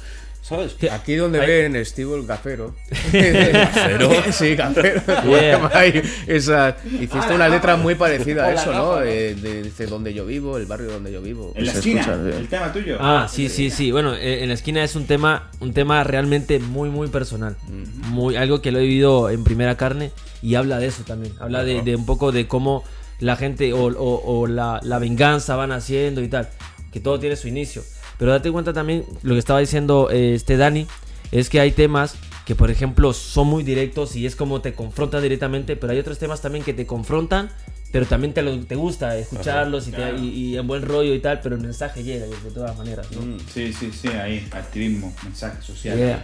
¿sabes? 0.44 0.76
Aquí 0.92 1.16
donde 1.16 1.40
Hay- 1.42 1.48
ven 1.48 1.84
Steve 1.86 2.16
el 2.16 2.26
gafero. 2.28 2.76
¿Gafero? 3.12 4.12
sí, 4.32 4.56
gafero. 4.56 5.02
Yeah. 5.28 5.72
Ahí, 5.74 6.02
esa- 6.28 6.76
hiciste 6.86 7.34
una 7.34 7.48
letra 7.50 7.76
muy 7.78 7.96
parecida 7.96 8.46
a 8.46 8.54
eso, 8.54 8.72
¿no? 8.74 9.02
Eh, 9.02 9.34
de, 9.36 9.64
dice 9.64 9.88
donde 9.88 10.14
yo 10.14 10.26
vivo, 10.26 10.58
el 10.58 10.66
barrio 10.66 10.92
donde 10.92 11.12
yo 11.12 11.22
vivo. 11.22 11.54
en 11.56 11.66
la 11.66 11.72
esquina, 11.72 12.02
escucha, 12.02 12.20
eh. 12.30 12.38
el 12.38 12.48
tema 12.48 12.72
tuyo. 12.74 12.98
Ah, 13.00 13.28
sí, 13.32 13.50
sí, 13.50 13.70
sí. 13.70 13.92
Bueno, 13.92 14.14
eh, 14.16 14.44
en 14.44 14.50
la 14.50 14.54
esquina 14.54 14.84
es 14.84 14.96
un 14.96 15.06
tema, 15.08 15.50
un 15.60 15.74
tema 15.74 16.04
realmente 16.04 16.60
muy, 16.60 16.90
muy 16.90 17.08
personal. 17.08 17.56
Muy, 18.10 18.36
algo 18.36 18.62
que 18.62 18.72
lo 18.72 18.80
he 18.80 18.84
vivido 18.84 19.30
en 19.30 19.44
primera 19.44 19.78
carne 19.78 20.12
y 20.42 20.56
habla 20.56 20.78
de 20.80 20.88
eso 20.88 21.04
también. 21.04 21.34
Habla 21.40 21.64
de, 21.64 21.82
de 21.82 21.96
un 21.96 22.06
poco 22.06 22.32
de 22.32 22.48
cómo 22.48 22.84
la 23.20 23.36
gente 23.38 23.72
o, 23.74 23.86
o- 23.86 24.40
o 24.42 24.48
la, 24.48 24.80
la 24.84 25.00
venganza 25.00 25.56
van 25.56 25.72
haciendo 25.72 26.22
y 26.22 26.28
tal. 26.28 26.50
Que 26.92 27.00
todo 27.00 27.20
tiene 27.20 27.36
su 27.36 27.48
inicio. 27.48 27.82
Pero 28.24 28.32
date 28.32 28.50
cuenta 28.54 28.72
también, 28.72 29.04
lo 29.24 29.34
que 29.34 29.40
estaba 29.40 29.60
diciendo 29.60 30.08
eh, 30.10 30.34
este 30.34 30.56
Dani, 30.56 30.88
es 31.34 31.50
que 31.50 31.60
hay 31.60 31.74
temas 31.74 32.16
que, 32.46 32.56
por 32.56 32.72
ejemplo, 32.72 33.12
son 33.12 33.48
muy 33.48 33.64
directos 33.64 34.16
y 34.16 34.26
es 34.26 34.38
como 34.38 34.62
te 34.62 34.72
confrontan 34.74 35.22
directamente, 35.22 35.76
pero 35.76 35.92
hay 35.92 36.00
otros 36.00 36.20
temas 36.20 36.40
también 36.40 36.64
que 36.64 36.74
te 36.74 36.86
confrontan, 36.86 37.50
pero 37.92 38.06
también 38.06 38.34
te, 38.34 38.42
lo- 38.42 38.58
te 38.66 38.76
gusta 38.76 39.18
escucharlos 39.18 39.90
y, 39.90 39.92
te- 39.92 40.16
y- 40.22 40.30
y 40.54 40.58
en 40.58 40.66
buen 40.66 40.84
rollo 40.84 41.14
y 41.14 41.20
tal, 41.20 41.42
pero 41.42 41.56
el 41.56 41.62
mensaje 41.64 42.02
llega 42.02 42.26
de 42.26 42.32
todas 42.54 42.78
maneras, 42.78 43.08
¿no? 43.12 43.38
Sí, 43.54 43.74
sí, 43.74 43.92
sí, 43.92 44.08
ahí, 44.08 44.48
activismo, 44.52 45.14
mensaje 45.26 45.62
social. 45.62 45.98
Yeah. 45.98 46.24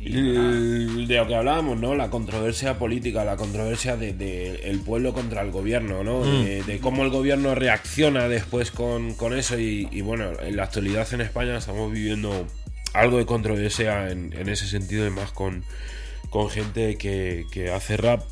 De 0.00 1.16
lo 1.16 1.26
que 1.26 1.34
hablábamos, 1.34 1.78
¿no? 1.78 1.94
La 1.96 2.08
controversia 2.08 2.78
política, 2.78 3.24
la 3.24 3.36
controversia 3.36 3.96
de, 3.96 4.12
de 4.12 4.70
el 4.70 4.78
pueblo 4.80 5.12
contra 5.12 5.42
el 5.42 5.50
gobierno, 5.50 6.04
¿no? 6.04 6.24
De, 6.24 6.62
de 6.62 6.78
cómo 6.78 7.02
el 7.04 7.10
gobierno 7.10 7.54
reacciona 7.54 8.28
después 8.28 8.70
con, 8.70 9.14
con 9.14 9.36
eso 9.36 9.58
y, 9.58 9.88
y, 9.90 10.00
bueno, 10.02 10.30
en 10.40 10.56
la 10.56 10.64
actualidad 10.64 11.12
en 11.12 11.20
España 11.22 11.56
estamos 11.56 11.92
viviendo 11.92 12.46
algo 12.94 13.18
de 13.18 13.26
controversia 13.26 14.10
en, 14.10 14.32
en 14.38 14.48
ese 14.48 14.66
sentido 14.66 15.06
y 15.06 15.10
más 15.10 15.32
con, 15.32 15.64
con 16.30 16.48
gente 16.48 16.96
que, 16.96 17.44
que 17.50 17.70
hace 17.70 17.96
rap. 17.96 18.22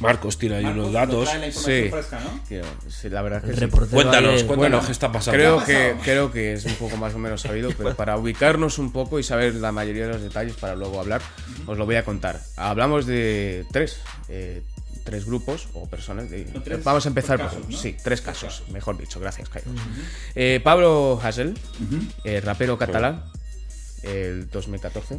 Marcos 0.00 0.38
tiene 0.38 0.56
ahí 0.56 0.64
Marcos 0.64 0.78
unos 0.80 0.92
nos 0.92 0.94
datos. 0.94 1.24
la 1.26 1.46
información 1.46 1.84
Sí. 1.84 1.90
fresca, 1.90 2.20
¿no? 2.20 2.40
Tío, 2.48 2.62
sí, 2.88 3.08
la 3.10 3.22
verdad 3.22 3.38
es 3.44 3.54
que 3.54 3.60
sí. 3.60 3.70
Cuéntanos, 3.70 4.32
cuéntanos 4.44 4.56
Bueno, 4.56 4.80
qué 4.84 4.92
está 4.92 5.12
pasando. 5.12 5.36
Creo 5.38 5.64
¿Qué 5.64 5.76
ha 5.76 5.92
que, 5.96 6.00
creo 6.02 6.32
que 6.32 6.52
es 6.54 6.64
un 6.64 6.74
poco 6.74 6.96
más 6.96 7.14
o 7.14 7.18
menos 7.18 7.40
sabido, 7.42 7.70
pero 7.78 7.94
para 7.94 8.16
ubicarnos 8.16 8.78
un 8.78 8.92
poco 8.92 9.18
y 9.18 9.22
saber 9.22 9.54
la 9.56 9.72
mayoría 9.72 10.06
de 10.06 10.14
los 10.14 10.22
detalles 10.22 10.56
para 10.56 10.74
luego 10.74 10.98
hablar, 11.00 11.20
os 11.66 11.76
lo 11.78 11.84
voy 11.86 11.96
a 11.96 12.04
contar. 12.04 12.40
Hablamos 12.56 13.06
de 13.06 13.66
tres, 13.72 13.98
eh, 14.28 14.62
tres 15.04 15.24
grupos 15.26 15.68
o 15.74 15.86
personas. 15.88 16.30
de- 16.30 16.46
O 16.56 16.60
tres- 16.62 16.82
vamos 16.84 17.04
a 17.04 17.08
empezar 17.08 17.36
tres 17.38 17.48
por 17.50 17.58
casos, 17.60 17.70
¿no? 17.70 17.76
sí, 17.78 17.96
tres 18.02 18.20
casos, 18.20 18.62
mejor 18.70 18.96
dicho. 18.98 19.20
Gracias, 19.20 19.48
Cairo. 19.48 19.70
Eh, 20.34 20.60
Pablo 20.64 21.20
Hassel, 21.22 21.58
eh, 22.24 22.40
rapero 22.40 22.78
catalán, 22.78 23.24
el 24.02 24.48
2014. 24.50 25.18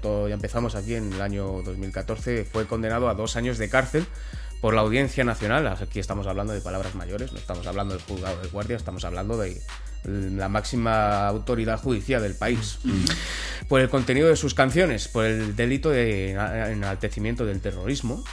Todo- 0.00 0.28
ya 0.28 0.34
empezamos 0.34 0.74
aquí 0.74 0.94
en 0.94 1.12
el 1.12 1.20
año 1.22 1.62
2014. 1.62 2.44
Fue 2.44 2.66
condenado 2.66 3.08
a 3.08 3.14
dos 3.14 3.36
años 3.36 3.58
de 3.58 3.68
cárcel 3.68 4.06
por 4.60 4.74
la 4.74 4.82
Audiencia 4.82 5.24
Nacional. 5.24 5.66
Aquí 5.66 5.98
estamos 6.00 6.26
hablando 6.26 6.52
de 6.52 6.60
palabras 6.60 6.94
mayores, 6.94 7.32
no 7.32 7.38
estamos 7.38 7.66
hablando 7.66 7.94
del 7.94 8.02
juzgado 8.02 8.40
de 8.42 8.48
guardia, 8.48 8.76
estamos 8.76 9.04
hablando 9.04 9.38
de 9.38 9.60
la 10.04 10.48
máxima 10.48 11.26
autoridad 11.28 11.78
judicial 11.80 12.22
del 12.22 12.34
país. 12.34 12.78
Por 13.68 13.80
el 13.80 13.88
contenido 13.88 14.28
de 14.28 14.36
sus 14.36 14.54
canciones, 14.54 15.06
por 15.08 15.24
el 15.26 15.54
delito 15.54 15.90
de 15.90 16.30
ena- 16.32 16.70
enaltecimiento 16.70 17.44
del 17.46 17.60
terrorismo. 17.60 18.24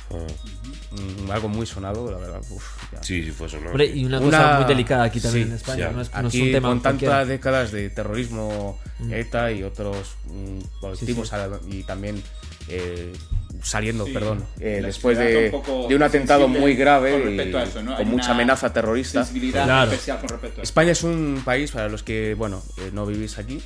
Mm, 0.91 1.29
algo 1.29 1.49
muy 1.49 1.65
sonado, 1.67 2.09
la 2.09 2.17
verdad. 2.17 2.41
Uf. 2.49 2.63
Sí, 3.01 3.23
sí, 3.23 3.31
fue 3.31 3.47
eso, 3.47 3.59
¿no? 3.59 3.69
Hombre, 3.69 3.85
y 3.85 4.05
una, 4.05 4.19
Una- 4.19 4.37
cosa 4.37 4.59
muy 4.59 4.65
delicada 4.67 5.03
aquí 5.03 5.19
también 5.19 5.45
sí, 5.45 5.49
en 5.51 5.55
España. 5.57 5.89
sí, 5.89 5.95
no, 5.95 6.01
es, 6.01 6.11
no 6.13 6.19
es 6.27 6.33
Aquí 6.33 6.41
un 6.41 6.51
tema 6.51 6.69
con 6.69 6.79
cualquiera. 6.79 7.13
tantas 7.15 7.27
décadas 7.27 7.71
de 7.71 7.89
terrorismo 7.89 8.79
ETA 9.11 9.51
y 9.51 9.63
otros 9.63 10.15
mm, 10.25 10.59
colectivos 10.79 11.29
Sí, 11.29 11.35
y 11.77 11.83
también 11.83 12.23
eh, 12.69 13.13
saliendo, 13.61 14.05
Sí, 14.05 14.13
perdón, 14.13 14.45
eh, 14.59 14.81
después 14.83 15.17
de, 15.17 15.45
un 15.45 15.51
poco 15.51 15.87
de 15.87 15.95
un 15.95 16.03
atentado 16.03 16.47
muy 16.47 16.75
grave 16.75 17.11
con 17.11 17.21
y 17.21 17.23
respecto 17.25 17.57
a 17.57 17.63
eso, 17.63 17.83
¿no? 17.83 17.91
Hay 17.95 18.03
con 18.03 18.13
mucha 18.13 18.31
amenaza 18.31 18.71
terrorista. 18.71 19.27
Claro. 19.51 19.91
especial 19.91 20.19
con 20.19 20.29
respecto 20.29 20.61
a 20.61 20.63
eso. 20.63 20.69
España 20.69 20.91
es 20.91 21.03
un 21.03 21.41
país, 21.43 21.71
para 21.71 21.89
los 21.89 22.03
que, 22.03 22.33
bueno, 22.35 22.63
eh, 22.77 22.91
no 22.93 23.05
vivís 23.05 23.37
aquí, 23.37 23.61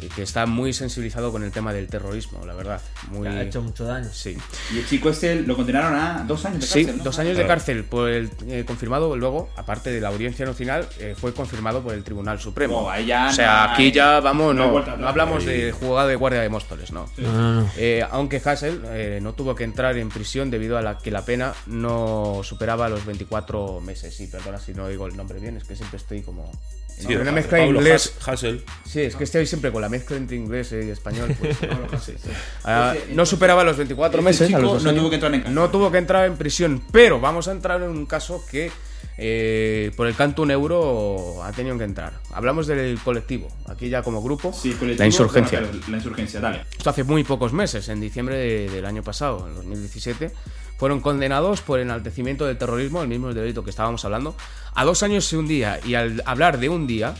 eh, 0.00 0.08
que 0.14 0.22
está 0.22 0.46
muy 0.46 0.72
sensibilizado 0.72 1.32
con 1.32 1.42
el 1.42 1.50
tema 1.52 1.72
del 1.72 1.88
terrorismo, 1.88 2.44
la 2.46 2.54
verdad. 2.54 2.80
Muy... 3.10 3.26
Ha 3.28 3.42
hecho 3.42 3.62
mucho 3.62 3.84
daño. 3.84 4.08
Sí. 4.12 4.36
Y 4.74 4.78
el 4.78 4.86
chico 4.86 5.10
este 5.10 5.36
lo 5.36 5.56
condenaron 5.56 5.94
a 5.94 6.24
dos 6.26 6.44
años 6.44 6.60
de 6.60 6.66
Sí, 6.66 6.80
cárcel, 6.84 6.98
¿no? 6.98 7.04
dos 7.04 7.18
años 7.18 7.36
de 7.36 7.46
cárcel 7.46 7.84
por 7.84 8.08
el 8.10 8.30
eh, 8.48 8.64
confirmado 8.66 9.16
luego, 9.16 9.48
aparte 9.56 9.90
de 9.90 10.00
la 10.00 10.08
audiencia 10.08 10.44
nacional, 10.46 10.88
eh, 10.98 11.14
fue 11.18 11.32
confirmado 11.32 11.82
por 11.82 11.94
el 11.94 12.04
Tribunal 12.04 12.40
Supremo. 12.40 12.80
Oh, 12.82 12.90
ahí 12.90 13.06
ya 13.06 13.28
o 13.28 13.32
sea, 13.32 13.66
no 13.68 13.72
aquí 13.74 13.92
ya 13.92 14.20
vamos, 14.20 14.54
no 14.54 14.70
no, 14.70 14.78
atrás. 14.78 14.98
hablamos 15.04 15.46
Ahí. 15.46 15.60
de 15.60 15.72
jugada 15.72 16.08
de 16.08 16.16
guardia 16.16 16.40
de 16.40 16.48
Móstoles, 16.48 16.92
no. 16.92 17.06
No. 17.16 17.68
Eh, 17.76 18.04
aunque 18.10 18.40
Hassel 18.44 18.82
eh, 18.86 19.20
no 19.22 19.34
tuvo 19.34 19.54
que 19.54 19.64
entrar 19.64 19.96
en 19.96 20.08
prisión 20.08 20.50
debido 20.50 20.78
a 20.78 20.82
la 20.82 20.98
que 20.98 21.10
la 21.10 21.24
pena 21.24 21.54
no 21.66 22.40
superaba 22.42 22.88
los 22.88 23.04
24 23.06 23.80
meses. 23.80 24.20
Y 24.20 24.26
perdona 24.26 24.58
si 24.58 24.74
no 24.74 24.88
digo 24.88 25.06
el 25.06 25.16
nombre 25.16 25.38
bien, 25.40 25.56
es 25.56 25.64
que 25.64 25.76
siempre 25.76 25.96
estoy 25.98 26.22
como. 26.22 26.50
Sí, 26.98 27.14
una 27.14 27.30
mezcla 27.32 27.58
Pablo 27.58 27.78
inglés. 27.80 28.14
Has- 28.20 28.28
Hassel. 28.28 28.64
Sí, 28.86 29.00
es 29.02 29.16
que 29.16 29.24
estoy 29.24 29.46
siempre 29.46 29.70
con 29.70 29.82
la 29.82 29.88
mezcla 29.88 30.16
entre 30.16 30.36
inglés 30.36 30.72
y 30.72 30.90
español. 30.90 31.34
pues, 31.38 31.56
Ah, 32.64 32.94
ese- 32.96 33.14
no 33.14 33.26
superaba 33.26 33.64
los 33.64 33.76
24 33.76 34.20
ese 34.20 34.24
meses. 34.24 34.54
a 34.54 34.58
los 34.58 34.82
no 34.82 34.94
tuvo 34.94 35.08
que 35.10 35.16
entrar 35.16 35.34
en 35.34 35.40
cárcel. 35.40 35.54
No 35.54 35.70
tuvo 35.70 35.90
que 35.92 35.98
entrar 35.98 36.26
en 36.26 36.36
prisión, 36.36 36.82
pero 36.92 37.20
vamos 37.20 37.48
a 37.48 37.52
entrar 37.52 37.82
en 37.82 37.90
un 37.90 38.06
caso 38.06 38.42
que 38.50 38.70
eh, 39.18 39.92
por 39.96 40.06
el 40.06 40.14
canto 40.14 40.42
un 40.42 40.50
euro 40.50 41.42
ha 41.42 41.52
tenido 41.52 41.76
que 41.78 41.84
entrar. 41.84 42.14
Hablamos 42.34 42.66
del 42.66 42.98
colectivo, 42.98 43.48
aquí 43.66 43.88
ya 43.88 44.02
como 44.02 44.22
grupo, 44.22 44.52
Sí, 44.52 44.72
colectivo, 44.72 44.98
la 45.00 45.06
insurgencia. 45.06 45.58
claro, 45.60 45.74
la 45.88 45.96
insurgencia, 45.96 46.40
dale. 46.40 46.64
Esto 46.76 46.90
hace 46.90 47.02
muy 47.04 47.24
pocos 47.24 47.52
meses, 47.52 47.88
en 47.88 48.00
diciembre 48.00 48.36
de- 48.36 48.68
del 48.70 48.84
año 48.84 49.02
pasado, 49.02 49.46
en 49.48 49.54
2017, 49.54 50.32
fueron 50.76 51.00
condenados 51.00 51.60
por 51.62 51.80
enaltecimiento 51.80 52.46
del 52.46 52.58
terrorismo, 52.58 53.02
el 53.02 53.08
mismo 53.08 53.32
delito 53.32 53.64
que 53.64 53.70
estábamos 53.70 54.04
hablando, 54.04 54.36
a 54.74 54.84
dos 54.84 55.02
años 55.02 55.32
y 55.32 55.36
un 55.36 55.48
día. 55.48 55.80
Y 55.84 55.94
al 55.94 56.22
hablar 56.26 56.58
de 56.58 56.68
un 56.68 56.86
día, 56.86 57.14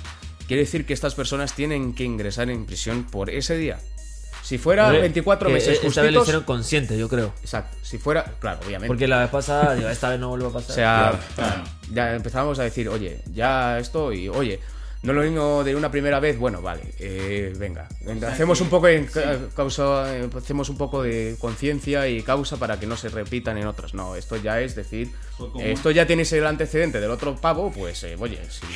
quiere 0.46 0.62
decir 0.62 0.84
que 0.86 0.92
estas 0.92 1.14
personas 1.14 1.54
tienen 1.54 1.94
que 1.94 2.04
ingresar 2.04 2.50
en 2.50 2.66
prisión 2.66 3.04
por 3.04 3.30
ese 3.30 3.56
día. 3.56 3.78
Si 4.42 4.58
fuera 4.58 4.84
Hombre, 4.84 5.00
24 5.00 5.48
que 5.48 5.54
meses 5.54 5.80
Esta 5.82 6.02
vez 6.02 6.12
lo 6.12 6.20
justitos... 6.20 6.22
hicieron 6.22 6.44
consciente, 6.44 6.96
yo 6.96 7.08
creo. 7.08 7.32
Exacto, 7.40 7.76
si 7.82 7.98
fuera... 7.98 8.24
Claro, 8.38 8.60
obviamente. 8.64 8.86
Porque 8.86 9.08
la 9.08 9.18
vez 9.20 9.30
pasada, 9.30 9.74
digo, 9.74 9.88
esta 9.88 10.10
vez 10.10 10.20
no 10.20 10.28
vuelve 10.28 10.44
a 10.44 10.48
O 10.48 10.52
pasar. 10.52 10.74
sea, 10.74 11.20
Claro. 11.34 11.64
ya 11.92 12.14
empezamos 12.14 12.56
a 12.60 12.62
decir, 12.62 12.88
oye, 12.88 13.22
ya 13.32 13.80
esto 13.80 14.12
y 14.12 14.28
oye, 14.28 14.60
no 15.06 15.12
lo 15.14 15.22
mismo 15.22 15.64
de 15.64 15.74
una 15.74 15.90
primera 15.90 16.20
vez, 16.20 16.38
bueno, 16.38 16.60
vale, 16.60 16.82
eh, 16.98 17.52
venga, 17.56 17.88
venga, 18.02 18.28
hacemos 18.28 18.60
un 18.60 18.68
poco 18.68 18.86
de 18.88 19.06
ca- 19.06 19.38
causa, 19.54 20.16
eh, 20.16 20.28
hacemos 20.36 20.68
un 20.68 20.76
poco 20.76 21.02
de 21.02 21.36
conciencia 21.38 22.08
y 22.08 22.22
causa 22.22 22.56
para 22.58 22.78
que 22.78 22.86
no 22.86 22.96
se 22.96 23.08
repitan 23.08 23.56
en 23.56 23.66
otras. 23.66 23.94
No, 23.94 24.16
esto 24.16 24.36
ya 24.36 24.60
es 24.60 24.74
decir, 24.74 25.10
esto 25.60 25.90
ya 25.90 26.06
tienes 26.06 26.32
el 26.32 26.46
antecedente 26.46 27.00
del 27.00 27.10
otro 27.10 27.36
pavo, 27.36 27.72
pues 27.72 28.02
eh, 28.04 28.16
oye, 28.18 28.38
si 28.50 28.66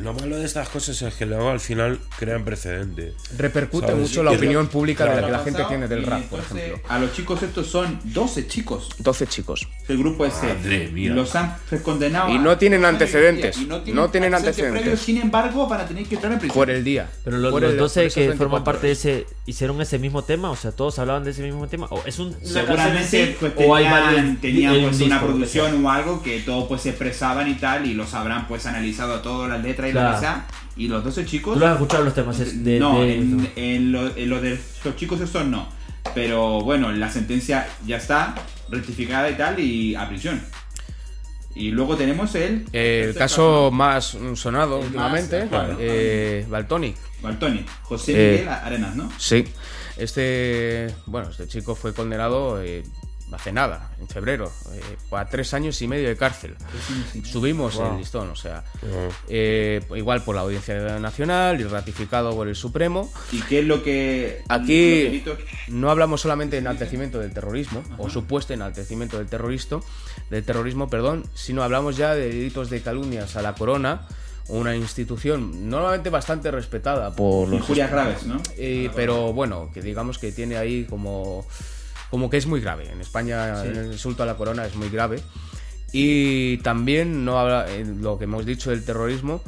Lo 0.00 0.14
malo 0.14 0.38
de 0.38 0.44
estas 0.46 0.68
cosas 0.68 1.00
es 1.02 1.14
que 1.14 1.26
luego 1.26 1.50
al 1.50 1.60
final 1.60 1.98
crean 2.18 2.44
precedente. 2.44 3.14
repercute 3.36 3.88
¿Sabes? 3.88 4.00
mucho 4.02 4.22
la 4.22 4.30
opinión 4.32 4.68
pública 4.68 5.04
de 5.04 5.20
la 5.20 5.26
que 5.26 5.32
la 5.32 5.38
gente 5.40 5.64
tiene 5.68 5.88
del 5.88 6.04
rap, 6.04 6.22
por 6.24 6.40
ejemplo. 6.40 6.80
A 6.88 6.98
los 6.98 7.12
chicos 7.12 7.42
estos 7.42 7.66
son 7.66 8.00
12 8.04 8.46
chicos. 8.46 8.88
12 8.98 9.26
chicos. 9.26 9.68
El 9.88 9.98
grupo 9.98 10.24
este. 10.24 10.46
Madre 10.54 10.88
mía. 10.88 11.12
Los 11.12 11.34
han 11.36 11.56
condenado. 11.82 12.30
Y 12.30 12.38
no 12.38 12.56
tienen 12.58 12.84
antecedentes. 12.84 13.58
y 13.58 13.66
No 13.66 13.80
tienen 13.82 14.34
antecedentes 14.34 14.34
antecedentes. 14.34 14.80
previos, 14.82 15.00
sin 15.00 15.18
embargo, 15.18 15.66
van 15.68 15.80
a 15.82 15.86
tener 15.86 16.04
que 16.06 16.14
entrar 16.14 16.32
en 16.32 16.38
prisión. 16.38 16.54
Por 16.54 16.70
el 16.70 16.82
día. 16.84 17.08
Pero 17.24 17.38
los, 17.38 17.52
los 17.52 17.62
el- 17.70 17.76
12 17.76 18.00
por 18.00 18.06
esos 18.06 18.14
que 18.14 18.20
24 18.20 18.38
forman 18.48 18.64
parte 18.64 18.86
de 18.86 18.92
ese 18.94 19.26
hicieron 19.46 19.80
ese 19.82 19.98
mismo 19.98 20.22
tema, 20.24 20.50
o 20.50 20.56
sea, 20.56 20.72
todos 20.72 20.98
hablaban 20.98 21.24
de 21.24 21.32
ese 21.32 21.42
mismo 21.42 21.66
tema. 21.68 21.86
O 21.90 22.02
es 22.06 22.18
un 22.18 22.34
Seguramente 22.42 23.36
pues, 23.38 23.52
o 23.56 23.74
hay 23.74 23.84
tenían, 23.84 24.04
varios- 24.06 24.40
tenían, 24.40 24.80
pues, 24.82 25.00
una 25.00 25.20
producción 25.20 25.84
o 25.84 25.90
algo 25.90 26.22
que 26.22 26.40
todo 26.40 26.68
pues 26.68 26.82
se 26.82 26.90
expresaban 26.90 27.48
y 27.48 27.54
tal 27.54 27.86
y 27.86 27.94
los 27.94 28.14
habrán 28.14 28.46
pues 28.48 28.66
analizado 28.66 29.20
todas 29.20 29.50
las 29.50 29.62
letras 29.62 29.89
y 30.76 30.88
los 30.88 31.04
12 31.04 31.24
chicos 31.26 31.54
¿Tú 31.54 31.60
lo 31.60 31.66
has 31.66 31.72
escuchado 31.74 32.04
los 32.04 32.14
temas 32.14 32.38
es- 32.40 32.64
de, 32.64 32.78
no, 32.78 33.00
de- 33.00 33.16
en, 33.16 33.52
en 33.56 33.92
lo, 33.92 34.16
en 34.16 34.28
lo 34.30 34.40
de 34.40 34.58
los 34.84 34.96
chicos 34.96 35.20
estos 35.20 35.44
no 35.46 35.68
pero 36.14 36.60
bueno 36.62 36.90
la 36.92 37.10
sentencia 37.10 37.68
ya 37.86 37.96
está 37.98 38.34
rectificada 38.70 39.28
y 39.30 39.34
tal 39.36 39.58
y 39.60 39.94
a 39.94 40.08
prisión 40.08 40.40
y 41.54 41.72
luego 41.72 41.96
tenemos 41.96 42.34
el 42.36 42.64
El 42.72 43.08
este 43.08 43.18
caso 43.18 43.70
más 43.72 44.16
sonado 44.36 44.78
El 44.78 44.86
últimamente, 44.86 45.40
más, 45.40 45.48
claro. 45.48 45.76
eh, 45.80 46.46
Baltonic. 46.48 46.96
Baltoni 47.20 47.66
José 47.82 48.12
Eh, 48.14 48.30
Miguel 48.38 48.48
Arenas 48.48 48.94
¿no? 48.96 49.10
Sí. 49.18 49.44
Este, 49.98 50.86
bueno, 51.06 51.28
este 51.30 51.46
chico 51.48 51.74
fue 51.74 51.92
condenado 51.92 52.62
eh, 52.62 52.82
hace 53.32 53.52
nada, 53.52 53.90
en 54.00 54.08
febrero, 54.08 54.50
eh, 54.72 54.80
a 55.12 55.24
tres 55.26 55.54
años 55.54 55.80
y 55.82 55.88
medio 55.88 56.08
de 56.08 56.16
cárcel. 56.16 56.56
Subimos 57.24 57.78
el 57.78 57.98
listón, 57.98 58.30
o 58.30 58.36
sea, 58.36 58.64
eh, 59.28 59.80
igual 59.96 60.22
por 60.22 60.34
la 60.34 60.42
Audiencia 60.42 60.98
Nacional 60.98 61.60
y 61.60 61.64
ratificado 61.64 62.34
por 62.34 62.48
el 62.48 62.56
Supremo. 62.56 63.10
y 63.32 63.40
qué 63.42 63.60
es 63.60 63.64
lo 63.66 63.82
que 63.82 64.42
Aquí 64.48 65.02
delitos- 65.04 65.38
no 65.68 65.90
hablamos 65.90 66.20
solamente 66.20 66.56
de 66.56 66.60
enaltecimiento 66.60 67.18
del 67.18 67.32
terrorismo, 67.32 67.82
o 67.98 68.08
supuesto 68.10 68.52
enaltecimiento 68.52 69.18
del 69.18 69.26
terrorismo, 69.28 69.82
del 70.30 70.44
terrorismo, 70.44 70.88
perdón, 70.88 71.24
sino 71.34 71.62
hablamos 71.62 71.96
ya 71.96 72.14
de 72.14 72.28
delitos 72.28 72.70
de 72.70 72.80
calumnias 72.82 73.36
a 73.36 73.42
la 73.42 73.54
corona, 73.54 74.06
una 74.48 74.74
institución 74.74 75.70
normalmente 75.70 76.10
bastante 76.10 76.50
respetada 76.50 77.14
por 77.14 77.46
los 77.48 77.60
injurias 77.60 77.88
graves 77.90 78.24
¿no? 78.26 78.42
eh, 78.56 78.90
pero 78.96 79.32
bueno, 79.32 79.70
que 79.72 79.80
digamos 79.80 80.18
que 80.18 80.32
tiene 80.32 80.56
ahí 80.56 80.84
como, 80.86 81.46
como 82.10 82.28
que 82.30 82.36
es 82.36 82.46
muy 82.46 82.60
grave. 82.60 82.90
En 82.90 83.00
España 83.00 83.62
el 83.62 83.92
insulto 83.92 84.22
a 84.22 84.26
la 84.26 84.36
corona 84.36 84.66
es 84.66 84.74
muy 84.74 84.88
grave. 84.90 85.20
Y 85.92 86.58
también 86.58 87.24
no 87.24 87.38
habla 87.38 87.66
eh, 87.68 87.84
lo 87.84 88.18
que 88.18 88.24
hemos 88.24 88.46
dicho 88.46 88.70
del 88.70 88.84
terrorismo, 88.84 89.42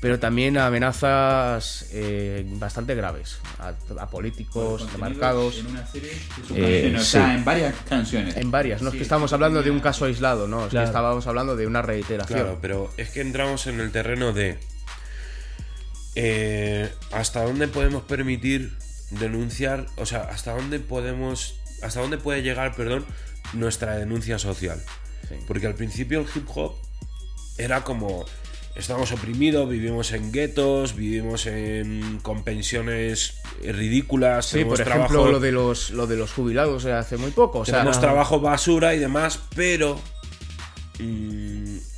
pero 0.00 0.18
también 0.20 0.58
amenazas 0.58 1.86
eh, 1.92 2.44
bastante 2.58 2.94
graves 2.94 3.38
a, 3.58 3.72
a 4.02 4.06
políticos, 4.10 4.82
Contenidos 4.82 5.00
marcados. 5.00 5.58
en 5.58 5.66
una 5.68 5.86
serie 5.86 6.10
Eh, 6.54 6.94
o 6.98 7.00
sea, 7.02 7.28
sí. 7.30 7.34
en 7.36 7.44
varias 7.46 7.74
canciones. 7.88 8.36
En 8.36 8.50
varias, 8.50 8.82
no 8.82 8.90
es 8.90 8.94
que 8.96 9.02
estamos 9.02 9.32
hablando 9.32 9.62
de 9.62 9.70
un 9.70 9.80
caso 9.80 10.04
aislado, 10.04 10.46
no, 10.46 10.64
es 10.64 10.70
Claro. 10.70 10.84
que 10.84 10.88
estábamos 10.90 11.26
hablando 11.26 11.56
de 11.56 11.66
una 11.66 11.80
reiteración. 11.80 12.40
Claro, 12.40 12.58
pero 12.60 12.90
es 12.98 13.08
que 13.08 13.22
entramos 13.22 13.66
en 13.66 13.80
el 13.80 13.90
terreno 13.90 14.34
de 14.34 14.58
eh, 16.14 16.90
hasta 17.12 17.42
dónde 17.44 17.68
podemos 17.68 18.02
permitir 18.02 18.72
denunciar, 19.10 19.86
o 19.96 20.06
sea, 20.06 20.22
hasta 20.24 20.54
dónde 20.54 20.78
podemos, 20.80 21.54
hasta 21.82 22.00
dónde 22.00 22.18
puede 22.18 22.42
llegar, 22.42 22.74
perdón, 22.74 23.04
nuestra 23.52 23.96
denuncia 23.96 24.38
social. 24.38 24.82
Sí. 25.28 25.34
Porque 25.46 25.66
al 25.66 25.74
principio 25.74 26.20
el 26.20 26.26
hip 26.34 26.46
hop 26.54 26.74
era 27.58 27.82
como 27.84 28.24
estamos 28.76 29.10
oprimidos, 29.12 29.68
vivimos 29.68 30.12
en 30.12 30.30
guetos, 30.32 30.94
vivimos 30.94 31.46
en 31.46 32.18
con 32.22 32.44
pensiones 32.44 33.34
ridículas, 33.62 34.46
Sí, 34.46 34.64
por 34.64 34.78
ejemplo, 34.80 35.06
trabajo- 35.06 35.30
lo 35.32 35.40
de 35.40 35.52
los 35.52 35.90
lo 35.90 36.06
de 36.06 36.16
los 36.16 36.32
jubilados 36.32 36.84
eh, 36.84 36.92
hace 36.92 37.16
muy 37.16 37.30
poco, 37.30 37.60
o 37.60 37.64
sea, 37.64 37.78
tenemos 37.78 37.98
trabajo 38.00 38.38
basura 38.40 38.94
y 38.94 38.98
demás, 38.98 39.40
pero 39.54 39.98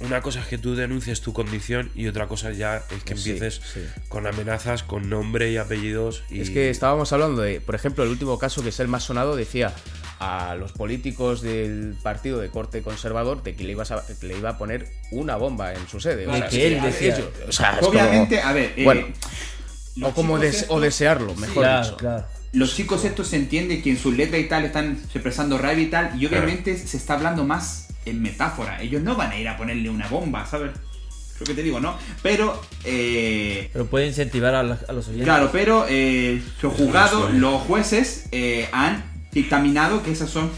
una 0.01 0.21
cosa 0.23 0.41
es 0.41 0.47
que 0.47 0.59
tú 0.59 0.75
denuncies 0.75 1.21
tu 1.21 1.33
condición 1.33 1.91
y 1.95 2.07
otra 2.09 2.27
cosa 2.29 2.53
ya 2.53 2.83
es 2.91 3.03
que 3.05 3.17
Sí, 3.17 3.31
empieces 3.31 3.61
sí. 3.73 3.81
con 4.09 4.27
amenazas, 4.27 4.83
con 4.83 5.09
nombre 5.09 5.51
y 5.51 5.57
apellidos. 5.57 6.23
Y... 6.31 6.41
Es 6.41 6.51
que 6.51 6.71
estábamos 6.71 7.13
hablando 7.13 7.43
de, 7.43 7.61
por 7.61 7.75
ejemplo, 7.75 8.05
el 8.05 8.11
último 8.11 8.39
caso 8.39 8.63
que 8.63 8.71
es 8.71 8.81
el 8.81 8.89
más 8.89 9.05
sonado, 9.05 9.37
decía 9.37 9.73
a 10.21 10.57
los 10.57 10.73
políticos 10.73 11.43
del 11.43 11.95
partido 12.03 12.41
de 12.41 12.49
corte 12.49 12.83
conservador 12.83 13.43
de 13.43 13.55
que 13.55 13.65
le, 13.65 13.73
ibas 13.73 13.91
a- 13.93 14.05
que 14.21 14.27
le 14.27 14.37
iba 14.37 14.51
a 14.51 14.59
poner 14.59 14.89
una 15.13 15.37
bomba 15.37 15.73
en 15.75 15.87
su 15.89 16.01
sede. 16.01 16.27
O 16.27 16.35
sea, 16.37 16.49
que 16.49 16.67
él 16.67 16.83
decía. 16.83 17.17
o 17.49 17.53
sea, 17.53 17.73
es 17.75 17.79
como- 17.79 17.91
Obviamente, 17.91 18.41
a 18.41 18.53
ver, 18.53 18.73
eh, 18.77 18.85
bueno, 18.85 19.07
los 19.97 20.11
o 20.11 20.15
como 20.15 20.35
chicos 20.37 20.41
des- 20.53 20.63
estos- 20.63 20.77
o 20.77 20.81
desearlo, 20.81 21.35
mejor 21.37 21.63
Claro, 21.63 21.85
dicho. 21.85 21.97
claro. 21.97 22.27
Los 22.53 22.75
chicos 22.75 23.05
estos 23.05 23.29
se 23.29 23.37
entiende 23.37 23.83
que 23.83 23.91
en 23.91 23.99
sus 23.99 24.17
letras 24.17 24.41
y 24.41 24.45
tal 24.49 24.65
están 24.65 24.99
expresando 25.15 25.59
rabia 25.59 25.83
y 25.85 25.91
tal, 25.91 26.21
y 26.23 26.25
obviamente 26.27 26.77
se 26.79 26.97
está 26.97 27.15
hablando 27.15 27.45
más 27.45 27.88
en 28.09 28.23
metáfora. 28.23 28.81
Ellos 28.83 29.03
no 29.03 29.15
van 29.17 29.31
a 29.33 29.37
ir 29.39 29.49
a 29.49 29.57
ponerle 29.57 29.89
una 29.91 30.09
bomba, 30.09 30.47
¿sabes? 30.47 30.73
Lo 31.41 31.47
que 31.47 31.55
te 31.55 31.63
digo, 31.63 31.79
¿no? 31.79 31.97
Pero, 32.23 32.61
eh, 32.85 33.71
Pero 33.73 33.87
puede 33.87 34.07
incentivar 34.09 34.55
a, 34.55 34.63
la- 34.63 34.79
a 34.89 34.93
los 34.93 35.07
oyentes. 35.07 35.25
claro, 35.27 35.51
pero 35.53 35.87
eh, 35.89 36.43
los 36.63 36.73
juzgados, 36.75 37.33
los 37.35 37.63
jueces 37.63 38.25
eh, 38.33 38.69
han 38.73 39.05
dictaminado 39.33 40.03
que 40.03 40.11
esas 40.11 40.31
son 40.31 40.51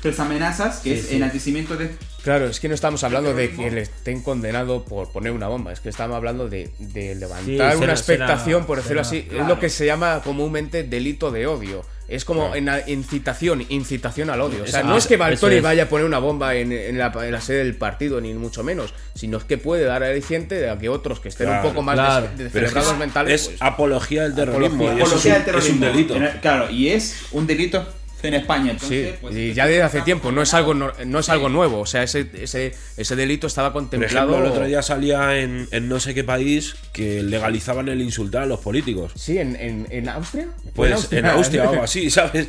tres 0.00 0.20
amenazas, 0.20 0.78
que 0.80 0.94
Sí, 0.94 1.00
es 1.00 1.06
sí. 1.08 1.16
enaltecimiento 1.16 1.76
de... 1.76 1.90
Claro, 2.22 2.46
es 2.46 2.60
que 2.60 2.68
no 2.68 2.74
estamos 2.74 3.02
hablando 3.04 3.34
de 3.34 3.50
que 3.50 3.70
le 3.70 3.82
estén 3.82 4.22
condenado 4.22 4.84
por 4.84 5.10
poner 5.12 5.32
una 5.32 5.48
bomba, 5.48 5.72
es 5.72 5.80
que 5.80 5.88
estamos 5.88 6.16
hablando 6.16 6.48
de, 6.48 6.70
de 6.78 7.14
Sí, 7.14 7.20
levantar 7.20 7.72
será- 7.72 7.76
una 7.78 7.92
expectación, 7.92 8.60
será- 8.62 8.66
por 8.66 8.76
decirlo 8.78 9.04
será- 9.04 9.22
así. 9.24 9.36
Es 9.36 9.46
lo 9.48 9.58
que 9.58 9.68
se 9.68 9.84
llama 9.86 10.20
comúnmente 10.22 10.84
delito 10.84 11.30
de 11.30 11.46
odio. 11.46 11.84
Es 12.06 12.24
como 12.26 12.54
en 12.54 12.66
la 12.66 12.88
incitación, 12.88 13.64
incitación 13.70 14.28
al 14.30 14.40
odio. 14.42 14.64
O 14.64 14.66
sea, 14.66 14.80
Eso- 14.80 14.88
no 14.88 14.96
es 14.96 15.06
que 15.06 15.16
es. 15.58 15.62
vaya 15.62 15.84
a 15.84 15.88
poner 15.88 16.04
una 16.06 16.18
bomba 16.18 16.54
en, 16.54 16.70
en 16.70 16.98
la, 16.98 17.12
en 17.22 17.32
la 17.32 17.40
sede 17.40 17.58
del 17.58 17.76
partido, 17.76 18.20
ni 18.20 18.34
mucho 18.34 18.62
menos, 18.62 18.92
sino 19.14 19.38
es 19.38 19.44
que 19.44 19.56
puede 19.56 19.84
dar 19.84 20.02
aliciente 20.04 20.54
de 20.56 20.68
a 20.68 20.78
que 20.78 20.88
otros 20.90 21.20
que 21.20 21.28
estén 21.30 21.46
Claro, 21.46 21.66
un 21.68 21.72
poco 21.72 21.82
más 21.82 21.94
claro. 21.94 22.22
des- 22.22 22.30
es, 22.32 22.36
que 22.36 22.42
descerebrados 22.44 22.92
es- 22.92 22.98
mentales. 22.98 23.32
es 23.40 23.48
pues, 23.48 23.62
apología 23.62 24.22
del 24.24 24.34
terrorismo. 24.34 24.84
Apología- 24.84 24.98
y 24.98 25.02
eso 25.02 25.16
es 25.16 25.26
Apología 25.26 25.32
un- 25.32 25.36
del 25.38 25.44
terrorismo. 25.44 25.86
Es 25.86 25.90
un 25.94 25.96
delito. 26.20 26.40
Claro, 26.42 26.70
y 26.70 26.88
es 26.88 27.16
un 27.32 27.46
delito 27.46 27.86
en 28.28 28.34
España. 28.34 28.76
Sí, 28.78 28.94
Entonces, 28.96 29.14
pues, 29.20 29.36
y 29.36 29.52
ya 29.54 29.66
desde 29.66 29.82
hace 29.82 30.00
tiempo, 30.02 30.32
no 30.32 30.42
es 30.42 30.54
algo 30.54 30.74
no, 30.74 30.92
no 31.06 31.18
es 31.18 31.28
algo 31.28 31.48
nuevo, 31.48 31.80
o 31.80 31.86
sea, 31.86 32.02
ese, 32.02 32.30
ese, 32.34 32.74
ese 32.96 33.16
delito 33.16 33.46
estaba 33.46 33.72
Por 33.72 33.82
contemplado. 33.82 34.28
ejemplo, 34.30 34.46
el 34.46 34.52
otro 34.52 34.66
día 34.66 34.82
salía 34.82 35.38
en, 35.38 35.68
en 35.70 35.88
no 35.88 36.00
sé 36.00 36.14
qué 36.14 36.24
país 36.24 36.76
que 36.92 37.22
legalizaban 37.22 37.88
el 37.88 38.00
insultar 38.02 38.42
a 38.42 38.46
los 38.46 38.60
políticos. 38.60 39.12
Sí, 39.16 39.38
en, 39.38 39.56
en, 39.56 39.86
en 39.90 40.08
Austria. 40.08 40.48
Pues 40.74 41.12
en 41.12 41.26
Austria 41.26 41.64
o 41.64 41.70
algo 41.70 41.82
así. 41.84 42.10
¿sabes? 42.14 42.48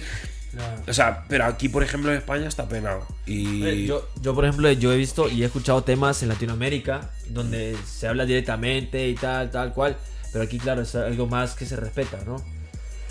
O 0.87 0.93
sea, 0.93 1.25
pero 1.27 1.45
aquí, 1.45 1.67
por 1.67 1.83
ejemplo, 1.83 2.11
en 2.11 2.17
España 2.17 2.47
está 2.47 2.67
penado. 2.67 3.05
Y 3.25 3.85
Yo, 3.85 4.07
yo, 4.21 4.33
por 4.33 4.45
ejemplo, 4.45 4.71
yo 4.71 4.93
he 4.93 4.97
visto 4.97 5.29
y 5.29 5.43
he 5.43 5.45
escuchado 5.45 5.83
temas 5.83 6.23
en 6.23 6.29
Latinoamérica 6.29 7.11
donde 7.29 7.75
se 7.85 8.07
habla 8.07 8.25
directamente 8.25 9.07
y 9.09 9.15
tal, 9.15 9.51
tal 9.51 9.73
cual. 9.73 9.97
Pero 10.31 10.45
aquí, 10.45 10.57
claro, 10.57 10.83
es 10.83 10.95
algo 10.95 11.27
más 11.27 11.55
que 11.55 11.65
se 11.65 11.75
respeta, 11.75 12.19
¿no? 12.25 12.41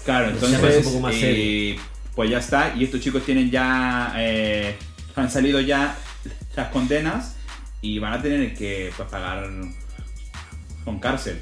Claro, 0.04 0.30
entonces, 0.30 0.78
un 0.86 0.92
poco 0.92 1.00
más 1.00 1.14
pues 2.14 2.30
ya 2.30 2.38
está. 2.38 2.74
Y 2.76 2.84
estos 2.84 3.00
chicos 3.00 3.24
tienen 3.24 3.50
ya, 3.50 4.12
eh, 4.16 4.76
han 5.16 5.30
salido 5.30 5.60
ya 5.60 5.96
las 6.56 6.68
condenas 6.68 7.36
y 7.80 7.98
van 7.98 8.14
a 8.14 8.22
tener 8.22 8.54
que 8.54 8.92
pues, 8.96 9.08
pagar 9.08 9.48
con 10.84 10.98
cárcel. 10.98 11.40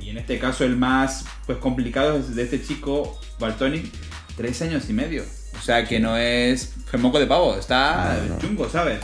Y 0.00 0.10
en 0.10 0.18
este 0.18 0.38
caso 0.38 0.64
el 0.64 0.76
más 0.76 1.24
pues 1.46 1.58
complicado 1.58 2.18
es 2.18 2.34
de 2.34 2.44
este 2.44 2.62
chico, 2.62 3.18
Baltoni, 3.40 3.90
tres 4.36 4.62
años 4.62 4.84
y 4.88 4.92
medio. 4.92 5.24
O 5.58 5.62
sea 5.62 5.84
que 5.84 5.98
no 5.98 6.16
es 6.16 6.74
moco 6.98 7.18
de 7.18 7.26
pavo, 7.26 7.56
está 7.56 8.18
chungo, 8.40 8.68
¿sabes? 8.68 9.00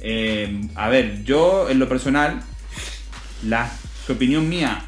Eh, 0.00 0.60
a 0.74 0.88
ver, 0.88 1.22
yo 1.24 1.70
en 1.70 1.78
lo 1.78 1.88
personal, 1.88 2.42
la 3.44 3.70
opinión 4.08 4.48
mía, 4.48 4.84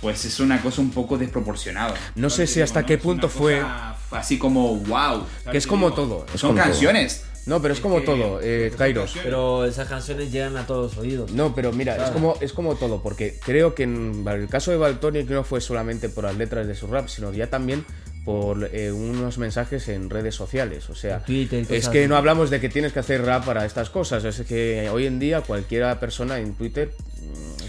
pues 0.00 0.24
es 0.24 0.38
una 0.40 0.60
cosa 0.60 0.82
un 0.82 0.90
poco 0.90 1.16
desproporcionada. 1.18 1.94
No 2.14 2.28
sé 2.30 2.46
si 2.46 2.60
hasta 2.60 2.84
qué 2.84 2.98
punto 2.98 3.28
fue- 3.28 3.60
cosa 3.60 3.91
Así 4.12 4.38
como, 4.38 4.76
wow. 4.76 5.24
Que 5.50 5.58
es 5.58 5.66
como 5.66 5.92
todo, 5.92 6.26
es 6.34 6.40
Son 6.40 6.50
como 6.50 6.60
todo. 6.62 6.70
canciones. 6.70 7.24
No, 7.44 7.60
pero 7.60 7.74
es 7.74 7.80
como 7.80 7.98
que- 7.98 8.06
todo, 8.06 8.38
eh, 8.40 8.72
Kairos. 8.78 9.16
Pero 9.20 9.64
esas 9.64 9.88
canciones 9.88 10.30
llegan 10.30 10.56
a 10.56 10.64
todos 10.64 10.94
los 10.94 10.98
oídos. 11.04 11.32
No, 11.32 11.54
pero 11.56 11.72
mira, 11.72 11.96
es 12.04 12.10
como, 12.12 12.36
es 12.40 12.52
como 12.52 12.76
todo, 12.76 13.02
porque 13.02 13.36
creo 13.44 13.74
que 13.74 13.82
en 13.82 14.24
el 14.28 14.48
caso 14.48 14.70
de 14.70 14.76
Baltonic 14.76 15.28
no 15.28 15.42
fue 15.42 15.60
solamente 15.60 16.08
por 16.08 16.22
las 16.22 16.36
letras 16.36 16.68
de 16.68 16.76
su 16.76 16.86
rap, 16.86 17.08
sino 17.08 17.32
ya 17.32 17.48
también 17.48 17.84
por 18.24 18.70
eh, 18.72 18.92
unos 18.92 19.38
mensajes 19.38 19.88
en 19.88 20.08
redes 20.08 20.36
sociales. 20.36 20.88
O 20.88 20.94
sea, 20.94 21.24
Twitter 21.24 21.66
es 21.68 21.88
que 21.88 22.00
así. 22.02 22.08
no 22.08 22.14
hablamos 22.16 22.48
de 22.50 22.60
que 22.60 22.68
tienes 22.68 22.92
que 22.92 23.00
hacer 23.00 23.24
rap 23.24 23.44
para 23.44 23.64
estas 23.66 23.90
cosas. 23.90 24.22
Es 24.24 24.42
que 24.42 24.88
hoy 24.92 25.06
en 25.06 25.18
día 25.18 25.40
cualquier 25.40 25.98
persona 25.98 26.38
en 26.38 26.54
Twitter, 26.54 26.92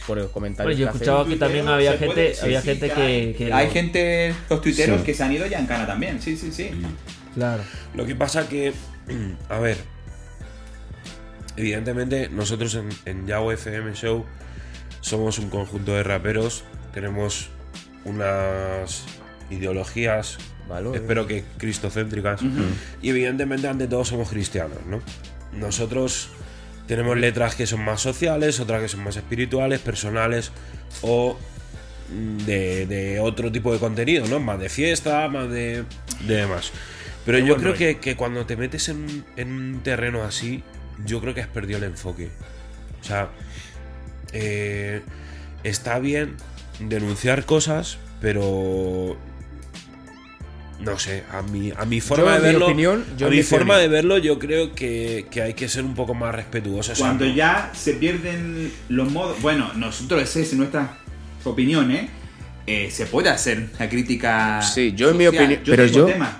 por 0.07 0.19
el 0.19 0.27
comentario 0.29 0.67
Bueno, 0.69 0.79
yo 0.79 0.85
que 0.85 0.89
hace- 0.89 0.97
escuchaba 0.97 1.25
que 1.27 1.35
también 1.37 1.67
había 1.67 1.97
gente, 1.97 2.33
había 2.41 2.61
sí, 2.61 2.67
gente 2.67 2.89
que 2.89 2.93
que, 2.95 3.01
hay, 3.01 3.33
que 3.33 3.53
hay 3.53 3.67
lo- 3.67 3.71
gente, 3.73 4.35
los 4.49 4.61
tuiteros 4.61 4.99
Sí. 4.99 5.05
que 5.05 5.13
se 5.13 5.23
han 5.23 5.31
ido 5.31 5.45
ya 5.47 5.59
en 5.59 5.65
cana 5.67 5.85
también. 5.87 6.21
Sí, 6.21 6.35
sí, 6.37 6.51
sí. 6.51 6.69
Claro. 7.33 7.63
Lo 7.95 8.05
que 8.05 8.15
pasa 8.15 8.47
que, 8.49 8.73
a 9.49 9.59
ver, 9.59 9.77
evidentemente 11.57 12.29
nosotros 12.29 12.75
en, 12.75 12.89
en 13.05 13.27
Yao 13.27 13.51
FM 13.51 13.93
Show 13.93 14.25
somos 15.01 15.39
un 15.39 15.49
conjunto 15.49 15.93
de 15.93 16.03
raperos, 16.03 16.63
tenemos 16.93 17.49
unas 18.05 19.03
ideologías, 19.49 20.37
Valores. 20.67 21.01
espero 21.01 21.27
que 21.27 21.43
cristocéntricas, 21.57 22.41
y 23.01 23.09
evidentemente 23.09 23.67
ante 23.67 23.87
todo 23.87 24.05
somos 24.05 24.29
cristianos, 24.29 24.79
¿no? 24.87 25.01
Nosotros 25.51 26.29
tenemos 26.87 27.17
letras 27.17 27.55
que 27.55 27.65
son 27.65 27.83
más 27.83 28.01
sociales, 28.01 28.59
otras 28.59 28.81
que 28.81 28.87
son 28.87 29.03
más 29.03 29.15
espirituales, 29.15 29.79
personales 29.79 30.51
o 31.01 31.37
mm, 32.09 32.37
de, 32.45 32.85
de 32.85 33.19
otro 33.19 33.51
tipo 33.51 33.73
de 33.73 33.79
contenido, 33.79 34.25
¿no? 34.27 34.39
Más 34.39 34.59
de 34.59 34.69
fiesta, 34.69 35.27
más 35.27 35.49
de, 35.49 35.83
de 36.27 36.35
demás. 36.35 36.71
Pero 37.25 37.39
yo 37.39 37.55
creo 37.55 37.73
que, 37.73 37.99
que 37.99 38.15
cuando 38.15 38.45
te 38.45 38.57
metes 38.57 38.89
en, 38.89 39.25
en 39.37 39.51
un 39.51 39.79
terreno 39.81 40.23
así, 40.23 40.61
yo 41.05 41.21
creo 41.21 41.33
que 41.33 41.41
has 41.41 41.47
perdido 41.47 41.77
el 41.77 41.85
enfoque. 41.85 42.29
O 43.01 43.03
sea, 43.05 43.29
eh, 44.33 45.01
está 45.63 45.99
bien 45.99 46.35
denunciar 46.79 47.45
cosas, 47.45 47.97
pero 48.19 49.17
no 50.83 50.99
sé, 50.99 51.23
a 51.31 51.41
mi, 51.41 51.71
a 51.75 51.85
mi 51.85 52.01
forma 52.01 52.25
Yo, 52.25 52.29
de 52.31 52.35
en 52.37 52.41
mi 52.43 52.47
verlo, 52.51 52.65
opinión, 52.67 53.05
yo 53.17 53.25
a 53.25 53.29
en 53.29 53.31
mi 53.31 53.37
mi 53.37 53.43
forma 53.43 53.77
de 53.77 53.87
verlo, 53.87 54.17
yo 54.17 54.39
creo 54.39 54.73
que, 54.73 55.25
que 55.31 55.41
hay 55.41 55.53
que 55.53 55.67
ser 55.69 55.83
un 55.83 55.95
poco 55.95 56.13
más 56.13 56.33
respetuosos. 56.35 56.97
Cuando 56.99 57.25
no- 57.25 57.33
ya 57.33 57.71
se 57.73 57.93
pierden 57.93 58.71
los 58.89 59.11
modos. 59.11 59.41
Bueno, 59.41 59.71
nosotros, 59.75 60.21
esa 60.21 60.39
es 60.39 60.53
nuestra 60.53 60.97
opinión, 61.43 61.91
¿eh? 61.91 62.09
Eh, 62.65 62.89
se 62.91 63.05
puede 63.07 63.29
hacer 63.29 63.69
la 63.77 63.89
crítica. 63.89 64.61
Sí, 64.61 64.93
yo 64.95 65.09
en 65.09 65.17
mi 65.17 65.27
opinión- 65.27 65.61
Yo 65.63 65.73
pero 65.75 65.85
tengo 65.85 65.97
yo- 65.97 66.05
temas. 66.05 66.35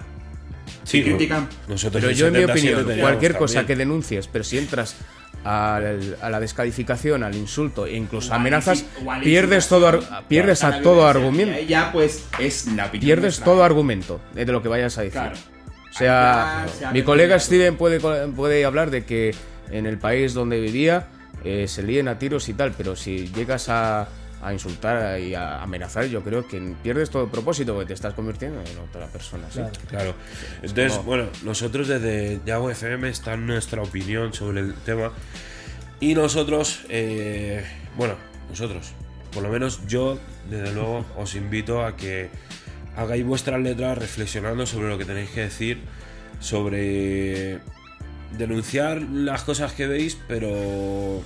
Sí, 0.85 1.01
que 1.01 1.11
critican. 1.11 1.47
nosotros 1.69 2.01
Pero 2.01 2.11
en 2.11 2.17
yo, 2.17 2.27
en 2.27 2.33
mi 2.33 2.39
77 2.39 2.81
opinión, 2.81 2.99
cualquier 3.01 3.37
cosa 3.37 3.65
que 3.65 3.75
denuncies, 3.75 4.27
pero 4.27 4.43
si 4.43 4.57
entras 4.57 4.95
al- 5.43 6.17
a 6.21 6.29
la 6.29 6.39
descalificación, 6.39 7.23
al 7.23 7.35
insulto 7.35 7.85
e 7.85 7.95
incluso 7.95 8.33
amenazas, 8.33 8.85
pierdes 9.21 9.67
todo, 9.67 9.99
pierdes 10.27 10.63
a 10.63 10.81
todo 10.81 11.07
argumento. 11.07 11.59
Ya, 11.67 11.91
pues, 11.91 12.25
es 12.39 12.67
la. 12.67 12.91
Pierdes 12.91 13.39
todo 13.41 13.63
argumento 13.63 14.19
de 14.33 14.45
lo 14.45 14.61
que 14.61 14.69
vayas 14.69 14.97
a 14.97 15.01
decir. 15.01 15.19
Claro. 15.21 15.35
O 15.89 15.95
sea, 15.95 16.65
mi 16.91 17.03
colega. 17.03 17.39
Steven 17.39 17.75
puede, 17.77 17.99
puede 17.99 18.65
hablar 18.65 18.89
de 18.89 19.05
que 19.05 19.35
en 19.71 19.85
el 19.85 19.97
país 19.99 20.33
donde 20.33 20.59
vivía 20.59 21.07
eh, 21.43 21.67
se 21.67 21.83
líen 21.83 22.07
a 22.07 22.17
tiros 22.17 22.49
y 22.49 22.53
tal, 22.53 22.71
pero 22.75 22.95
si 22.95 23.27
llegas 23.27 23.69
a, 23.69 24.07
a 24.43 24.53
insultar 24.53 25.19
y 25.19 25.33
a 25.35 25.61
amenazar, 25.61 26.05
yo 26.05 26.21
creo 26.23 26.47
que 26.47 26.59
pierdes 26.83 27.09
todo 27.09 27.27
propósito 27.29 27.73
porque 27.73 27.87
te 27.87 27.93
estás 27.93 28.13
convirtiendo 28.13 28.59
en 28.61 28.77
otra 28.79 29.07
persona. 29.07 29.45
¿sí? 29.49 29.59
Claro. 29.59 29.71
Claro. 29.89 30.13
Entonces, 30.61 30.91
como- 30.93 31.03
bueno, 31.03 31.25
nosotros 31.43 31.87
desde 31.87 32.39
Yago 32.45 32.69
FM 32.69 33.07
está 33.09 33.37
nuestra 33.37 33.81
opinión 33.81 34.33
sobre 34.33 34.61
el 34.61 34.73
tema. 34.75 35.11
Y 35.99 36.15
nosotros, 36.15 36.81
eh, 36.89 37.63
bueno, 37.97 38.15
nosotros, 38.49 38.91
por 39.31 39.43
lo 39.43 39.49
menos 39.49 39.87
yo, 39.87 40.19
desde 40.49 40.73
luego, 40.73 41.05
os 41.17 41.35
invito 41.35 41.85
a 41.85 41.95
que 41.95 42.29
hagáis 42.97 43.25
vuestras 43.25 43.59
letras 43.61 43.97
reflexionando 43.97 44.65
sobre 44.65 44.89
lo 44.89 44.97
que 44.97 45.05
tenéis 45.05 45.29
que 45.31 45.41
decir, 45.41 45.79
sobre 46.39 47.59
denunciar 48.37 49.01
las 49.01 49.43
cosas 49.43 49.73
que 49.73 49.87
veis, 49.87 50.17
pero 50.27 51.21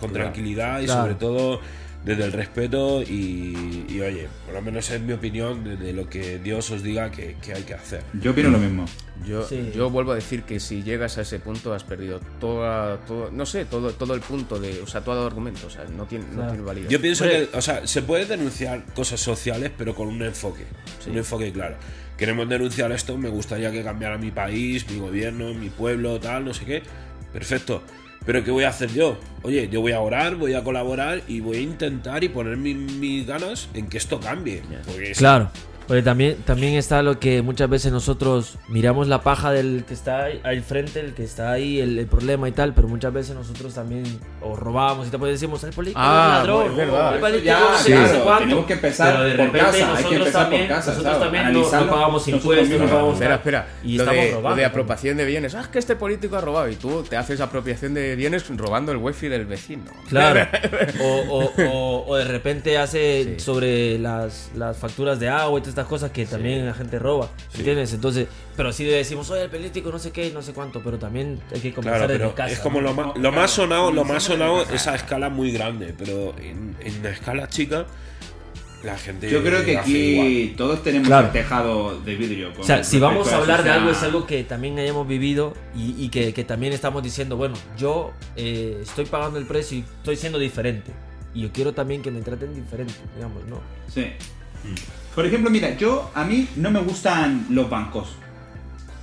con 0.00 0.12
tranquilidad 0.12 0.80
y 0.80 0.86
Claro. 0.86 1.02
sobre 1.02 1.14
todo 1.14 1.60
desde 2.04 2.24
el 2.24 2.32
respeto 2.32 3.02
y, 3.02 3.86
y, 3.88 4.00
oye, 4.00 4.28
por 4.44 4.54
lo 4.54 4.60
menos 4.62 4.90
es 4.90 5.00
mi 5.00 5.14
opinión 5.14 5.64
de, 5.64 5.76
de 5.76 5.92
lo 5.94 6.08
que 6.08 6.38
Dios 6.38 6.70
os 6.70 6.82
diga 6.82 7.10
que, 7.10 7.36
que 7.42 7.54
hay 7.54 7.62
que 7.62 7.74
hacer. 7.74 8.02
Yo 8.20 8.32
opino 8.32 8.50
lo 8.50 8.58
mismo. 8.58 8.84
Yo, 9.26 9.42
Sí. 9.46 9.70
yo 9.74 9.88
vuelvo 9.88 10.12
a 10.12 10.16
decir 10.16 10.42
que 10.42 10.60
si 10.60 10.82
llegas 10.82 11.16
a 11.16 11.22
ese 11.22 11.38
punto 11.38 11.72
has 11.72 11.82
perdido 11.84 12.20
toda, 12.40 12.98
todo, 13.06 13.30
no 13.30 13.46
sé, 13.46 13.64
todo, 13.64 13.92
todo 13.92 14.12
el 14.14 14.20
punto 14.20 14.58
de, 14.60 14.82
o 14.82 14.86
sea, 14.86 15.00
todo 15.02 15.26
argumento, 15.26 15.66
o 15.66 15.70
sea, 15.70 15.84
no 15.84 16.04
tiene, 16.04 16.26
no 16.26 16.34
Claro. 16.34 16.48
tiene 16.50 16.64
validez. 16.66 16.88
Yo 16.90 17.00
pienso 17.00 17.24
que, 17.24 17.48
o 17.54 17.62
sea, 17.62 17.86
se 17.86 18.02
puede 18.02 18.26
denunciar 18.26 18.84
cosas 18.94 19.20
sociales, 19.20 19.70
pero 19.78 19.94
con 19.94 20.08
un 20.08 20.22
enfoque. 20.22 20.64
Un 21.06 21.16
enfoque 21.16 21.52
claro. 21.52 21.76
Queremos 22.18 22.48
denunciar 22.48 22.92
esto, 22.92 23.16
me 23.16 23.28
gustaría 23.30 23.72
que 23.72 23.82
cambiara 23.82 24.18
mi 24.18 24.30
país, 24.30 24.88
mi 24.90 24.98
gobierno, 24.98 25.54
mi 25.54 25.70
pueblo, 25.70 26.20
tal, 26.20 26.44
no 26.44 26.52
sé 26.52 26.64
qué. 26.66 26.82
Perfecto. 27.32 27.82
Pero 28.26 28.42
¿qué 28.42 28.50
voy 28.50 28.64
a 28.64 28.70
hacer 28.70 28.90
yo? 28.92 29.18
Oye, 29.42 29.68
yo 29.70 29.80
voy 29.82 29.92
a 29.92 30.00
orar, 30.00 30.36
voy 30.36 30.54
a 30.54 30.64
colaborar 30.64 31.22
y 31.28 31.40
voy 31.40 31.58
a 31.58 31.60
intentar 31.60 32.24
y 32.24 32.28
poner 32.30 32.56
mi- 32.56 32.74
mis 32.74 33.26
ganas 33.26 33.68
en 33.74 33.88
que 33.88 33.98
esto 33.98 34.18
cambie. 34.20 34.62
Porque 34.86 35.10
es- 35.10 35.18
Claro. 35.18 35.50
Porque 35.86 36.02
también, 36.02 36.36
también 36.44 36.74
está 36.74 37.02
lo 37.02 37.18
que 37.20 37.42
muchas 37.42 37.68
veces 37.68 37.92
nosotros 37.92 38.56
miramos 38.68 39.06
la 39.08 39.20
paja 39.22 39.52
del 39.52 39.84
que 39.86 39.94
está 39.94 40.24
ahí 40.24 40.40
al 40.42 40.62
frente, 40.62 41.00
el 41.00 41.12
que 41.14 41.24
está 41.24 41.52
ahí, 41.52 41.80
el, 41.80 41.98
el 41.98 42.06
problema 42.06 42.48
y 42.48 42.52
tal, 42.52 42.72
pero 42.74 42.88
muchas 42.88 43.12
veces 43.12 43.34
nosotros 43.34 43.74
también 43.74 44.04
o 44.40 44.56
robamos 44.56 45.06
y 45.08 45.10
te 45.10 45.18
decimos, 45.18 45.62
el 45.64 45.72
político 45.72 46.00
Ah, 46.02 46.40
es 46.42 46.46
ladrón, 46.48 46.70
es 46.70 46.76
verdad. 46.76 47.14
el 47.14 47.20
político 47.20 47.44
Ya, 47.44 47.60
no 47.60 47.76
sé 47.78 47.84
claro, 47.92 48.02
qué, 48.06 48.08
no 48.12 48.18
sé 48.18 48.24
cuánto". 48.24 48.40
tenemos 48.44 48.66
que 48.66 48.72
empezar 48.72 49.12
Pero 49.12 49.24
de 49.24 49.30
por 49.34 49.44
repente 49.46 49.58
casa, 49.60 49.76
hay 49.76 49.80
que 49.80 49.88
nosotros 49.88 50.18
empezar 50.18 50.32
por 50.42 50.50
también, 50.50 50.68
casa, 50.68 50.90
nosotros 50.90 51.12
¿sabes? 51.12 51.24
también 51.32 51.52
no, 51.52 51.60
no 51.84 51.90
pagamos 51.90 52.28
impuestos, 52.28 52.68
no 52.80 52.86
pagamos 52.86 53.14
Espera, 53.14 53.34
espera. 53.34 53.66
Y 53.84 53.98
lo, 53.98 54.04
de, 54.06 54.30
robando. 54.30 54.50
lo 54.50 54.56
de 54.56 54.64
apropiación 54.64 55.16
de 55.18 55.24
bienes. 55.26 55.54
Ah, 55.54 55.60
es 55.60 55.68
que 55.68 55.78
este 55.78 55.96
político 55.96 56.36
ha 56.36 56.40
robado 56.40 56.68
y 56.70 56.76
tú 56.76 57.02
te 57.02 57.16
haces 57.16 57.40
apropiación 57.40 57.92
de 57.94 58.16
bienes 58.16 58.44
robando 58.56 58.90
el 58.92 58.98
wifi 58.98 59.28
del 59.28 59.44
vecino. 59.46 59.84
Claro. 60.08 60.48
O, 61.00 61.42
o- 61.44 61.52
o- 61.70 62.04
o 62.06 62.16
de 62.16 62.24
repente 62.24 62.78
hace 62.78 63.38
sobre 63.38 63.98
las, 63.98 64.50
las 64.56 64.76
facturas 64.76 65.18
de 65.18 65.28
agua 65.28 65.58
y 65.58 65.62
todas 65.62 65.73
estas 65.74 65.86
cosas 65.88 66.12
que 66.12 66.24
también 66.24 66.64
la 66.64 66.72
gente 66.72 66.98
roba. 67.00 67.28
¿Entiendes? 67.54 67.92
Entonces, 67.92 68.28
pero 68.56 68.72
sí 68.72 68.84
decimos, 68.84 69.28
oye, 69.30 69.42
el 69.42 69.50
político 69.50 69.90
no 69.90 69.98
sé 69.98 70.12
qué, 70.12 70.30
no 70.30 70.40
sé 70.40 70.52
cuánto, 70.52 70.80
pero 70.82 70.98
también 70.98 71.40
hay 71.52 71.60
que 71.60 71.72
comenzar 71.74 72.06
Claro, 72.06 72.12
desde 72.24 72.34
casa. 72.34 72.52
es 72.52 72.60
como 72.60 72.80
¿no? 72.80 72.88
lo, 72.88 72.94
ma- 72.94 73.12
lo 73.16 73.32
más 73.32 73.50
sonado, 73.50 73.90
lo 73.92 74.04
más 74.04 74.22
sonado 74.22 74.62
es 74.62 74.86
a 74.86 74.94
escala 74.94 75.28
muy 75.30 75.50
grande, 75.50 75.92
pero 75.98 76.34
en, 76.38 76.76
en 76.80 77.00
una 77.00 77.10
escala 77.10 77.48
chica 77.48 77.86
la 78.84 78.96
gente 78.98 79.30
Yo 79.30 79.42
creo 79.42 79.64
que 79.64 79.78
hace 79.78 79.90
igual. 79.90 80.26
aquí 80.28 80.54
todos 80.58 80.82
tenemos 80.82 81.08
Claro. 81.08 81.26
el 81.28 81.32
tejado 81.32 82.00
de 82.02 82.14
vidrio. 82.16 82.52
con 82.52 82.60
O 82.62 82.64
sea, 82.64 82.84
si 82.84 82.98
vamos 83.00 83.32
a 83.32 83.38
hablar 83.38 83.64
de 83.64 83.70
algo, 83.70 83.90
es 83.90 84.02
algo 84.02 84.26
que 84.26 84.44
también 84.44 84.78
hayamos 84.78 85.08
vivido 85.08 85.54
y, 85.74 85.94
y 86.04 86.08
que, 86.10 86.32
que 86.34 86.44
también 86.44 86.72
estamos 86.72 87.02
diciendo, 87.02 87.36
bueno, 87.36 87.54
yo 87.78 88.12
eh, 88.36 88.78
estoy 88.82 89.06
pagando 89.06 89.38
el 89.38 89.46
precio 89.46 89.78
y 89.78 89.80
estoy 89.80 90.16
siendo 90.16 90.38
diferente. 90.38 90.92
Y 91.34 91.40
yo 91.42 91.50
quiero 91.52 91.72
también 91.72 92.00
que 92.02 92.10
me 92.12 92.20
traten 92.20 92.54
diferente, 92.54 92.94
digamos, 93.16 93.42
¿no? 93.46 93.58
Sí. 93.92 94.06
Por 95.14 95.26
ejemplo, 95.26 95.50
mira, 95.50 95.76
yo 95.76 96.10
a 96.14 96.24
mí 96.24 96.48
no 96.56 96.70
me 96.70 96.80
gustan 96.80 97.46
los 97.50 97.68
bancos. 97.70 98.16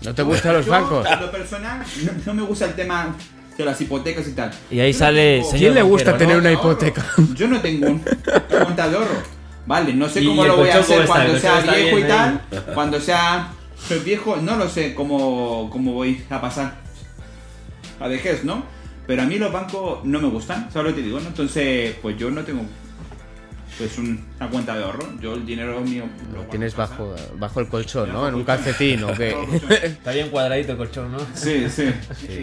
¿No 0.04 0.14
te 0.14 0.24
gustan 0.24 0.54
los 0.54 0.66
Yo, 0.66 0.72
bancos? 0.72 1.08
En 1.10 1.20
lo 1.22 1.32
personal, 1.32 1.86
no, 2.04 2.12
no 2.26 2.34
me 2.34 2.42
gusta 2.42 2.66
el 2.66 2.74
tema 2.74 3.16
de 3.58 3.66
las 3.66 3.80
hipotecas 3.80 4.28
y 4.28 4.32
tal. 4.32 4.52
Y 4.72 4.80
ahí 4.80 4.92
Yo 4.92 5.00
no 5.00 5.06
sale, 5.06 5.38
tengo- 5.38 5.46
señor 5.52 5.60
¿Quién 5.60 5.74
le 5.76 5.82
gusta 5.84 6.18
tener 6.18 6.36
¿no? 6.36 6.42
una 6.42 6.52
hipoteca? 6.52 7.06
Yo 7.36 7.48
no 7.48 7.62
tengo 7.62 7.88
un 7.88 8.00
cuenta 8.50 8.90
de 8.90 8.98
ahorro. 8.98 9.22
Vale, 9.68 9.94
no 9.94 10.10
sé 10.10 10.22
¿Y 10.22 10.28
cómo 10.28 10.44
lo 10.44 10.58
voy 10.58 10.70
a 10.70 10.80
hacer 10.80 11.02
está? 11.02 11.14
cuando 11.14 11.34
¿El 11.34 11.40
sea 11.40 11.62
viejo 11.62 12.00
y 12.00 12.04
tal. 12.04 12.42
Cuando 12.74 13.00
sea 13.00 13.52
viejo, 14.04 14.38
no 14.38 14.56
lo 14.58 14.68
sé 14.68 14.96
cómo, 14.96 15.70
cómo 15.72 15.94
voy 15.94 16.24
a 16.30 16.42
pasar 16.42 16.76
a 18.00 18.08
vejez, 18.08 18.44
¿no? 18.44 18.64
Pero 19.06 19.22
a 19.22 19.26
mí 19.26 19.38
los 19.38 19.52
bancos 19.52 20.04
no 20.04 20.20
me 20.20 20.28
gustan, 20.30 20.70
¿sabes 20.72 20.90
lo 20.92 20.96
que 20.96 21.02
te 21.02 21.08
digo? 21.08 21.20
no? 21.20 21.28
Entonces, 21.28 21.96
pues 22.02 22.18
yo 22.18 22.32
no 22.32 22.44
tengo 22.44 22.64
pues 23.78 23.98
un- 23.98 24.24
una 24.40 24.50
cuenta 24.50 24.76
de 24.78 24.84
ahorro. 24.84 25.08
Yo 25.22 25.34
el 25.36 25.46
dinero 25.46 25.80
mío 25.82 26.06
lo 26.30 26.36
guardo 26.38 26.50
Tienes 26.52 26.76
bajo, 26.76 27.16
bajo 27.38 27.60
el 27.60 27.68
colchón, 27.68 28.10
¿no? 28.10 28.16
Bajo 28.16 28.28
En 28.30 28.36
un 28.36 28.44
calcetín, 28.44 29.04
¿o 29.04 29.14
qué? 29.14 29.36
Está 29.84 30.12
bien 30.12 30.30
cuadradito 30.30 30.74
el 30.74 30.78
colchón, 30.78 31.12
¿no? 31.12 31.20
Sí, 31.34 31.68
sí. 31.70 31.86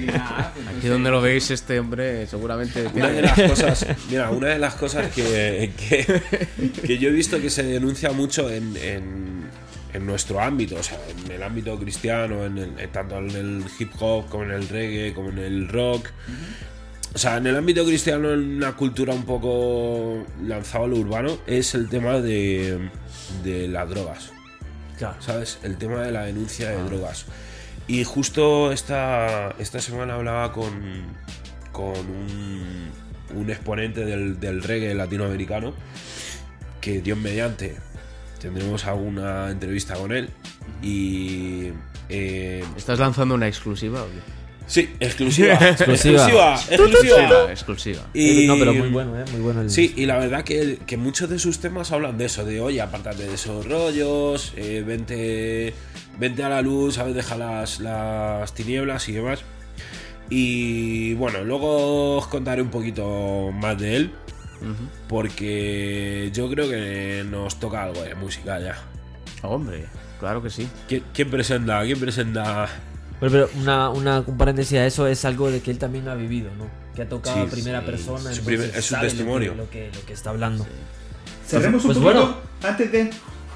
Nada, 0.06 0.52
pues, 0.54 0.66
Aquí 0.78 0.86
donde 0.88 1.10
lo 1.10 1.20
veis, 1.20 1.50
este 1.50 1.78
hombre 1.80 2.26
seguramente 2.26 2.86
Una 2.94 3.08
de 3.08 3.22
las 3.22 3.40
cosas, 3.40 3.86
mira, 4.10 4.30
una 4.30 4.48
de 4.48 4.58
las 4.58 4.74
cosas 4.74 5.12
que, 5.12 5.72
que, 5.88 6.80
que 6.82 6.98
yo 6.98 7.08
he 7.08 7.12
visto 7.12 7.40
que 7.40 7.50
se 7.50 7.62
denuncia 7.62 8.10
mucho 8.12 8.50
en, 8.50 8.76
en, 8.76 9.44
en 9.92 10.06
nuestro 10.06 10.40
ámbito, 10.40 10.76
o 10.76 10.82
sea, 10.82 10.98
en 11.24 11.30
el 11.32 11.42
ámbito 11.42 11.78
cristiano, 11.78 12.44
en 12.44 12.58
el- 12.58 12.78
en 12.78 12.90
tanto 12.90 13.18
en 13.18 13.30
el 13.30 13.64
hip 13.78 13.90
hop 14.00 14.28
como 14.28 14.44
en 14.44 14.50
el 14.52 14.68
reggae, 14.68 15.14
como 15.14 15.30
en 15.30 15.38
el 15.38 15.68
rock, 15.68 16.08
o 17.14 17.18
sea, 17.18 17.36
en 17.36 17.46
el 17.46 17.56
ámbito 17.56 17.84
cristiano, 17.84 18.32
en 18.32 18.56
una 18.56 18.76
cultura 18.76 19.14
un 19.14 19.24
poco 19.24 20.24
lanzado 20.42 20.84
a 20.84 20.88
lo 20.88 20.96
urbano, 20.96 21.38
es 21.46 21.74
el 21.74 21.88
tema 21.88 22.20
de, 22.20 22.90
de 23.42 23.68
las 23.68 23.88
drogas. 23.88 24.32
Claro. 24.96 25.20
¿Sabes? 25.20 25.58
El 25.62 25.76
tema 25.76 26.02
de 26.02 26.12
la 26.12 26.24
denuncia 26.24 26.70
de 26.70 26.82
drogas. 26.82 27.26
Y 27.86 28.04
justo 28.04 28.72
esta, 28.72 29.54
esta 29.58 29.80
semana 29.80 30.14
hablaba 30.14 30.52
con, 30.52 30.70
con 31.72 31.96
un, 31.96 32.90
un 33.34 33.50
exponente 33.50 34.04
del, 34.04 34.38
del 34.40 34.62
reggae 34.62 34.94
latinoamericano 34.94 35.74
que 36.80 37.00
Dios 37.00 37.18
mediante 37.18 37.76
tendremos 38.40 38.84
alguna 38.84 39.50
entrevista 39.50 39.94
con 39.94 40.12
él 40.12 40.30
y 40.82 41.72
eh, 42.08 42.64
¿Estás 42.76 42.98
lanzando 42.98 43.34
una 43.34 43.48
exclusiva 43.48 44.02
o 44.02 44.06
qué? 44.06 44.37
Sí 44.68 44.90
exclusiva 45.00 45.54
Exclusiva. 45.54 46.26
exclusiva 46.26 46.54
exclusiva 46.70 47.50
exclusiva. 47.50 48.02
y, 48.14 48.46
No, 48.46 48.56
pero 48.56 48.72
muy 48.74 48.88
bueno, 48.90 49.18
¿eh? 49.18 49.24
Muy 49.32 49.40
bueno 49.40 49.62
el... 49.62 49.70
Sí, 49.70 49.92
y 49.96 50.06
la 50.06 50.18
verdad 50.18 50.44
que, 50.44 50.78
que 50.86 50.96
muchos 50.96 51.28
de 51.28 51.38
sus 51.40 51.58
temas 51.58 51.90
hablan 51.90 52.16
de 52.18 52.26
eso, 52.26 52.44
de 52.44 52.60
oye, 52.60 52.80
apártate 52.80 53.26
de 53.26 53.34
esos 53.34 53.66
rollos, 53.66 54.52
eh, 54.56 54.84
vente, 54.86 55.74
vente 56.18 56.44
a 56.44 56.48
la 56.48 56.62
luz, 56.62 56.94
sabes, 56.94 57.14
deja 57.16 57.36
las, 57.36 57.80
las 57.80 58.54
tinieblas 58.54 59.08
y 59.08 59.12
demás. 59.12 59.40
Y 60.30 61.14
bueno, 61.14 61.42
luego 61.42 62.18
os 62.18 62.26
contaré 62.28 62.60
un 62.62 62.68
poquito 62.68 63.50
más 63.52 63.78
de 63.78 63.96
él, 63.96 64.10
porque 65.08 66.30
yo 66.34 66.50
creo 66.50 66.68
que 66.68 67.24
nos 67.28 67.58
toca 67.58 67.84
algo 67.84 68.02
de 68.02 68.14
música 68.14 68.60
ya. 68.60 68.76
Hombre, 69.42 69.86
claro 70.20 70.42
que 70.42 70.50
sí. 70.50 70.68
¿Quién, 70.86 71.02
quién 71.14 71.30
presenta? 71.30 71.82
¿Quién 71.84 71.98
presenta? 71.98 72.68
Pero, 73.20 73.32
pero 73.32 73.50
una, 73.60 73.90
una 73.90 74.20
un 74.20 74.36
paréntesis 74.38 74.78
a 74.78 74.86
eso 74.86 75.06
es 75.06 75.24
algo 75.24 75.50
de 75.50 75.60
que 75.60 75.70
él 75.70 75.78
también 75.78 76.08
ha 76.08 76.14
vivido, 76.14 76.50
¿no? 76.56 76.66
Que 76.94 77.02
ha 77.02 77.08
tocado 77.08 77.36
Sí, 77.36 77.42
a 77.42 77.50
primera 77.50 77.80
sí. 77.80 77.86
persona. 77.86 78.18
Su 78.20 78.26
entonces 78.28 78.44
primer- 78.44 78.70
es 78.76 78.84
su 78.84 78.94
sabe 78.94 79.04
lo 79.04 79.10
que- 79.10 79.16
testimonio. 79.16 79.54
Lo 79.54 79.70
que, 79.70 79.90
lo 79.94 80.06
que 80.06 80.12
está 80.12 80.30
hablando. 80.30 80.66
Cerremos 81.46 81.84
un 81.84 81.88
Pues 81.92 81.98
poquito 81.98 82.20
bueno. 82.26 82.36
antes 82.62 82.92
de 82.92 83.10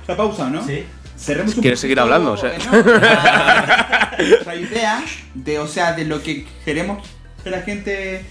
la 0.08 0.16
pausa, 0.16 0.50
¿no? 0.50 0.66
Sí. 0.66 0.84
Cerremos 1.18 1.54
un 1.54 1.60
¿Quieres 1.62 1.78
seguir 1.78 2.00
hablando? 2.00 2.32
O 2.32 2.36
sea. 2.36 2.52
La, 2.58 4.16
la 4.46 4.54
idea 4.56 5.02
de, 5.34 5.58
o 5.58 5.68
sea, 5.68 5.92
de 5.92 6.04
lo 6.06 6.22
que 6.22 6.46
queremos 6.64 7.06
que 7.44 7.50
la 7.50 7.62
gente 7.62 8.24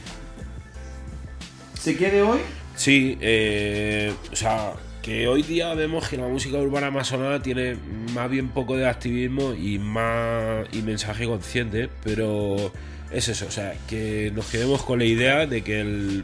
se 1.80 1.96
quede 1.96 2.22
hoy. 2.22 2.40
Sí, 2.76 3.18
eh, 3.22 4.14
o 4.32 4.36
sea, 4.36 4.74
que 5.02 5.28
hoy 5.28 5.42
día 5.42 5.74
vemos 5.74 6.08
que 6.08 6.18
la 6.18 6.28
música 6.28 6.58
urbana 6.58 6.92
más 6.92 7.08
sonada 7.08 7.42
tiene 7.42 7.76
más 8.14 8.30
bien 8.30 8.50
poco 8.50 8.78
de 8.78 8.88
activismo 8.88 9.54
y 9.54 9.80
más 9.80 10.68
y 10.72 10.82
mensaje 10.82 11.26
consciente, 11.26 11.90
pero 12.04 12.72
es 13.12 13.28
eso, 13.28 13.48
o 13.48 13.52
sea, 13.52 13.74
que 13.88 14.32
nos 14.34 14.46
quedemos 14.48 14.84
con 14.84 15.00
la 15.00 15.06
idea 15.06 15.46
de 15.48 15.64
que 15.64 15.82
el, 15.82 16.24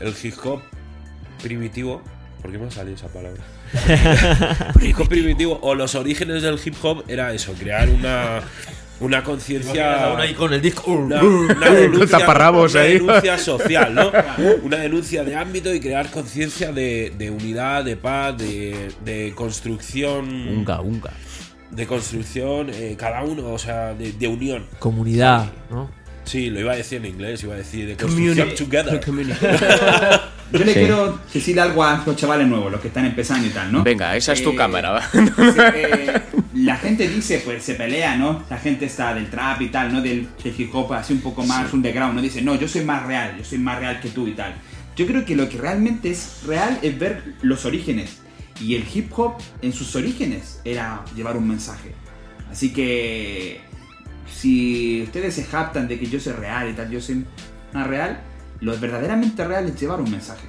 el 0.00 0.14
hip 0.22 0.34
hop 0.44 0.62
primitivo, 1.42 2.02
¿por 2.40 2.52
qué 2.52 2.58
me 2.58 2.66
ha 2.66 2.70
salido 2.70 2.96
esa 2.96 3.08
palabra? 3.08 3.42
hip 4.80 4.98
hop 4.98 5.08
primitivo 5.08 5.58
o 5.60 5.74
los 5.74 5.94
orígenes 5.96 6.42
del 6.42 6.60
hip 6.64 6.74
hop 6.82 7.04
era 7.08 7.32
eso, 7.34 7.52
crear 7.54 7.88
una 7.88 8.42
una 9.00 9.22
conciencia 9.22 10.10
Uno 10.12 10.22
ahí 10.22 10.34
con 10.34 10.52
el 10.52 10.62
disco. 10.62 10.90
una, 10.92 11.22
una 11.22 11.70
denuncia, 11.70 12.18
Taparrabos 12.18 12.74
una 12.74 12.82
ahí. 12.82 12.94
denuncia 12.94 13.38
social, 13.38 13.94
¿no? 13.94 14.10
Una 14.62 14.78
denuncia 14.78 15.22
de 15.24 15.36
ámbito 15.36 15.72
y 15.74 15.80
crear 15.80 16.10
conciencia 16.10 16.72
de, 16.72 17.12
de 17.16 17.30
unidad, 17.30 17.84
de 17.84 17.96
paz, 17.96 18.36
de, 18.38 18.88
de 19.04 19.32
construcción. 19.34 20.48
Unga, 20.48 20.80
unga. 20.80 21.12
De 21.70 21.86
construcción, 21.86 22.70
eh, 22.72 22.96
cada 22.98 23.22
uno, 23.22 23.52
o 23.52 23.58
sea, 23.58 23.92
de, 23.92 24.12
de 24.12 24.28
unión. 24.28 24.66
Comunidad, 24.78 25.50
¿no? 25.70 25.90
Sí, 26.26 26.50
lo 26.50 26.60
iba 26.60 26.72
a 26.72 26.76
decir 26.76 26.98
en 26.98 27.06
inglés, 27.06 27.42
iba 27.44 27.54
a 27.54 27.58
decir 27.58 27.86
de 27.86 27.96
construcción 27.96 28.54
together. 28.54 29.00
Yo 30.52 30.58
le 30.60 30.72
Sí. 30.74 30.78
quiero 30.78 31.18
decir 31.32 31.58
algo 31.60 31.82
a 31.82 32.02
los 32.06 32.14
chavales 32.16 32.46
nuevos, 32.46 32.70
los 32.70 32.80
que 32.80 32.88
están 32.88 33.04
empezando 33.06 33.46
y 33.48 33.50
tal, 33.50 33.72
¿no? 33.72 33.82
Venga, 33.82 34.14
esa 34.16 34.32
es 34.32 34.42
tu 34.44 34.50
Eh, 34.50 34.56
cámara. 34.56 34.90
va. 34.90 35.02
eh, 35.74 36.20
la 36.54 36.76
gente 36.76 37.08
dice, 37.08 37.42
pues 37.44 37.64
se 37.64 37.74
pelea, 37.74 38.16
¿no? 38.16 38.44
La 38.48 38.58
gente 38.58 38.86
está 38.86 39.12
del 39.14 39.28
trap 39.28 39.60
y 39.62 39.68
tal, 39.68 39.92
¿no? 39.92 40.00
Del, 40.02 40.28
del 40.42 40.54
hip 40.56 40.72
hop 40.74 40.92
así 40.92 41.12
un 41.14 41.20
poco 41.20 41.44
más 41.44 41.72
underground, 41.72 42.14
¿no? 42.14 42.22
Dice, 42.22 42.42
no, 42.42 42.54
yo 42.54 42.68
soy 42.68 42.82
más 42.84 43.04
real, 43.06 43.34
yo 43.38 43.44
soy 43.44 43.58
más 43.58 43.78
real 43.80 43.98
que 44.00 44.08
tú 44.10 44.28
y 44.28 44.32
tal. 44.32 44.54
Yo 44.94 45.06
creo 45.06 45.24
que 45.24 45.34
lo 45.36 45.48
que 45.48 45.58
realmente 45.58 46.10
es 46.10 46.42
real 46.46 46.78
es 46.82 46.96
ver 46.98 47.22
los 47.42 47.64
orígenes. 47.64 48.18
Y 48.60 48.74
el 48.76 48.84
hip 48.94 49.12
hop 49.18 49.34
en 49.62 49.72
sus 49.72 49.94
orígenes 49.96 50.60
era 50.64 51.04
llevar 51.14 51.36
un 51.36 51.48
mensaje. 51.48 51.92
Así 52.50 52.72
que 52.72 53.60
si 54.32 55.02
ustedes 55.02 55.34
se 55.34 55.44
jactan 55.44 55.88
de 55.88 55.98
que 55.98 56.06
yo 56.06 56.18
soy 56.20 56.32
real 56.34 56.70
y 56.70 56.72
tal, 56.74 56.90
yo 56.90 57.00
soy 57.00 57.24
más 57.72 57.86
real, 57.86 58.20
lo 58.60 58.76
verdaderamente 58.78 59.44
real 59.46 59.66
es 59.68 59.78
llevar 59.80 60.00
un 60.00 60.10
mensaje. 60.10 60.46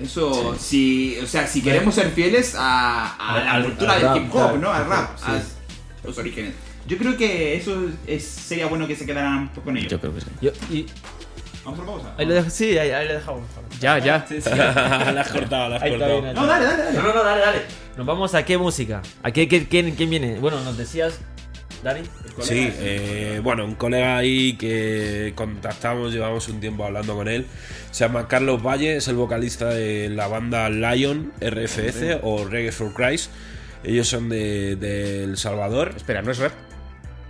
Eso, 0.00 0.56
si, 0.58 1.16
o 1.22 1.26
sea, 1.26 1.46
si 1.46 1.62
queremos 1.62 1.94
ser 1.94 2.10
fieles 2.10 2.54
a, 2.56 3.06
a 3.16 3.34
Al- 3.36 3.44
la 3.44 3.52
al- 3.52 3.64
cultura 3.64 3.92
al 3.92 4.00
del 4.00 4.08
rap, 4.08 4.16
hip 4.18 4.34
hop, 4.34 4.58
¿no? 4.60 4.72
Al 4.72 4.86
rap, 4.86 5.16
sí. 5.18 5.24
a 5.26 6.06
los 6.06 6.18
orígenes. 6.18 6.52
Yo 6.86 6.98
creo 6.98 7.16
que 7.16 7.56
eso 7.56 7.86
es- 8.06 8.24
sería 8.26 8.66
bueno 8.66 8.86
que 8.86 8.94
se 8.96 9.06
quedaran 9.06 9.48
con 9.64 9.76
ello. 9.76 9.88
Yo 9.88 10.00
creo 10.00 10.14
que 10.14 10.20
sí. 10.20 10.26
Yo- 10.42 10.52
y 10.70 10.86
Vamos 11.64 11.78
a 11.78 11.82
la 11.82 11.88
pausa. 11.88 12.14
ahí 12.18 12.26
lo 12.26 12.34
dejo, 12.34 12.50
sí, 12.50 12.76
ahí, 12.76 12.90
ahí 12.90 13.08
lo 13.08 13.14
dejamos. 13.14 13.42
Ya, 13.80 13.98
ya. 13.98 14.26
la 15.14 15.20
has 15.22 15.28
cortado, 15.32 15.68
la 15.70 15.76
has 15.76 15.82
cortado. 15.82 16.20
bien, 16.22 16.34
No, 16.34 16.46
dale, 16.46 16.66
dale, 16.66 16.82
dale. 16.84 16.96
No, 16.98 17.02
no, 17.04 17.14
no, 17.14 17.24
dale, 17.24 17.40
dale. 17.40 17.58
Nos 17.96 18.04
vamos 18.06 18.34
a 18.34 18.44
qué 18.44 18.58
música. 18.58 19.00
¿A 19.22 19.30
qué, 19.30 19.48
qué- 19.48 19.66
quién, 19.66 19.94
quién 19.94 20.10
viene? 20.10 20.38
Bueno, 20.40 20.60
nos 20.62 20.76
decías, 20.76 21.20
Dani. 21.84 22.00
Sí, 22.40 22.72
eh, 22.78 23.40
bueno, 23.44 23.64
un 23.64 23.74
colega 23.74 24.16
ahí 24.16 24.54
que 24.54 25.32
contactamos, 25.36 26.12
llevamos 26.12 26.48
un 26.48 26.58
tiempo 26.58 26.84
hablando 26.84 27.14
con 27.14 27.28
él. 27.28 27.46
Se 27.90 28.04
llama 28.04 28.26
Carlos 28.26 28.62
Valle, 28.62 28.96
es 28.96 29.06
el 29.06 29.16
vocalista 29.16 29.68
de 29.68 30.08
la 30.08 30.26
banda 30.26 30.68
Lion 30.70 31.32
RFS 31.40 32.18
o 32.22 32.44
Reggae 32.48 32.72
for 32.72 32.92
Christ. 32.92 33.30
Ellos 33.84 34.08
son 34.08 34.30
de, 34.30 34.76
de 34.76 35.24
El 35.24 35.36
Salvador. 35.36 35.92
Espera, 35.94 36.22
¿no 36.22 36.32
es 36.32 36.38
rap? 36.38 36.52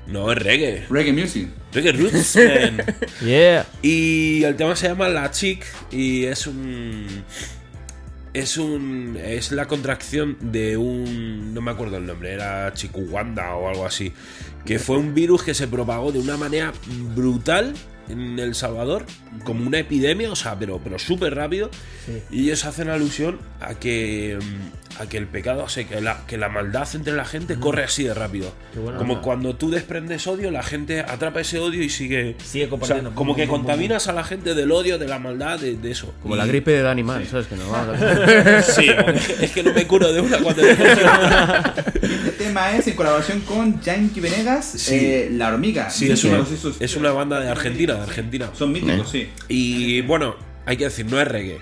No, 0.07 0.31
es 0.31 0.38
reggae. 0.38 0.85
Reggae 0.88 1.12
music. 1.12 1.49
Reggae 1.73 1.93
Roots, 1.93 2.37
man. 2.37 2.85
Yeah. 3.21 3.67
Y 3.83 4.45
el 4.45 4.55
tema 4.57 4.77
se 4.77 4.88
llama 4.88 5.09
La 5.09 5.31
Chic 5.31 5.64
y 5.90 6.25
es 6.25 6.47
un. 6.47 7.25
Es 8.35 8.59
un. 8.59 9.16
Es 9.16 9.53
la 9.53 9.66
contracción 9.66 10.37
de 10.40 10.77
un. 10.77 11.55
No 11.55 11.61
me 11.61 11.70
acuerdo 11.70 11.99
el 11.99 12.07
nombre, 12.07 12.33
era 12.33 12.73
Chikuwanda 12.75 13.55
o 13.55 13.68
algo 13.68 13.87
así. 13.87 14.12
Que 14.66 14.81
fue 14.81 14.99
un 14.99 15.14
virus 15.14 15.44
que 15.44 15.55
se 15.55 15.68
propagó 15.68 16.11
de 16.11 16.18
una 16.18 16.37
manera 16.37 16.73
brutal 17.14 17.75
en 18.09 18.38
El 18.38 18.55
Salvador, 18.55 19.07
como 19.45 19.67
una 19.67 19.79
epidemia, 19.79 20.31
o 20.31 20.37
sea, 20.37 20.59
pero, 20.59 20.81
pero 20.83 20.99
súper 20.99 21.35
rápido. 21.35 21.71
Y 22.31 22.45
ellos 22.45 22.64
hacen 22.64 22.88
alusión 22.90 23.38
a 23.61 23.75
que. 23.75 24.38
mm, 24.40 24.85
a 24.97 25.09
que 25.09 25.17
el 25.17 25.27
pecado, 25.27 25.64
o 25.64 25.69
sea, 25.69 25.83
que 25.88 26.01
la, 26.01 26.25
que 26.25 26.38
la 26.38 26.49
maldad 26.49 26.87
entre 26.95 27.14
la 27.14 27.25
gente 27.25 27.57
corre 27.57 27.83
así 27.83 28.05
de 28.05 28.14
rápido. 28.14 28.53
Como 28.97 29.23
cuando 29.23 29.57
tú 29.57 29.69
desprendes 29.69 30.25
odio, 30.29 30.53
la 30.53 30.62
gente 30.62 31.01
atrapa 31.01 31.40
ese 31.40 31.59
odio 31.59 31.83
y 31.83 31.88
sigue. 31.88 32.37
Sigue 32.45 32.67
o 32.67 32.69
sea, 32.69 32.71
compartiendo. 32.71 33.14
como 33.17 33.35
que 33.35 33.49
contaminas 33.49 34.07
a 34.07 34.12
la 34.12 34.23
gente 34.23 34.55
del 34.55 34.71
odio, 34.71 34.97
de 34.99 35.09
la 35.09 35.19
maldad, 35.19 35.59
de, 35.59 35.75
de 35.77 35.90
eso. 35.90 36.14
Como 36.23 36.37
Y- 36.37 36.38
la 36.38 36.47
gripe 36.47 36.71
de 36.71 36.83
Danny 36.83 37.03
Man, 37.03 37.27
¿sabes? 37.29 37.49
Que 37.49 37.57
no 37.57 37.69
va 37.71 38.62
Sí, 38.62 38.88
es 39.40 39.51
que 39.51 39.64
no 39.64 39.73
me 39.73 39.85
curo 39.87 40.12
de 40.12 40.21
una 40.21 40.38
cuando 40.38 40.62
tema 42.44 42.72
es 42.76 42.87
en 42.87 42.94
colaboración 42.94 43.40
con 43.40 43.80
Yankee 43.80 44.20
Venegas, 44.20 44.64
Sí. 44.76 44.94
eh, 44.96 45.28
La 45.33 45.48
Hormiga. 45.48 45.90
Sí, 45.90 46.11
es 46.11 46.22
una, 46.24 46.44
es 46.80 46.96
una 46.96 47.12
banda 47.12 47.40
de 47.40 47.48
Argentina, 47.48 47.94
de 47.94 48.02
Argentina. 48.02 48.50
Son 48.57 48.72
míticos, 48.72 49.11
sí. 49.11 49.28
Y 49.48 50.00
bueno, 50.02 50.37
hay 50.66 50.76
que 50.76 50.85
decir, 50.85 51.07
no 51.07 51.20
es 51.20 51.26
reggae. 51.28 51.61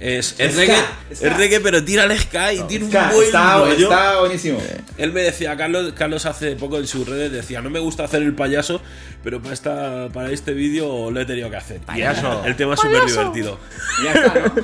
Es, 0.00 0.36
es 0.38 0.52
Ska, 0.52 0.60
reggae, 0.60 0.76
ska. 1.12 1.26
es 1.26 1.36
reggae, 1.36 1.58
pero 1.60 1.84
tira 1.84 2.04
el 2.04 2.16
ska 2.16 2.52
y 2.52 2.60
tiene 2.68 2.84
Está, 2.86 3.06
un 3.08 3.14
buen 3.14 3.26
está, 3.26 3.58
rollo. 3.58 3.72
está 3.90 4.20
buenísimo. 4.20 4.58
Él 4.96 5.12
me 5.12 5.22
decía, 5.22 5.56
Carlos, 5.56 5.92
Carlos 5.96 6.24
hace 6.24 6.54
poco 6.54 6.78
en 6.78 6.86
sus 6.86 7.08
redes 7.08 7.32
decía, 7.32 7.60
no 7.62 7.68
me 7.68 7.80
gusta 7.80 8.04
hacer 8.04 8.22
el 8.22 8.32
payaso, 8.32 8.80
pero 9.24 9.42
para 9.42 9.54
esta, 9.54 10.08
para 10.12 10.30
este 10.30 10.52
vídeo 10.52 11.10
lo 11.10 11.20
he 11.20 11.24
tenido 11.26 11.50
que 11.50 11.56
hacer. 11.56 11.78
Y 11.78 11.84
Payaso. 11.86 12.44
El 12.44 12.54
tema 12.54 12.74
es 12.74 12.80
súper 12.80 13.06
divertido. 13.06 13.58
Ya 14.04 14.12
está, 14.12 14.34
¿no? 14.38 14.62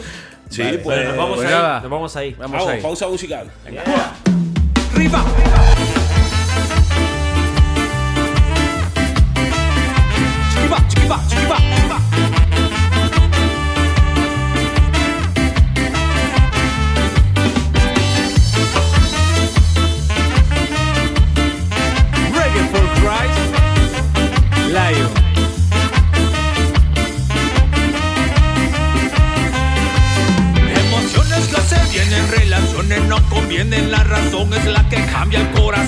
Sí, 0.51 0.63
Vale. 0.63 0.79
pues, 0.79 1.09
Nos 1.09 1.17
vamos 1.17 1.37
Pues 1.39 1.49
ahí. 1.51 1.81
Nos 1.83 1.91
vamos 1.91 2.17
ahí. 2.17 2.37
Vamos 2.39 2.53
vamos, 2.53 2.69
ahí. 2.69 2.81
pausa 2.83 3.09
musical. 3.09 3.51
Riva. 4.95 5.25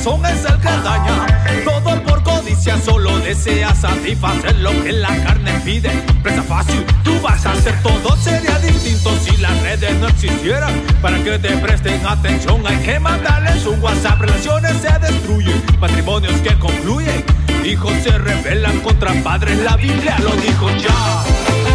Corazón 0.06 0.26
es 0.26 0.44
el 0.44 0.60
que 0.60 0.68
daña. 0.68 1.26
Todo 1.64 2.02
por 2.02 2.22
codicia 2.22 2.78
solo 2.78 3.18
desea 3.18 3.74
satisfacer 3.74 4.56
lo 4.56 4.70
que 4.82 4.92
la 4.92 5.08
carne 5.24 5.52
pide. 5.64 5.90
Presa 6.22 6.42
fácil, 6.42 6.84
tú 7.02 7.20
vas 7.20 7.44
a 7.44 7.52
hacer 7.52 7.74
todo, 7.82 8.16
sería 8.16 8.58
distinto 8.58 9.10
si 9.20 9.36
las 9.38 9.60
redes 9.62 9.94
no 9.96 10.08
existieran. 10.08 10.72
Para 11.02 11.22
que 11.22 11.38
te 11.38 11.56
presten 11.56 12.06
atención, 12.06 12.62
hay 12.66 12.76
que 12.78 13.00
mandarles 13.00 13.66
un 13.66 13.82
WhatsApp. 13.82 14.20
Relaciones 14.20 14.76
se 14.80 14.98
destruyen, 14.98 15.62
matrimonios 15.80 16.34
que 16.40 16.56
concluyen. 16.58 17.24
Hijos 17.64 17.92
se 18.04 18.16
rebelan 18.16 18.80
contra 18.80 19.12
padres, 19.24 19.58
la 19.58 19.76
Biblia 19.76 20.16
lo 20.20 20.30
dijo 20.36 20.70
ya. 20.76 21.65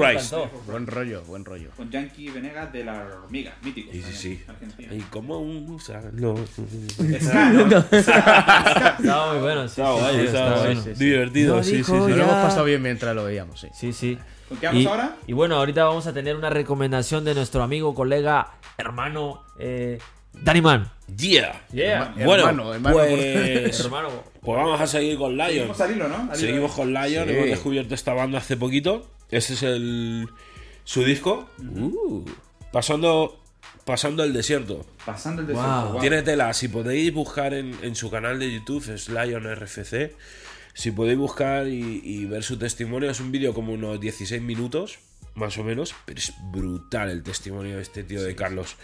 Christ. 0.00 0.34
Buen 0.66 0.86
rollo, 0.86 1.22
buen 1.24 1.44
rollo. 1.44 1.70
Con 1.76 1.90
Yankee 1.90 2.30
Venegas 2.30 2.72
de 2.72 2.84
la 2.84 3.06
hormiga, 3.24 3.54
mítico. 3.62 3.92
Sí, 3.92 4.02
sí, 4.02 4.12
sí. 4.14 4.42
Argentina. 4.48 4.94
Y 4.94 5.00
como 5.02 5.38
un 5.38 5.66
¿no? 6.14 6.34
Estaba 7.90 9.32
muy 9.32 9.40
bueno, 9.42 9.68
sí. 9.68 9.80
Estaba 9.80 10.10
sí, 10.12 10.18
estaba 10.20 10.62
bueno. 10.64 10.82
Divertido, 10.96 11.62
sí, 11.62 11.76
sí, 11.78 11.84
sí. 11.84 11.92
Nos 11.92 12.08
lo 12.10 12.14
hemos 12.16 12.34
pasado 12.34 12.64
bien 12.64 12.82
mientras 12.82 13.14
lo 13.14 13.24
veíamos, 13.24 13.60
sí. 13.60 13.68
Sí, 13.74 13.92
sí. 13.92 14.18
¿Con 14.48 14.58
qué 14.58 14.66
vamos 14.66 14.82
y, 14.82 14.86
ahora? 14.86 15.16
y 15.26 15.32
bueno, 15.32 15.56
ahorita 15.56 15.84
vamos 15.84 16.06
a 16.06 16.12
tener 16.12 16.34
una 16.36 16.50
recomendación 16.50 17.24
de 17.24 17.34
nuestro 17.34 17.62
amigo, 17.62 17.94
colega, 17.94 18.48
hermano, 18.78 19.44
eh, 19.58 19.98
Danny 20.32 20.60
Man. 20.60 20.90
Yeah. 21.16 21.62
Yeah. 21.72 22.14
Herma- 22.16 22.24
Bueno, 22.24 22.48
hermano, 22.48 22.74
hermano, 22.74 22.96
pues, 22.96 23.80
hermano. 23.80 24.08
pues 24.40 24.56
vamos 24.56 24.80
a 24.80 24.86
seguir 24.86 25.18
con 25.18 25.36
Lion. 25.36 25.48
Seguimos 25.50 25.80
al 25.80 25.92
hilo, 25.92 26.08
¿no? 26.08 26.14
Al 26.16 26.22
hilo 26.26 26.34
Seguimos 26.36 26.72
con 26.72 26.92
Lion, 26.92 27.28
Sí. 27.28 27.34
hemos 27.34 27.46
descubierto 27.46 27.94
esta 27.94 28.12
banda 28.12 28.38
hace 28.38 28.56
poquito. 28.56 29.08
Este 29.30 29.54
es 29.54 29.62
el 29.62 30.28
su 30.84 31.04
disco. 31.04 31.48
Uh, 31.58 32.24
Pasando 32.72 33.40
pasando 33.84 34.22
el 34.22 34.32
desierto. 34.32 34.86
Pasando 35.04 35.42
el 35.42 35.48
desierto. 35.48 35.92
wow. 35.92 36.00
Tiene 36.00 36.22
tela, 36.22 36.52
si 36.54 36.68
podéis 36.68 37.12
buscar 37.12 37.54
en, 37.54 37.76
en 37.82 37.94
su 37.96 38.10
canal 38.10 38.38
de 38.38 38.52
YouTube, 38.52 38.88
es 38.88 39.08
Lion 39.08 39.44
RFC. 39.54 40.14
Si 40.74 40.92
podéis 40.92 41.18
buscar 41.18 41.66
y, 41.66 42.00
y 42.04 42.24
ver 42.26 42.44
su 42.44 42.56
testimonio, 42.56 43.10
es 43.10 43.20
un 43.20 43.32
vídeo 43.32 43.52
como 43.52 43.72
unos 43.72 44.00
16 44.00 44.40
minutos, 44.40 44.98
más 45.34 45.58
o 45.58 45.64
menos, 45.64 45.94
pero 46.04 46.18
es 46.18 46.32
brutal 46.52 47.10
el 47.10 47.22
testimonio 47.22 47.76
de 47.76 47.82
este 47.82 48.04
tío 48.04 48.22
de 48.22 48.36
Carlos. 48.36 48.76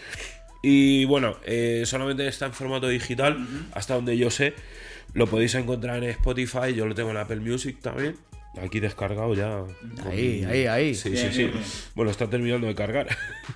Y 0.61 1.05
bueno, 1.05 1.37
eh, 1.45 1.83
solamente 1.85 2.27
está 2.27 2.47
en 2.47 2.53
formato 2.53 2.87
digital, 2.89 3.47
hasta 3.73 3.95
donde 3.95 4.17
yo 4.17 4.29
sé. 4.29 4.53
Lo 5.13 5.27
podéis 5.27 5.55
encontrar 5.55 6.03
en 6.03 6.09
Spotify, 6.09 6.73
yo 6.75 6.85
lo 6.85 6.93
tengo 6.93 7.11
en 7.11 7.17
Apple 7.17 7.37
Music 7.37 7.77
también. 7.81 8.17
Aquí 8.61 8.79
descargado 8.79 9.33
ya. 9.35 9.63
Ahí, 10.09 10.43
ahí, 10.49 10.65
ahí. 10.65 10.95
Sí, 10.95 11.09
Bien, 11.11 11.27
sí, 11.31 11.33
sí. 11.35 11.43
bien. 11.45 11.63
Bueno, 11.93 12.09
está 12.11 12.27
terminando 12.29 12.65
de 12.67 12.73
cargar. 12.75 13.07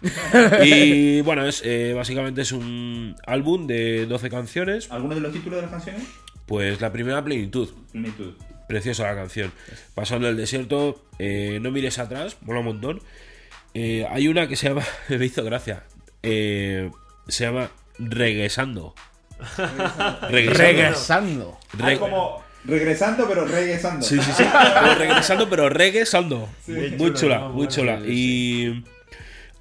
y 0.64 1.22
bueno, 1.22 1.46
es 1.48 1.62
eh, 1.66 1.94
básicamente 1.96 2.42
es 2.42 2.52
un 2.52 3.16
álbum 3.26 3.66
de 3.68 4.06
12 4.06 4.30
canciones. 4.30 4.92
¿Alguno 4.92 5.16
de 5.16 5.22
los 5.22 5.34
títulos 5.34 5.58
de 5.58 5.62
las 5.64 5.72
canciones? 5.72 6.04
Pues 6.46 6.82
la 6.82 6.92
primera 6.92 7.24
plenitud. 7.24 7.70
Plenitud. 7.92 8.34
Preciosa 8.68 9.04
la 9.06 9.16
canción. 9.16 9.52
Pasando 9.96 10.30
el 10.30 10.38
desierto, 10.38 11.04
eh, 11.20 11.60
no 11.62 11.72
mires 11.72 11.98
atrás, 12.00 12.38
mola 12.42 12.60
un 12.60 12.66
montón. 12.66 13.02
Eh, 13.74 14.06
hay 14.10 14.28
una 14.28 14.48
que 14.48 14.56
se 14.56 14.70
llama, 14.70 14.84
me 15.10 15.26
hizo 15.26 15.44
gracia, 15.44 15.84
eh, 16.24 16.92
se 17.28 17.46
llama 17.46 17.72
Regresando. 17.98 18.94
Regresando. 19.58 20.28
Regresando. 20.30 21.58
Ah, 21.80 21.86
Re- 21.88 21.98
como 22.00 22.44
regresando, 22.66 23.28
pero 23.28 23.46
regresando. 23.46 24.06
Sí, 24.06 24.20
sí, 24.22 24.32
sí. 24.32 24.44
Pero 24.54 24.96
regresando, 24.96 25.50
pero 25.50 25.70
regresando. 25.70 26.50
Sí. 26.66 26.72
muy 26.98 27.14
chula, 27.14 27.40
¿no? 27.40 27.50
muy 27.50 27.68
chula. 27.68 28.00
Y 28.06 28.84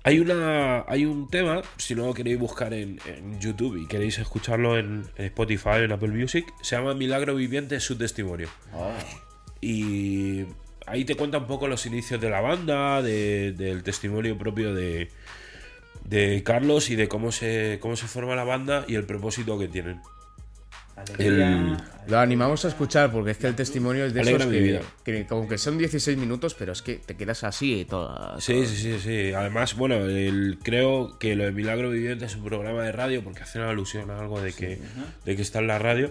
hay 0.02 0.18
una 0.18 0.84
hay 0.88 1.04
un 1.04 1.28
tema, 1.28 1.62
si 1.76 1.94
no 1.94 2.06
lo 2.06 2.14
queréis 2.14 2.38
buscar 2.38 2.72
en, 2.74 2.98
en 3.06 3.38
YouTube 3.40 3.76
y 3.76 3.86
queréis 3.86 4.18
escucharlo 4.18 4.78
en, 4.78 5.04
en 5.16 5.24
Spotify, 5.26 5.78
en 5.84 5.92
Apple 5.92 6.08
Music, 6.08 6.46
se 6.62 6.76
llama 6.76 6.94
Milagro 6.94 7.34
Viviente, 7.34 7.78
su 7.80 7.96
testimonio. 7.98 8.48
Y 9.60 10.44
ahí 10.86 11.04
te 11.04 11.14
cuenta 11.16 11.38
un 11.38 11.46
poco 11.46 11.68
los 11.68 11.84
inicios 11.86 12.20
de 12.20 12.30
la 12.30 12.40
banda, 12.40 13.02
de- 13.02 13.52
del 13.52 13.82
testimonio 13.82 14.38
propio 14.38 14.74
de, 14.74 15.10
de 16.04 16.42
Carlos 16.42 16.90
y 16.90 16.96
de 16.96 17.08
cómo 17.08 17.30
se, 17.32 17.78
cómo 17.80 17.96
se 17.96 18.06
forma 18.06 18.34
la 18.34 18.44
banda 18.44 18.84
y 18.88 18.94
el 18.94 19.04
propósito 19.04 19.58
que 19.58 19.68
tienen. 19.68 20.00
El- 21.18 21.76
Lo 22.08 22.18
animamos 22.18 22.64
a 22.64 22.68
escuchar 22.68 23.12
porque 23.12 23.30
es 23.32 23.36
que 23.38 23.46
el 23.46 23.54
testimonio 23.54 24.04
es 24.06 24.12
de 24.14 24.20
Alegra 24.22 24.40
esos 24.44 24.52
mi 24.52 24.58
que, 24.58 24.64
vida. 24.64 24.80
que 25.04 25.26
aunque 25.30 25.58
son 25.58 25.78
16 25.78 26.16
minutos, 26.18 26.54
pero 26.58 26.72
es 26.72 26.82
que 26.82 26.96
te 26.96 27.16
quedas 27.16 27.44
así 27.44 27.80
y 27.80 27.84
toda. 27.84 28.40
Sí, 28.40 28.66
sí, 28.66 28.76
sí, 28.76 28.98
sí. 28.98 29.32
Además, 29.32 29.76
bueno, 29.76 29.96
el- 30.06 30.58
creo 30.62 31.18
que 31.18 31.36
lo 31.36 31.44
de 31.44 31.52
Milagro 31.52 31.90
Viviente 31.90 32.24
es 32.24 32.34
un 32.34 32.44
programa 32.44 32.82
de 32.82 32.90
radio 32.92 33.22
porque 33.22 33.42
hacen 33.42 33.62
alusión 33.62 34.10
a 34.10 34.18
algo 34.18 34.40
de 34.40 34.52
que, 34.52 34.78
de 35.24 35.36
que 35.36 35.42
está 35.42 35.60
en 35.60 35.66
la 35.68 35.78
radio. 35.78 36.10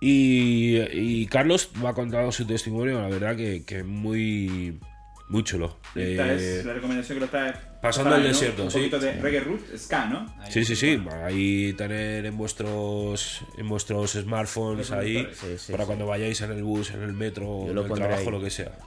Y, 0.00 0.78
y 0.92 1.26
Carlos 1.26 1.70
me 1.80 1.88
ha 1.88 1.92
contado 1.94 2.30
su 2.32 2.46
testimonio, 2.46 3.00
la 3.00 3.08
verdad 3.08 3.36
que, 3.36 3.64
que 3.64 3.82
muy, 3.82 4.78
muy 5.28 5.42
chulo. 5.44 5.78
Esta 5.94 6.32
Eh, 6.34 6.58
es 6.60 6.64
la 6.66 6.74
recomendación 6.74 7.16
que 7.16 7.20
lo 7.20 7.26
está 7.26 7.69
Pasando 7.82 8.14
el 8.16 8.22
¿no? 8.22 8.28
desierto, 8.28 8.64
Un 8.64 8.70
sí. 8.70 8.76
poquito 8.78 8.98
de 8.98 9.12
reggae 9.20 9.40
root, 9.40 9.60
ska, 9.76 10.06
¿no? 10.06 10.34
Ahí. 10.38 10.52
Sí, 10.52 10.64
sí, 10.64 10.76
sí. 10.76 11.02
Ahí 11.24 11.72
tener 11.74 12.26
en 12.26 12.36
vuestros 12.36 13.40
en 13.56 13.68
vuestros 13.68 14.12
smartphones 14.12 14.90
ahí 14.90 15.26
Sí, 15.32 15.56
sí, 15.58 15.72
para 15.72 15.84
sí. 15.84 15.86
cuando 15.86 16.06
vayáis 16.06 16.40
en 16.42 16.50
el 16.52 16.62
bus, 16.62 16.90
en 16.90 17.02
el 17.02 17.12
metro, 17.14 17.68
en 17.70 17.78
el 17.78 17.90
trabajo, 17.92 18.20
ahí. 18.20 18.30
lo 18.30 18.40
que 18.40 18.50
sea. 18.50 18.78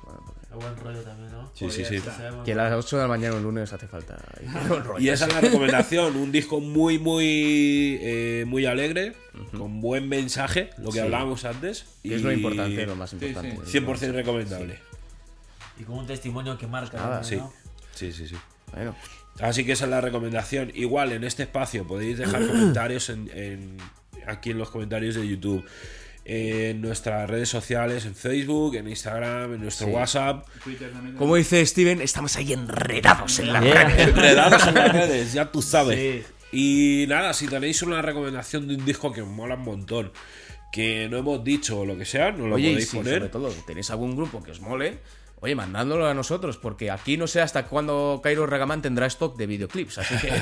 A 0.51 0.55
buen 0.55 0.75
rollo 0.77 1.01
también, 1.01 1.31
¿no? 1.31 1.49
Sí, 1.55 1.71
sí, 1.71 1.83
sí. 1.83 1.99
Que 2.45 2.53
a 2.53 2.55
las 2.55 2.73
8 2.85 2.97
de 2.97 3.01
la 3.01 3.07
mañana 3.07 3.35
un 3.35 3.41
lunes 3.41 3.73
hace 3.73 3.87
falta. 3.87 4.17
Y 4.99 5.09
esa 5.09 5.25
es 5.25 5.33
la 5.33 5.41
recomendación, 5.41 6.15
un 6.15 6.31
disco 6.31 6.59
muy, 6.59 6.99
muy, 6.99 7.97
eh, 8.01 8.43
muy 8.47 8.67
alegre, 8.67 9.13
con 9.57 9.81
buen 9.81 10.07
mensaje, 10.07 10.69
lo 10.77 10.87
que 10.91 10.91
Sí. 10.93 10.99
hablábamos 10.99 11.45
antes. 11.45 11.85
Es 12.03 12.21
lo 12.21 12.31
importante, 12.31 12.85
lo 12.85 12.95
más 12.95 13.11
importante. 13.13 13.57
100% 13.65 14.11
recomendable. 14.11 14.77
Y 15.79 15.83
con 15.83 15.97
un 15.97 16.05
testimonio 16.05 16.55
que 16.59 16.67
marca. 16.67 16.97
Nada, 16.97 17.21
también, 17.21 17.39
Sí, 17.39 17.43
¿no? 17.43 17.53
sí, 17.95 18.11
sí, 18.13 18.27
sí. 18.27 18.35
Bueno, 18.73 18.95
Así 19.39 19.65
que 19.65 19.71
esa 19.71 19.85
es 19.85 19.89
la 19.91 19.99
recomendación. 20.01 20.71
Igual 20.75 21.11
en 21.11 21.23
este 21.23 21.43
espacio 21.43 21.87
podéis 21.87 22.17
dejar 22.19 22.45
comentarios 22.47 23.09
en, 23.09 23.29
en- 23.33 23.77
aquí 24.27 24.51
en 24.51 24.57
los 24.59 24.69
comentarios 24.69 25.15
de 25.15 25.27
YouTube. 25.27 25.65
En 26.25 26.79
nuestras 26.81 27.29
redes 27.29 27.49
sociales, 27.49 28.05
en 28.05 28.15
Facebook, 28.15 28.75
en 28.75 28.87
Instagram, 28.87 29.55
en 29.55 29.61
nuestro 29.61 29.87
WhatsApp. 29.87 30.47
Twitter 30.63 30.89
también. 30.91 31.15
como 31.17 31.35
dice 31.35 31.65
Steven, 31.65 31.99
estamos 32.01 32.37
ahí 32.37 32.53
enredados 32.53 33.39
en 33.39 33.51
la 33.51 33.59
Yeah. 33.61 34.03
Enredados 34.03 34.65
en 34.67 34.75
las 34.75 34.91
redes, 34.93 35.33
ya 35.33 35.51
tú 35.51 35.61
sabes. 35.61 35.97
Sí. 35.99 36.23
Y 36.53 37.05
nada, 37.09 37.33
si 37.33 37.47
tenéis 37.47 37.81
una 37.81 38.01
recomendación 38.01 38.67
de 38.69 38.75
un 38.75 38.85
disco 38.85 39.11
que 39.11 39.21
os 39.21 39.27
mola 39.27 39.55
un 39.55 39.63
montón, 39.63 40.13
que 40.71 41.09
no 41.09 41.17
hemos 41.17 41.43
dicho 41.43 41.79
o 41.81 41.85
lo 41.85 41.97
que 41.97 42.05
sea, 42.05 42.31
nos 42.31 42.47
lo 42.47 42.55
Oye, 42.55 42.67
y 42.67 42.71
podéis 42.73 42.89
si 42.89 42.97
poner. 42.97 43.13
sobre 43.15 43.29
todo 43.29 43.49
tenéis 43.67 43.89
algún 43.91 44.15
grupo 44.15 44.41
que 44.41 44.51
os 44.51 44.61
mole, 44.61 44.99
oye, 45.43 45.55
mandándolo 45.55 46.07
a 46.07 46.13
nosotros, 46.13 46.57
porque 46.57 46.89
aquí 46.89 47.17
no 47.17 47.27
sé 47.27 47.41
hasta 47.41 47.65
cuándo 47.65 48.19
Cairo 48.23 48.45
Regaman 48.47 48.81
tendrá 48.81 49.05
stock 49.07 49.35
de 49.37 49.45
videoclips, 49.45 49.97
así 49.99 50.15
que. 50.17 50.31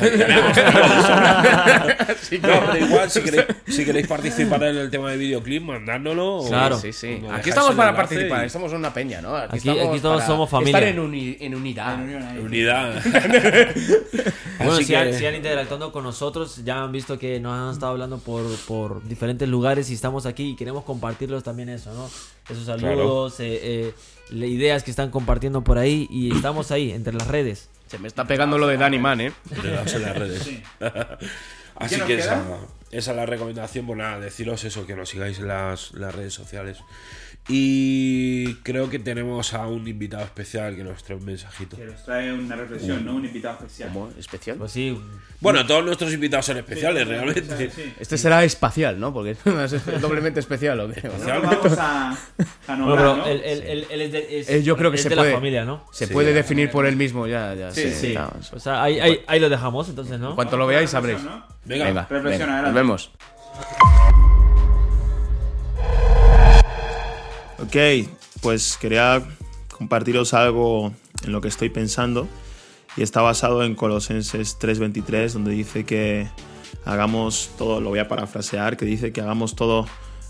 Así 2.11 2.39
que- 2.39 2.47
No, 2.47 2.59
pero 2.71 2.85
igual, 2.85 3.09
si 3.09 3.21
queréis, 3.21 3.45
si 3.67 3.85
queréis 3.85 4.07
participar 4.07 4.63
en 4.63 4.77
el 4.77 4.89
tema 4.89 5.11
de 5.11 5.17
videoclip, 5.17 5.63
mandárnoslo. 5.63 6.37
o- 6.37 6.47
Claro. 6.47 6.77
Sí, 6.79 6.93
sí. 6.93 7.21
o 7.25 7.31
Aquí 7.33 7.49
estamos 7.49 7.75
para 7.75 7.95
participar, 7.95 8.43
y- 8.43 8.47
estamos 8.47 8.71
en 8.71 8.77
una 8.79 8.93
peña, 8.93 9.21
¿no? 9.21 9.35
Aquí- 9.35 9.69
aquí 9.69 9.99
todos 9.99 10.17
para 10.17 10.27
somos 10.27 10.49
familia. 10.49 10.77
Estar 10.77 10.89
en, 10.89 10.99
uni- 10.99 11.37
en 11.39 11.55
unidad. 11.55 11.95
En. 12.09 12.45
Unidad. 12.45 13.01
Bueno, 14.61 14.73
Así 14.75 14.85
si, 14.85 14.93
han, 14.93 15.11
si 15.11 15.25
han 15.25 15.33
interactuando 15.33 15.91
con 15.91 16.03
nosotros, 16.03 16.63
ya 16.63 16.83
han 16.83 16.91
visto 16.91 17.17
que 17.17 17.39
nos 17.39 17.51
han 17.57 17.71
estado 17.73 17.93
hablando 17.93 18.19
por, 18.19 18.43
por 18.67 19.03
diferentes 19.07 19.49
lugares 19.49 19.89
y 19.89 19.95
estamos 19.95 20.27
aquí 20.27 20.51
y 20.51 20.55
queremos 20.55 20.83
compartirlos 20.83 21.43
también 21.43 21.69
eso, 21.69 21.91
¿no? 21.95 22.07
Esos 22.47 22.65
saludos, 22.67 23.39
eh, 23.39 23.59
eh, 23.63 23.93
ideas 24.31 24.83
que 24.83 24.91
están 24.91 25.11
compartiendo 25.11 25.63
por 25.63 25.77
ahí 25.77 26.07
y 26.09 26.35
estamos 26.35 26.71
ahí, 26.71 26.91
entre 26.91 27.13
las 27.13 27.27
redes. 27.27 27.69
Se 27.87 27.99
me 27.99 28.07
está 28.07 28.25
pegando 28.25 28.57
lo 28.57 28.67
de 28.67 28.77
Danny 28.77 28.99
Man, 28.99 29.21
¿eh? 29.21 29.33
En 29.63 30.01
las 30.01 30.17
redes. 30.17 30.43
Sí. 30.51 30.63
Así 31.75 31.95
¿Qué 31.95 31.99
nos 31.99 32.07
que 32.07 32.19
esa, 32.19 32.43
esa 32.91 33.11
es 33.11 33.17
la 33.17 33.25
recomendación. 33.25 33.87
Pues 33.87 33.97
nada, 33.97 34.19
deciros 34.19 34.63
eso, 34.63 34.85
que 34.85 34.95
nos 34.95 35.09
sigáis 35.09 35.39
en 35.39 35.47
las, 35.47 35.93
las 35.93 36.13
redes 36.13 36.33
sociales. 36.33 36.77
Y 37.47 38.53
creo 38.63 38.89
que 38.89 38.99
tenemos 38.99 39.53
a 39.53 39.65
un 39.67 39.87
invitado 39.87 40.23
especial 40.23 40.75
que 40.75 40.83
nos 40.83 41.03
trae 41.03 41.17
un 41.17 41.25
mensajito. 41.25 41.75
Que 41.75 41.85
nos 41.85 42.03
trae 42.05 42.31
una 42.31 42.55
reflexión, 42.55 43.03
¿no? 43.03 43.15
Un 43.15 43.25
invitado 43.25 43.55
especial. 43.55 43.89
¿Cómo? 43.91 44.09
¿Especial? 44.17 44.57
Pues 44.57 44.71
sí, 44.71 44.97
Bueno, 45.39 45.65
todos 45.65 45.83
nuestros 45.83 46.13
invitados 46.13 46.45
son 46.45 46.57
especiales, 46.57 47.03
Sí, 47.03 47.09
realmente. 47.09 47.71
sí. 47.71 47.93
Este 47.99 48.17
será 48.17 48.43
espacial, 48.43 48.99
¿no? 48.99 49.11
Porque 49.11 49.31
es 49.45 50.01
doblemente 50.01 50.39
especial, 50.39 50.79
¿o 50.81 50.89
qué? 50.89 51.01
No 51.01 51.33
lo 51.33 51.41
vamos 51.41 51.77
a, 51.79 52.17
a 52.67 52.75
nombrar, 52.75 53.17
¿no? 53.17 53.25
él, 53.25 53.41
él- 53.43 53.63
él- 53.67 53.87
él 53.89 54.01
es 54.01 54.11
de, 54.11 54.39
es- 54.39 54.49
Eh, 54.49 54.63
yo 54.63 54.77
creo 54.77 54.91
que 54.91 54.97
es 54.97 55.03
se 55.03 55.09
de 55.09 55.15
puede. 55.15 55.29
la 55.31 55.35
familia, 55.35 55.65
¿no? 55.65 55.83
Se 55.91 56.05
Sí, 56.05 56.13
puede 56.13 56.33
definir 56.33 56.69
por 56.69 56.85
él 56.85 56.95
mismo, 56.95 57.25
ya, 57.27 57.55
ya. 57.55 57.71
Sí, 57.71 57.91
sí. 57.91 58.15
O 58.53 58.59
sea, 58.59 58.83
ahí, 58.83 58.99
ahí, 58.99 59.21
ahí 59.27 59.39
lo 59.39 59.49
dejamos, 59.49 59.89
entonces, 59.89 60.19
¿no? 60.19 60.29
En 60.29 60.35
cuanto 60.35 60.57
lo 60.57 60.67
veáis, 60.67 60.91
sabréis. 60.91 61.21
¿no? 61.23 61.43
Venga, 61.65 61.85
Venga, 61.85 62.07
reflexiona, 62.09 62.53
venga, 62.57 62.67
nos 62.67 62.73
vemos. 62.75 63.11
Ok, 67.63 67.75
pues 68.41 68.75
quería 68.77 69.23
compartiros 69.77 70.33
algo 70.33 70.91
en 71.23 71.31
lo 71.31 71.41
que 71.41 71.47
estoy 71.47 71.69
pensando 71.69 72.27
y 72.97 73.03
está 73.03 73.21
basado 73.21 73.63
en 73.63 73.75
Colosenses 73.75 74.57
3:23 74.59 75.33
donde 75.33 75.51
dice 75.51 75.85
que 75.85 76.27
hagamos 76.85 77.51
todo, 77.59 77.79
lo 77.79 77.89
voy 77.89 77.99
a 77.99 78.07
parafrasear, 78.07 78.77
que 78.77 78.85
dice 78.85 79.13
que 79.13 79.21
hagamos 79.21 79.55
todo 79.55 79.85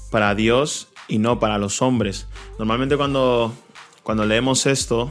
para 0.09 0.35
Dios 0.35 0.89
y 1.07 1.19
no 1.19 1.39
para 1.39 1.57
los 1.57 1.81
hombres. 1.81 2.27
Normalmente 2.59 2.97
cuando, 2.97 3.53
cuando 4.03 4.25
leemos 4.25 4.65
esto, 4.65 5.09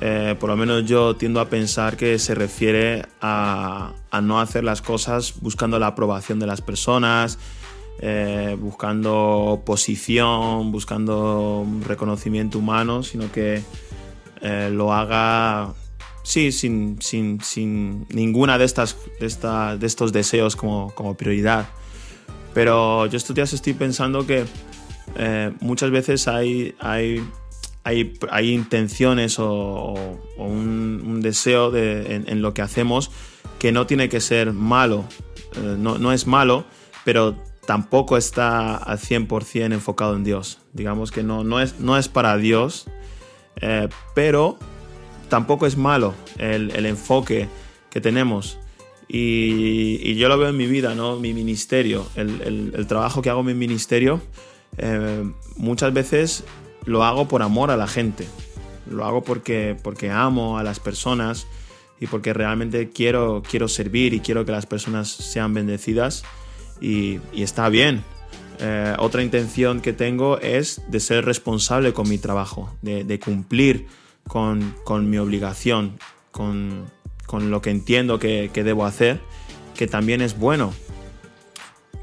eh, 0.00 0.36
por 0.38 0.48
lo 0.48 0.56
menos 0.56 0.84
yo 0.84 1.16
tiendo 1.16 1.40
a 1.40 1.48
pensar 1.48 1.96
que 1.96 2.20
se 2.20 2.36
refiere 2.36 3.06
a, 3.20 3.94
a 4.12 4.20
no 4.20 4.40
hacer 4.40 4.62
las 4.62 4.80
cosas 4.80 5.34
buscando 5.40 5.80
la 5.80 5.88
aprobación 5.88 6.38
de 6.38 6.46
las 6.46 6.60
personas, 6.60 7.38
eh, 8.00 8.56
buscando 8.58 9.62
posición, 9.64 10.72
buscando 10.72 11.66
reconocimiento 11.86 12.58
humano, 12.58 13.02
sino 13.02 13.30
que 13.30 13.62
eh, 14.40 14.70
lo 14.72 14.92
haga, 14.92 15.72
sí, 16.24 16.50
sin, 16.52 17.00
sin, 17.00 17.40
sin 17.42 18.06
ninguna 18.10 18.58
de, 18.58 18.64
estas, 18.64 18.96
de, 19.20 19.26
esta- 19.26 19.76
de 19.76 19.86
estos 19.86 20.12
deseos 20.12 20.56
como, 20.56 20.92
como 20.94 21.16
prioridad. 21.16 21.68
Pero 22.54 23.06
yo 23.06 23.16
estos 23.16 23.34
días 23.36 23.52
estoy 23.52 23.74
pensando 23.74 24.26
que 24.26 24.44
eh, 25.16 25.52
muchas 25.60 25.90
veces 25.90 26.26
hay, 26.28 26.74
hay, 26.80 27.22
hay, 27.84 28.50
intenciones 28.52 29.38
o, 29.38 29.94
un, 30.38 31.20
deseo 31.22 31.70
de- 31.70 32.14
en, 32.16 32.28
en 32.28 32.42
lo 32.42 32.52
que 32.52 32.62
hacemos 32.62 33.10
que 33.58 33.70
no 33.72 33.86
tiene 33.86 34.08
que 34.08 34.20
ser 34.20 34.52
malo. 34.52 35.04
No, 35.78 35.98
no 35.98 36.12
es 36.12 36.26
malo, 36.26 36.64
pero 37.04 37.36
tampoco 37.66 38.16
está 38.16 38.76
al 38.76 38.98
100% 38.98 39.72
enfocado 39.72 40.16
en 40.16 40.24
Dios. 40.24 40.58
Digamos 40.72 41.10
que 41.10 41.22
no, 41.22 41.44
no, 41.44 41.60
es, 41.60 41.78
no 41.80 41.96
es 41.96 42.08
para 42.08 42.36
Dios, 42.36 42.86
eh, 43.60 43.88
pero 44.14 44.58
tampoco 45.28 45.66
es 45.66 45.76
malo 45.76 46.14
el, 46.38 46.70
el 46.74 46.86
enfoque 46.86 47.48
que 47.90 48.00
tenemos. 48.00 48.58
Y, 49.08 50.14
yo 50.14 50.28
lo 50.28 50.38
veo 50.38 50.48
en 50.48 50.56
mi 50.56 50.66
vida, 50.66 50.94
¿no? 50.94 51.18
Mi 51.18 51.34
ministerio, 51.34 52.06
el, 52.16 52.40
el- 52.42 52.72
el 52.76 52.86
trabajo 52.86 53.20
que 53.20 53.28
hago 53.30 53.40
en 53.40 53.46
mi 53.46 53.54
ministerio, 53.54 54.20
eh, 54.78 55.30
muchas 55.56 55.92
veces 55.92 56.44
lo 56.86 57.04
hago 57.04 57.28
por 57.28 57.42
amor 57.42 57.70
a 57.70 57.76
la 57.76 57.86
gente. 57.86 58.26
Lo 58.90 59.04
hago 59.04 59.22
porque, 59.22 59.76
porque 59.82 60.10
amo 60.10 60.58
a 60.58 60.62
las 60.62 60.80
personas 60.80 61.46
y 62.00 62.06
porque 62.06 62.32
realmente 62.32 62.90
quiero, 62.90 63.42
quiero 63.48 63.68
servir 63.68 64.14
y 64.14 64.20
quiero 64.20 64.44
que 64.46 64.52
las 64.52 64.66
personas 64.66 65.08
sean 65.10 65.52
bendecidas. 65.54 66.24
Y, 66.82 67.20
está 67.32 67.68
bien. 67.68 68.02
Eh, 68.58 68.94
otra 68.98 69.22
intención 69.22 69.80
que 69.80 69.92
tengo 69.92 70.38
es 70.38 70.82
de 70.90 70.98
ser 70.98 71.24
responsable 71.24 71.92
con 71.92 72.08
mi 72.08 72.18
trabajo, 72.18 72.76
de, 72.82 73.20
cumplir 73.20 73.86
con, 74.26 74.74
con 74.84 75.08
mi 75.08 75.18
obligación, 75.18 75.98
con, 76.32 76.90
con 77.26 77.50
lo 77.50 77.62
que 77.62 77.70
entiendo 77.70 78.18
que, 78.18 78.50
debo 78.52 78.84
hacer, 78.84 79.20
que 79.76 79.86
también 79.86 80.20
es 80.20 80.36
bueno. 80.36 80.74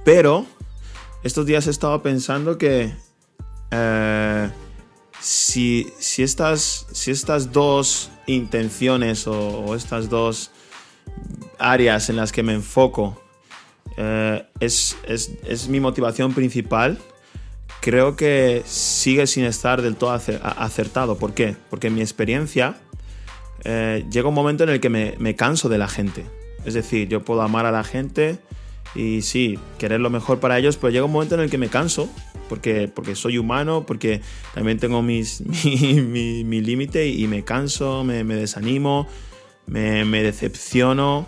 Pero 0.06 0.46
estos 1.24 1.46
días 1.46 1.68
he 1.68 1.72
estado 1.72 2.02
pensando 2.02 2.58
que 2.58 2.94
eh, 3.72 4.50
si, 5.20 5.92
si, 6.00 6.24
estas, 6.24 6.88
si 6.94 7.12
estas 7.12 7.52
dos 7.52 8.12
intenciones 8.28 9.28
o 9.28 9.76
estas 9.76 10.10
dos 10.10 10.52
áreas 11.58 12.10
en 12.10 12.16
las 12.16 12.32
que 12.32 12.44
me 12.44 12.54
enfoco 12.54 13.22
eh, 14.02 14.44
es, 14.62 14.96
es- 15.08 15.32
es 15.46 15.68
mi 15.68 15.80
motivación 15.82 16.34
principal. 16.34 16.98
Creo 17.82 18.16
que 18.16 18.64
sigue 18.66 19.28
sin 19.28 19.44
estar 19.46 19.82
del 19.82 19.96
todo 19.96 20.12
acertado. 20.12 21.18
¿Por 21.18 21.34
qué? 21.34 21.56
Porque 21.70 21.88
en 21.88 21.96
mi 21.96 22.02
experiencia 22.02 22.76
eh, 23.64 24.06
llega 24.12 24.28
un 24.30 24.34
momento 24.36 24.64
en 24.64 24.70
el 24.70 24.80
que 24.80 24.90
me, 24.90 25.16
me 25.20 25.36
canso 25.36 25.68
de 25.70 25.78
la 25.78 25.88
gente. 25.88 26.26
Es 26.66 26.74
decir, 26.74 27.08
yo 27.10 27.24
puedo 27.24 27.42
amar 27.42 27.66
a 27.66 27.72
la 27.72 27.84
gente 27.84 28.40
y 28.96 29.22
sí, 29.22 29.60
querer 29.78 30.00
lo 30.00 30.10
mejor 30.10 30.40
para 30.40 30.58
ellos, 30.58 30.78
pero 30.78 30.92
llega 30.92 31.06
un 31.06 31.12
momento 31.12 31.36
en 31.36 31.42
el 31.42 31.50
que 31.50 31.58
me 31.58 31.68
canso, 31.70 32.10
porque, 32.50 32.88
porque 32.94 33.16
soy 33.16 33.38
humano, 33.38 33.86
porque 33.86 34.22
también 34.54 34.78
tengo 34.80 35.02
mis, 35.02 35.42
mi, 35.66 36.02
mi- 36.02 36.44
mi 36.44 36.62
límite 36.62 37.08
y 37.08 37.28
me 37.28 37.44
canso, 37.44 38.04
me, 38.04 38.24
desanimo, 38.36 39.08
me, 39.68 40.04
decepciono 40.24 41.26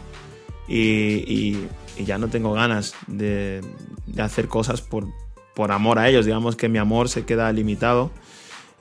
y- 0.67 1.57
y 1.97 2.05
ya 2.05 2.17
no 2.17 2.27
tengo 2.29 2.53
ganas 2.53 2.93
de, 3.07 3.61
de 4.07 4.21
hacer 4.21 4.47
cosas 4.47 4.81
por, 4.81 5.07
por 5.55 5.71
amor 5.71 5.99
a 5.99 6.09
ellos. 6.09 6.25
Digamos 6.25 6.55
que 6.55 6.69
mi 6.69 6.77
amor 6.77 7.09
se 7.09 7.25
queda 7.25 7.51
limitado. 7.51 8.11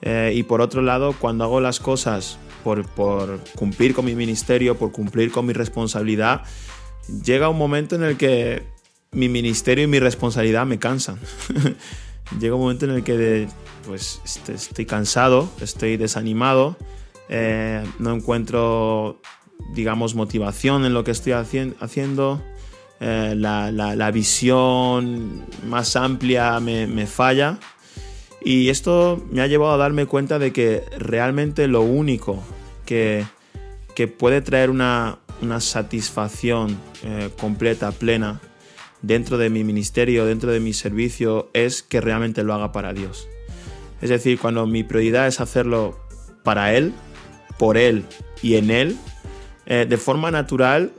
Eh, 0.01 0.33
y 0.35 0.43
por 0.43 0.61
otro 0.61 0.81
lado, 0.81 1.13
cuando 1.19 1.43
hago 1.43 1.61
las 1.61 1.79
cosas 1.79 2.37
por, 2.63 2.85
por 2.87 3.39
cumplir 3.55 3.93
con 3.93 4.05
mi 4.05 4.15
ministerio, 4.15 4.75
por 4.77 4.91
cumplir 4.91 5.31
con 5.31 5.45
mi 5.45 5.53
responsabilidad, 5.53 6.41
llega 7.23 7.49
un 7.49 7.57
momento 7.57 7.95
en 7.95 8.03
el 8.03 8.17
que 8.17 8.63
mi 9.11 9.29
ministerio 9.29 9.83
y 9.83 9.87
mi 9.87 9.99
responsabilidad 9.99 10.65
me 10.65 10.79
cansan. 10.79 11.19
llega 12.39 12.55
un 12.55 12.61
momento 12.61 12.85
en 12.85 12.91
el 12.91 13.03
que 13.03 13.47
pues 13.85 14.21
est- 14.25 14.49
estoy 14.49 14.85
cansado, 14.85 15.49
estoy 15.59 15.97
desanimado, 15.97 16.77
eh, 17.29 17.83
no 17.99 18.13
encuentro, 18.13 19.19
digamos, 19.73 20.15
motivación 20.15 20.85
en 20.85 20.93
lo 20.93 21.03
que 21.03 21.11
estoy 21.11 21.33
hacien- 21.33 21.75
haciendo. 21.79 22.41
Eh, 23.01 23.33
la, 23.35 23.71
la- 23.71 24.11
visión 24.11 25.43
más 25.67 25.95
amplia 25.95 26.59
me, 26.59 26.87
me 26.87 27.07
falla. 27.07 27.57
Y 28.43 28.69
esto 28.69 29.21
me 29.31 29.41
ha 29.41 29.47
llevado 29.47 29.73
a 29.73 29.77
darme 29.77 30.05
cuenta 30.05 30.39
de 30.39 30.53
que 30.53 30.83
realmente 30.97 31.67
lo 31.67 31.81
único 31.81 32.41
que, 32.85 33.25
que 33.95 34.07
puede 34.07 34.41
traer 34.41 34.69
una, 34.69 35.17
una 35.41 35.59
satisfacción 35.59 36.77
eh, 37.03 37.29
completa, 37.39 37.91
plena, 37.91 38.39
dentro 39.01 39.37
de 39.37 39.49
mi 39.49 39.63
ministerio, 39.63 40.25
dentro 40.25 40.51
de 40.51 40.59
mi 40.59 40.73
servicio, 40.73 41.49
es 41.53 41.81
que 41.83 42.01
realmente 42.01 42.43
lo 42.43 42.53
haga 42.53 42.71
para 42.71 42.93
Dios. 42.93 43.27
Es 44.01 44.09
decir, 44.09 44.39
cuando 44.39 44.65
mi 44.67 44.83
prioridad 44.83 45.27
es 45.27 45.39
hacerlo 45.39 45.99
para 46.43 46.73
Él, 46.73 46.93
por 47.57 47.77
Él 47.77 48.05
y 48.41 48.55
en 48.55 48.71
Él, 48.71 48.97
eh, 49.67 49.85
de 49.87 49.97
forma 49.97 50.31
natural 50.31 50.91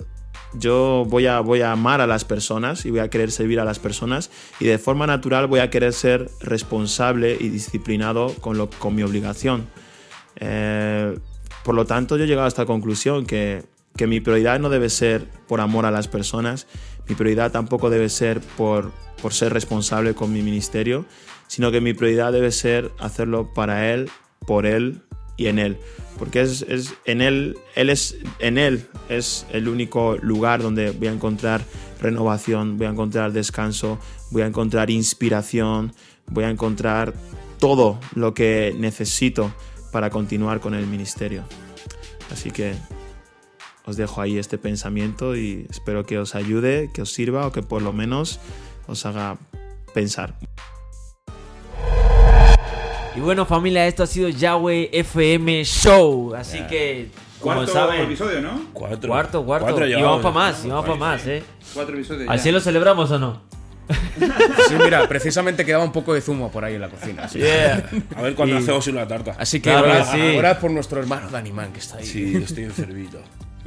yo 0.54 1.06
voy 1.08 1.26
a, 1.26 1.40
voy 1.40 1.62
a 1.62 1.72
amar 1.72 2.00
a 2.00 2.06
las 2.06 2.24
personas 2.24 2.84
y 2.84 2.90
voy 2.90 3.00
a 3.00 3.08
querer 3.08 3.30
servir 3.30 3.60
a 3.60 3.64
las 3.64 3.78
personas 3.78 4.30
y 4.60 4.66
de 4.66 4.78
forma 4.78 5.06
natural 5.06 5.46
voy 5.46 5.60
a 5.60 5.70
querer 5.70 5.92
ser 5.92 6.30
responsable 6.40 7.36
y 7.38 7.48
disciplinado 7.48 8.34
con, 8.40 8.58
lo, 8.58 8.68
con 8.70 8.94
mi 8.94 9.02
obligación. 9.02 9.68
Eh, 10.36 11.18
por 11.64 11.74
lo 11.74 11.86
tanto, 11.86 12.16
yo 12.16 12.24
he 12.24 12.26
llegado 12.26 12.46
a 12.46 12.48
esta 12.48 12.66
conclusión 12.66 13.24
que, 13.24 13.62
que 13.96 14.06
mi 14.06 14.20
prioridad 14.20 14.58
no 14.58 14.68
debe 14.68 14.90
ser 14.90 15.26
por 15.46 15.60
amor 15.60 15.86
a 15.86 15.90
las 15.90 16.08
personas, 16.08 16.66
mi 17.08 17.14
prioridad 17.14 17.52
tampoco 17.52 17.90
debe 17.90 18.08
ser 18.08 18.40
por, 18.40 18.92
por 19.20 19.32
ser 19.32 19.52
responsable 19.52 20.14
con 20.14 20.32
mi 20.32 20.42
ministerio, 20.42 21.04
sino 21.46 21.70
que 21.70 21.80
mi 21.80 21.94
prioridad 21.94 22.32
debe 22.32 22.50
ser 22.50 22.90
hacerlo 22.98 23.52
para 23.54 23.92
Él, 23.92 24.10
por 24.46 24.66
Él 24.66 25.02
y 25.36 25.46
en 25.46 25.58
Él. 25.58 25.78
Porque 26.18 26.42
es, 26.42 26.64
en, 27.04 27.20
él, 27.20 27.56
él 27.74 27.90
es, 27.90 28.16
en 28.38 28.58
Él 28.58 28.86
es 29.08 29.46
el 29.50 29.68
único 29.68 30.16
lugar 30.18 30.62
donde 30.62 30.90
voy 30.90 31.08
a 31.08 31.12
encontrar 31.12 31.64
renovación, 32.00 32.76
voy 32.76 32.86
a 32.86 32.90
encontrar 32.90 33.32
descanso, 33.32 33.98
voy 34.30 34.42
a 34.42 34.46
encontrar 34.46 34.90
inspiración, 34.90 35.92
voy 36.26 36.44
a 36.44 36.50
encontrar 36.50 37.14
todo 37.58 37.98
lo 38.14 38.34
que 38.34 38.74
necesito 38.78 39.54
para 39.92 40.10
continuar 40.10 40.60
con 40.60 40.74
el 40.74 40.86
ministerio. 40.86 41.44
Así 42.30 42.50
que 42.50 42.74
os 43.84 43.96
dejo 43.96 44.20
ahí 44.20 44.38
este 44.38 44.58
pensamiento 44.58 45.36
y 45.36 45.66
espero 45.70 46.04
que 46.04 46.18
os 46.18 46.34
ayude, 46.34 46.90
que 46.92 47.02
os 47.02 47.12
sirva 47.12 47.46
o 47.46 47.52
que 47.52 47.62
por 47.62 47.82
lo 47.82 47.92
menos 47.92 48.40
os 48.86 49.06
haga 49.06 49.38
pensar. 49.94 50.38
Y 53.14 53.20
bueno, 53.20 53.44
familia, 53.44 53.86
esto 53.86 54.02
ha 54.02 54.06
sido 54.06 54.28
Yahweh 54.28 54.88
FM 54.92 55.64
Show. 55.64 56.34
Así 56.34 56.60
que, 56.66 57.10
como 57.40 57.56
Cuarto 57.56 57.72
saben. 57.72 58.02
episodio, 58.02 58.40
¿no? 58.40 58.66
Cuatro. 58.72 59.08
Cuarto, 59.10 59.44
cuarto. 59.44 59.66
Cuatro 59.66 59.86
y 59.86 59.94
vamos 59.94 60.22
para 60.22 60.34
más, 60.34 60.64
y 60.64 60.68
vamos 60.68 60.84
para 60.86 60.96
más, 60.96 61.26
¿eh? 61.26 61.42
Cuatro 61.74 61.94
episodios. 61.94 62.28
¿Al 62.28 62.36
ya. 62.38 62.42
cielo 62.42 62.60
celebramos 62.60 63.10
o 63.10 63.18
no? 63.18 63.42
Sí, 64.68 64.74
mira, 64.82 65.06
precisamente 65.08 65.66
quedaba 65.66 65.84
un 65.84 65.92
poco 65.92 66.14
de 66.14 66.20
zumo 66.22 66.50
por 66.50 66.64
ahí 66.64 66.74
en 66.76 66.80
la 66.80 66.88
cocina. 66.88 67.24
así. 67.24 67.40
A 68.16 68.22
ver 68.22 68.34
cuando 68.34 68.54
Y- 68.54 68.58
hacemos 68.58 68.86
una 68.86 69.06
tarta. 69.06 69.34
Así 69.38 69.60
que 69.60 69.70
Claro 69.70 69.88
que 69.92 70.04
sí. 70.04 70.36
orad 70.38 70.58
por 70.58 70.70
nuestro 70.70 71.00
hermano 71.00 71.28
Danimán 71.28 71.72
que 71.72 71.80
está 71.80 71.98
ahí. 71.98 72.06
Sí, 72.06 72.36
estoy 72.36 72.64
enfermito. 72.64 73.18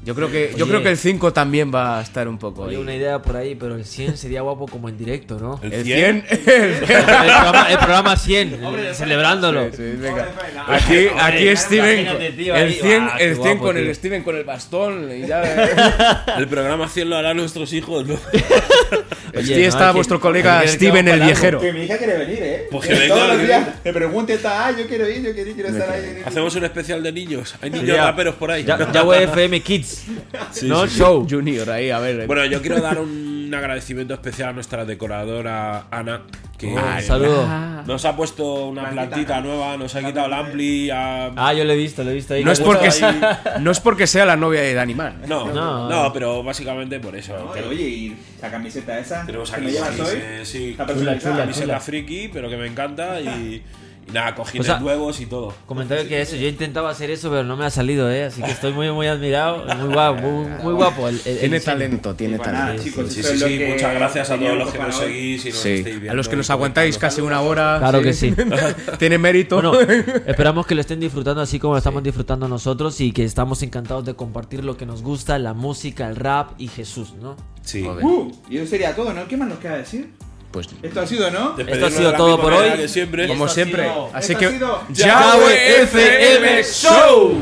Yo 0.05 0.13
creo 0.13 0.29
que, 0.29 0.51
yo 0.55 0.65
Oye. 0.65 0.71
creo 0.71 0.83
que 0.83 0.89
el 0.91 0.97
5 0.97 1.33
también 1.33 1.71
va 1.73 1.97
a 1.97 2.01
estar 2.03 2.27
un 2.27 2.37
poco 2.37 2.65
ahí. 2.65 2.75
una 2.75 2.93
idea 2.95 3.19
por 3.21 3.35
ahí, 3.35 3.55
pero 3.55 3.75
el 3.75 3.83
100 3.85 4.17
sería 4.17 4.41
guapo 4.41 4.67
como 4.67 4.87
en 4.87 4.97
directo, 4.97 5.39
¿no? 5.39 5.59
El 5.63 5.73
El 5.73 5.83
100. 5.83 6.25
100. 6.27 6.45
El 6.45 6.85
programa, 6.85 7.67
el 7.71 7.77
programa 7.79 8.15
100, 8.15 8.59
celebrándolo. 8.93 9.71
Sí, 9.71 9.81
venga. 9.97 10.27
Hombre, 10.29 10.75
Aquí, 10.75 11.07
Hombre, 11.07 11.21
aquí 11.23 11.55
Steven. 11.57 12.35
tío, 12.37 12.55
el 12.55 12.67
ahí, 12.67 12.73
100, 12.73 13.03
guau, 13.05 13.17
qué 13.17 13.23
el 13.25 13.35
100 13.35 13.37
guapo, 13.47 13.63
con 13.63 13.77
el 13.77 13.83
tío. 13.85 13.95
Steven 13.95 14.23
con 14.23 14.35
el 14.37 14.43
bastón. 14.43 15.11
Y 15.11 15.25
ya, 15.27 16.23
El 16.37 16.47
programa 16.47 16.87
100 16.87 17.09
lo 17.09 17.17
harán 17.17 17.37
nuestros 17.37 17.73
hijos, 17.73 18.05
¿no? 18.05 18.15
Oye, 19.35 19.53
Aquí 19.53 19.61
no, 19.63 19.67
está 19.67 19.91
vuestro 19.91 20.19
colega 20.19 20.61
que- 20.61 20.67
Steven 20.69 21.07
el 21.07 21.19
viejero. 21.21 21.59
Que 21.59 21.73
mi 21.73 21.83
hija 21.83 21.97
quiere 21.97 22.17
venir, 22.17 22.39
¿eh? 22.41 22.67
Pues 22.71 22.87
Que 22.87 22.93
venga, 22.93 23.15
Todos 23.15 23.27
los 23.29 23.37
que 23.37 23.45
días 23.45 23.67
me 23.83 23.93
pregunte, 23.93 24.33
está, 24.33 24.67
ah, 24.67 24.71
yo 24.71 24.87
quiero 24.87 25.09
ir, 25.09 25.21
yo 25.23 25.33
quiero 25.33 25.49
ir, 25.49 25.55
quiero 25.55 25.69
estar 25.69 25.89
ahí. 25.89 26.21
Hacemos 26.25 26.55
un 26.55 26.63
especial 26.65 27.03
de 27.03 27.11
niños. 27.11 27.55
Hay 27.61 27.69
niños 27.69 27.87
Ya. 27.95 28.05
raperos 28.05 28.35
por 28.35 28.51
ahí. 28.51 28.63
Ya- 28.63 28.91
Yahweh 28.91 29.23
FM 29.23 29.61
Kids. 29.61 30.05
Sí, 30.51 30.67
¿No? 30.67 30.87
sí. 30.87 30.99
Show. 30.99 31.27
Junior 31.29 31.69
ahí, 31.69 31.89
a 31.89 31.99
ver. 31.99 32.27
Bueno, 32.27 32.45
yo 32.45 32.61
quiero 32.61 32.79
dar 32.79 32.97
un 32.99 33.51
agradecimiento 33.53 34.13
especial 34.13 34.49
a 34.49 34.53
nuestra 34.53 34.85
decoradora 34.85 35.87
Ana, 35.91 36.21
que 36.57 36.73
Oh, 36.73 36.79
un 36.79 37.01
saludo. 37.01 37.47
nos 37.85 38.05
ha 38.05 38.15
puesto 38.15 38.67
una 38.67 38.89
plantita 38.89 39.41
nueva, 39.41 39.75
nos 39.77 39.93
ha 39.95 40.01
quitado 40.03 40.27
el 40.27 40.33
ampli. 40.33 40.89
ha- 40.89 41.31
Ah, 41.35 41.53
yo 41.53 41.63
lo 41.65 41.73
he 41.73 41.75
visto, 41.75 42.03
lo 42.03 42.11
he 42.11 42.13
visto 42.13 42.33
ahí. 42.33 42.43
no, 42.45 42.51
es 42.51 42.61
porque, 42.61 42.87
ahí- 42.87 43.21
no 43.61 43.71
es 43.71 43.79
porque 43.81 44.07
sea 44.07 44.25
la 44.25 44.35
novia 44.37 44.61
de 44.61 44.73
Danimán. 44.73 45.21
No, 45.27 45.51
No. 45.53 45.89
no, 45.89 46.13
pero 46.13 46.43
básicamente 46.43 46.99
por 46.99 47.15
eso. 47.15 47.33
Oye, 47.51 47.63
oye, 47.63 47.83
y 47.89 48.17
la 48.41 48.49
camiseta 48.51 48.97
esa 48.99 49.25
Tenemos 49.25 49.49
que 49.49 49.55
aquí 49.57 49.65
me 49.65 49.71
llevas 49.71 49.95
sí, 49.95 50.01
hoy, 50.01 50.07
sí, 50.43 50.45
sí, 50.45 50.69
está 50.71 50.85
Chula, 50.87 51.17
camiseta 51.19 51.65
chula. 51.65 51.79
friki, 51.79 52.29
pero 52.31 52.49
que 52.49 52.57
me 52.57 52.67
encanta 52.67 53.19
y, 53.19 53.61
y 54.07 54.11
nada, 54.11 54.35
O 54.37 54.63
sea, 54.63 54.79
nuevos 54.79 55.19
y 55.19 55.25
todo. 55.25 55.53
Comentario 55.65 56.07
que 56.07 56.21
eso, 56.21 56.35
yo 56.35 56.47
intentaba 56.47 56.89
hacer 56.91 57.09
eso, 57.09 57.29
pero 57.29 57.43
no 57.43 57.57
me 57.57 57.65
ha 57.65 57.69
salido, 57.69 58.11
¿eh? 58.11 58.25
Así 58.25 58.41
que 58.41 58.51
estoy 58.51 58.71
muy, 58.73 58.91
muy 58.91 59.07
admirado. 59.07 59.65
Muy 59.77 59.93
guapo, 59.93 60.21
muy, 60.21 60.47
muy 60.63 60.73
guapo. 60.73 61.07
El, 61.09 61.19
el- 61.25 61.39
Tiene 61.39 61.59
talento, 61.59 62.13
tiene 62.15 62.37
nada, 62.37 62.51
talento. 62.67 62.83
chicos, 62.83 63.11
Sí, 63.11 63.23
sí, 63.23 63.37
sí, 63.37 63.63
muchas 63.67 63.93
gracias 63.95 64.29
a 64.29 64.37
todos 64.37 64.57
los 64.57 64.69
que 64.71 64.77
nos 64.79 64.99
hoy. 64.99 65.05
seguís 65.07 65.45
y 65.45 65.49
nos 65.49 65.57
Sí, 65.57 65.69
estáis 65.69 65.95
viendo. 65.95 66.11
a 66.11 66.15
los 66.15 66.29
que 66.29 66.35
nos 66.35 66.49
aguantáis 66.49 66.97
casi 66.97 67.21
una 67.21 67.41
hora. 67.41 67.77
Claro 67.79 68.01
que 68.01 68.13
sí. 68.13 68.33
Tiene 68.99 69.17
mérito. 69.17 69.55
Bueno, 69.61 69.73
esperamos 70.27 70.67
que 70.67 70.75
lo 70.75 70.81
estén 70.81 70.99
disfrutando 70.99 71.41
así 71.41 71.59
como 71.59 71.73
lo 71.73 71.77
estamos 71.79 72.03
disfrutando 72.03 72.47
nosotros 72.47 72.99
y 73.01 73.11
que 73.11 73.23
estamos 73.23 73.61
encantados 73.63 74.05
de 74.05 74.13
compartir 74.13 74.63
lo 74.63 74.77
que 74.77 74.85
nos 74.85 75.01
gusta, 75.01 75.39
la 75.39 75.53
música, 75.53 76.07
el 76.07 76.15
rap 76.15 76.51
y 76.59 76.67
Jesús, 76.67 77.13
¿no? 77.21 77.35
Sí. 77.63 77.81
Uh, 77.83 78.31
y 78.49 78.57
eso 78.57 78.67
sería 78.69 78.95
todo, 78.95 79.11
¿no? 79.13 79.27
¿Qué 79.27 79.35
más 79.37 79.47
nos 79.49 79.57
queda 79.57 79.77
decir? 79.77 80.11
Pues 80.55 80.69
Esto 80.83 81.01
ha 81.01 81.05
sido, 81.07 81.29
¿no? 81.31 81.53
Esto 81.57 81.85
ha 81.85 81.91
sido 81.91 82.13
todo 82.13 82.39
por 82.39 82.53
hoy. 82.53 82.87
siempre. 82.87 83.27
como 83.27 83.45
esto 83.45 83.51
ha 83.51 83.55
siempre. 83.65 83.83
sido- 83.83 84.09
Así 84.13 84.35
que. 84.35 84.47
sido 84.51 84.81
Yahweh 84.89 85.81
FM 85.83 86.63
Show. 86.63 87.35